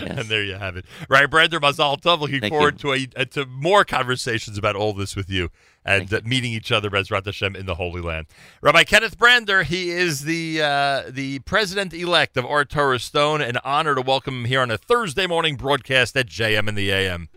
[0.00, 0.84] And there you have it.
[1.08, 2.20] Right, Brander Mazal Tov.
[2.20, 5.50] Looking Thank forward to a uh, to more conversations about all this with you
[5.90, 8.26] and uh, meeting each other, Bezrat Hashem, in the Holy Land.
[8.60, 13.40] Rabbi Kenneth Brander, he is the uh, the president elect of Ohr Torah Stone.
[13.40, 16.90] An honor to welcome him here on a Thursday morning broadcast at JM in the
[16.90, 17.28] AM.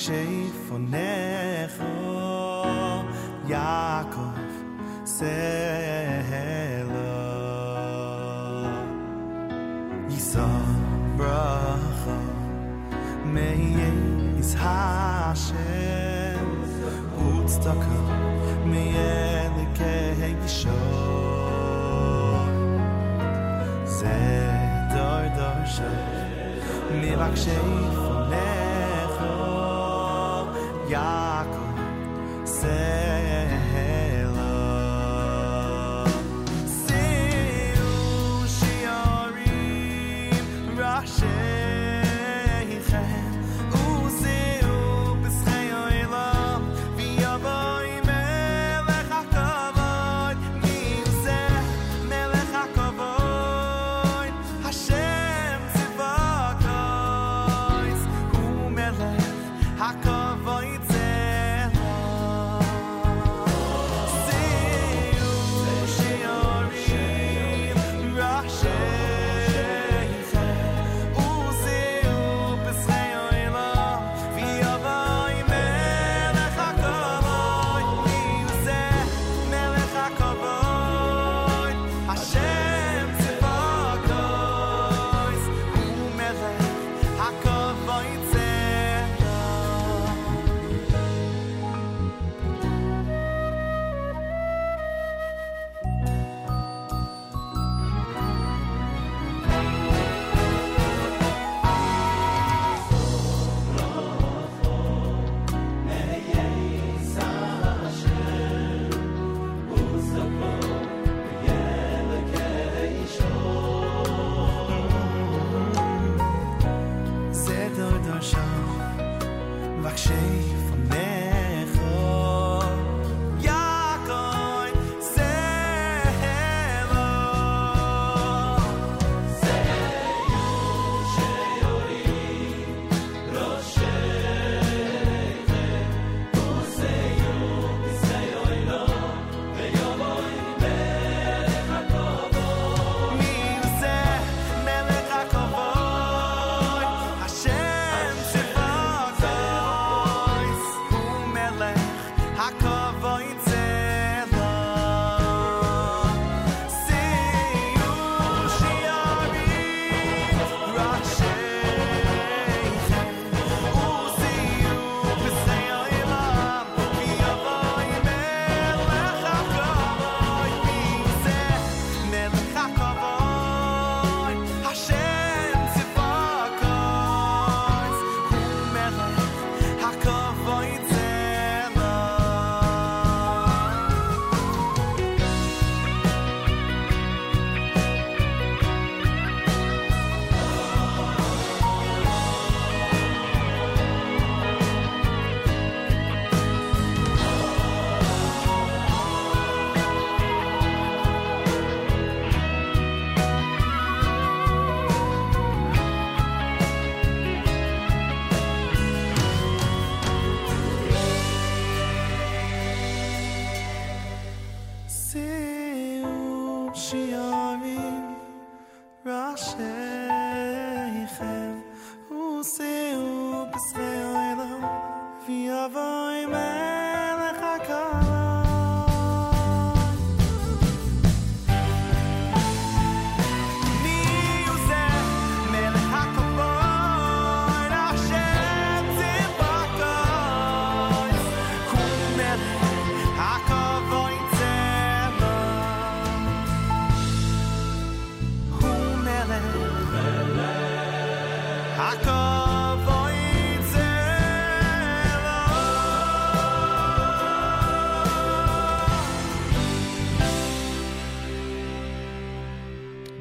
[0.00, 1.19] Mivakshei fonecho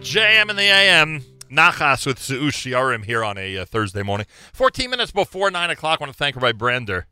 [0.09, 1.23] JM in the AM.
[1.51, 4.25] Nachas with Zeush here on a uh, Thursday morning.
[4.53, 6.01] 14 minutes before 9 o'clock.
[6.01, 7.05] I want to thank Rabbi Brander.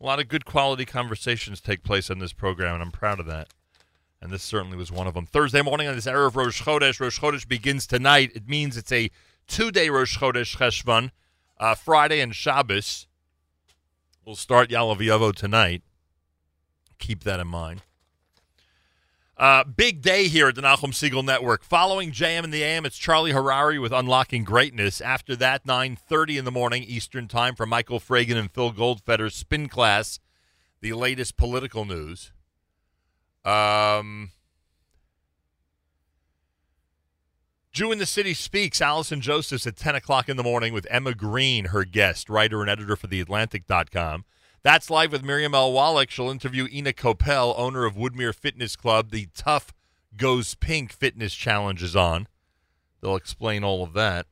[0.00, 3.26] A lot of good quality conversations take place on this program, and I'm proud of
[3.26, 3.48] that.
[4.22, 5.26] And this certainly was one of them.
[5.26, 6.98] Thursday morning on this era of Rosh Chodesh.
[6.98, 8.32] Rosh Chodesh begins tonight.
[8.34, 9.10] It means it's a
[9.46, 11.10] two-day Rosh Chodesh Cheshvan,
[11.60, 13.06] uh, Friday and Shabbos.
[14.24, 15.82] We'll start Yalav tonight.
[16.98, 17.82] Keep that in mind.
[19.36, 21.62] Uh, big day here at the Nachum Segal Network.
[21.62, 25.02] Following JM in the AM, it's Charlie Harary with Unlocking Greatness.
[25.02, 29.68] After that, 9.30 in the morning Eastern Time for Michael Fragin and Phil Goldfeder's Spin
[29.68, 30.20] Class,
[30.80, 32.32] the latest political news.
[33.44, 34.30] Um,
[37.72, 41.12] Jew in the City Speaks, Allison Josephs at 10 o'clock in the morning with Emma
[41.12, 44.24] Green, her guest, writer and editor for TheAtlantic.com.
[44.66, 45.72] That's live with Miriam L.
[45.72, 46.10] Wallach.
[46.10, 49.12] She'll interview Ina Kopel, owner of Woodmere Fitness Club.
[49.12, 49.72] The Tough
[50.16, 52.26] Goes Pink Fitness Challenge is on.
[53.00, 54.26] They'll explain all of that.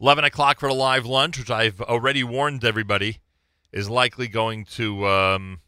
[0.00, 3.18] 11 o'clock for the live lunch, which I've already warned everybody
[3.70, 5.60] is likely going to um,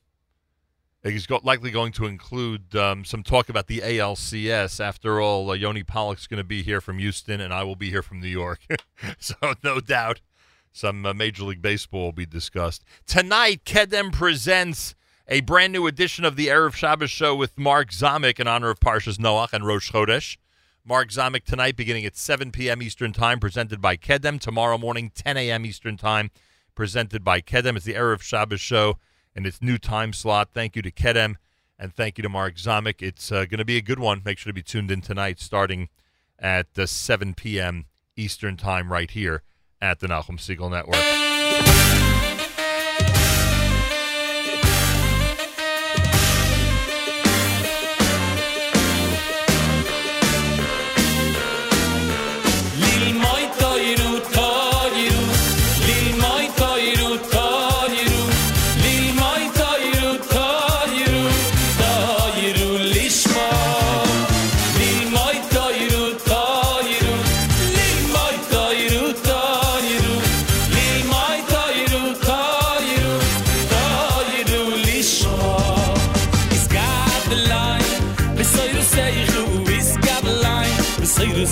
[1.04, 4.80] is go- likely going to include um, some talk about the ALCS.
[4.80, 7.90] After all, uh, Yoni Pollock's going to be here from Houston, and I will be
[7.90, 8.66] here from New York.
[9.20, 10.20] so no doubt
[10.72, 12.84] some uh, Major League Baseball will be discussed.
[13.06, 14.94] Tonight, Kedem presents
[15.28, 18.80] a brand new edition of the Erev Shabbos show with Mark Zamek in honor of
[18.80, 20.36] Parshas Noach and Rosh Chodesh.
[20.84, 22.82] Mark Zamek tonight beginning at 7 p.m.
[22.82, 24.40] Eastern Time, presented by Kedem.
[24.40, 25.64] Tomorrow morning, 10 a.m.
[25.64, 26.30] Eastern Time,
[26.74, 27.76] presented by Kedem.
[27.76, 28.96] It's the Erev Shabbos show
[29.36, 30.48] and its new time slot.
[30.52, 31.36] Thank you to Kedem
[31.78, 33.00] and thank you to Mark Zamek.
[33.00, 34.22] It's uh, going to be a good one.
[34.24, 35.88] Make sure to be tuned in tonight starting
[36.38, 37.86] at uh, 7 p.m.
[38.16, 39.42] Eastern Time right here
[39.82, 41.91] at the Nachum Segal Network.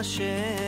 [0.04, 0.63] 雪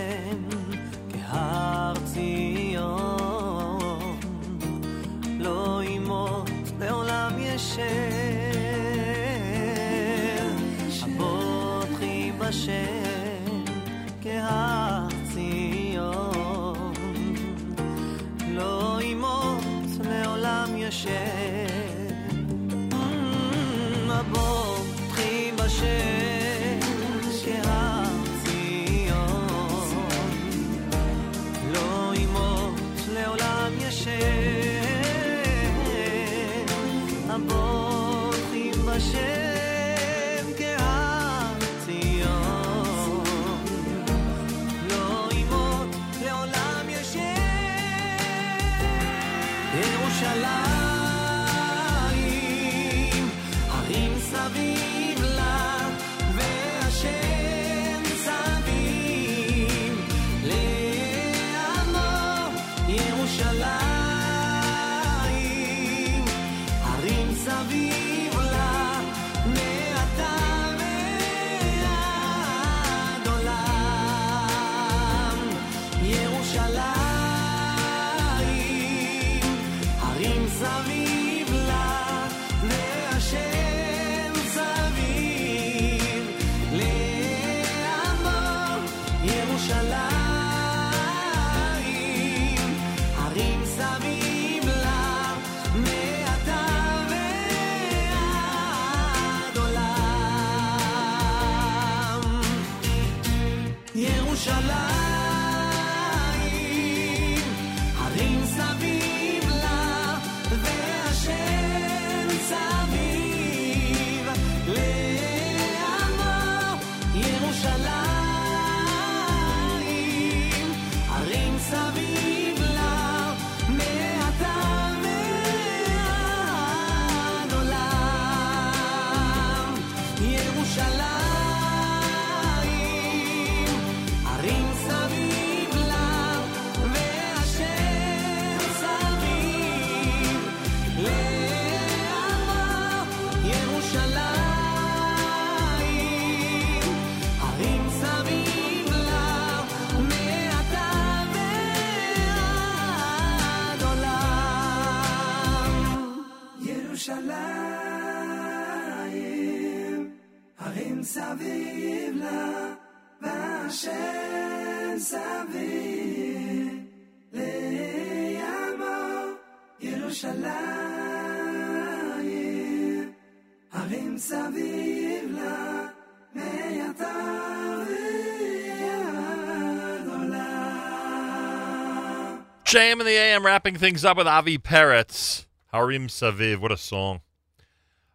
[182.77, 185.47] Rich in the AM wrapping things up with Avi Peretz.
[185.73, 186.59] Harim Saviv.
[186.59, 187.23] What a song.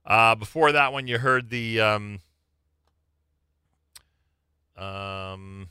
[0.05, 1.81] Uh, before that one, you heard the.
[1.81, 2.19] Um,
[4.77, 5.69] um,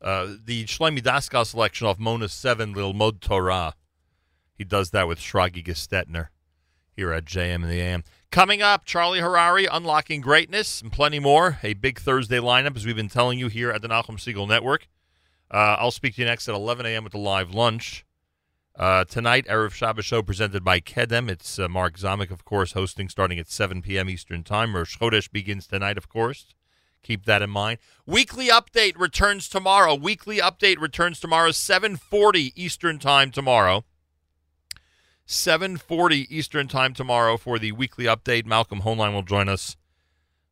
[0.00, 3.74] uh, the Shlomi Daskal selection off Mona 7, Little Mod Torah.
[4.54, 6.28] He does that with Shragi Gestetner
[6.94, 8.04] here at JM in the AM.
[8.30, 11.58] Coming up, Charlie Harary, Unlocking Greatness, and plenty more.
[11.64, 14.86] A big Thursday lineup, as we've been telling you here at the Nachum Segal Network.
[15.50, 17.04] Uh, I'll speak to you next at 11 a.m.
[17.04, 18.04] with the live lunch.
[18.78, 21.30] Uh, tonight, Erev Shabbos show presented by Kedem.
[21.30, 24.10] It's uh, Mark Zamek, of course, hosting starting at 7 p.m.
[24.10, 24.76] Eastern Time.
[24.76, 26.54] Rosh Chodesh begins tonight, of course.
[27.02, 27.78] Keep that in mind.
[28.04, 29.94] Weekly update returns tomorrow.
[29.94, 33.84] Weekly update returns tomorrow, 7:40 Eastern Time tomorrow.
[35.24, 38.44] 7:40 Eastern Time tomorrow for the weekly update.
[38.44, 39.76] Malcolm Hoenlein will join us.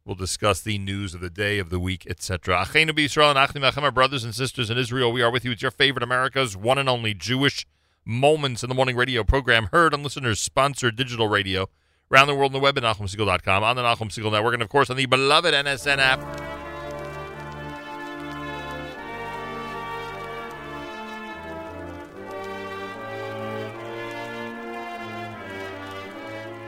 [0.04, 2.66] We'll discuss the news of the day, of the week, etc.
[2.66, 5.10] Achenu b'Yisrael and Achim our brothers and sisters in Israel.
[5.10, 5.52] We are with you.
[5.52, 7.66] It's your favorite America's one and only Jewish
[8.04, 11.70] Moments in the Morning radio program, heard on listeners sponsored digital radio
[12.12, 14.68] around the world on the web at NachumSegal.com, on the Nachum Segal Network, and of
[14.68, 16.53] course on the beloved NSN app.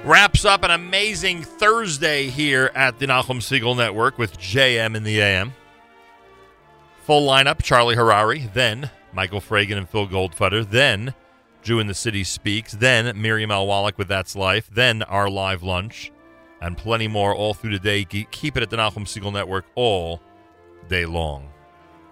[0.06, 5.20] Wraps up an amazing Thursday here at the Nachum Segal Network with JM in the
[5.20, 5.52] AM.
[7.02, 11.12] Full lineup Charlie Harary, then Michael Fragin and Phil Goldfeder, then
[11.62, 15.64] Jew in the City Speaks, then Miriam Al Wallach with That's Life, then our live
[15.64, 16.12] lunch,
[16.60, 18.04] and plenty more all through the day.
[18.04, 20.22] Keep it at the Nachum Segal Network all
[20.86, 21.48] day long.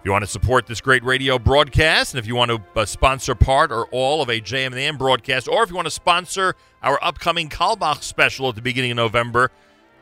[0.05, 3.33] You want to support this great radio broadcast, and if you want to uh, sponsor
[3.33, 5.91] part or all of a JM and the AM broadcast, or if you want to
[5.91, 9.49] sponsor our upcoming Carlebach special at the beginning of November,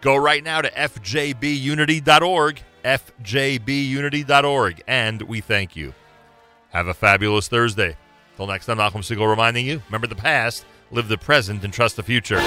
[0.01, 5.93] go right now to fjbunity.org, fjbunity.org, and we thank you.
[6.71, 7.95] Have a fabulous Thursday.
[8.35, 11.95] Till next time, Nachum Segal reminding you remember the past, live the present, and trust
[11.95, 12.41] the future.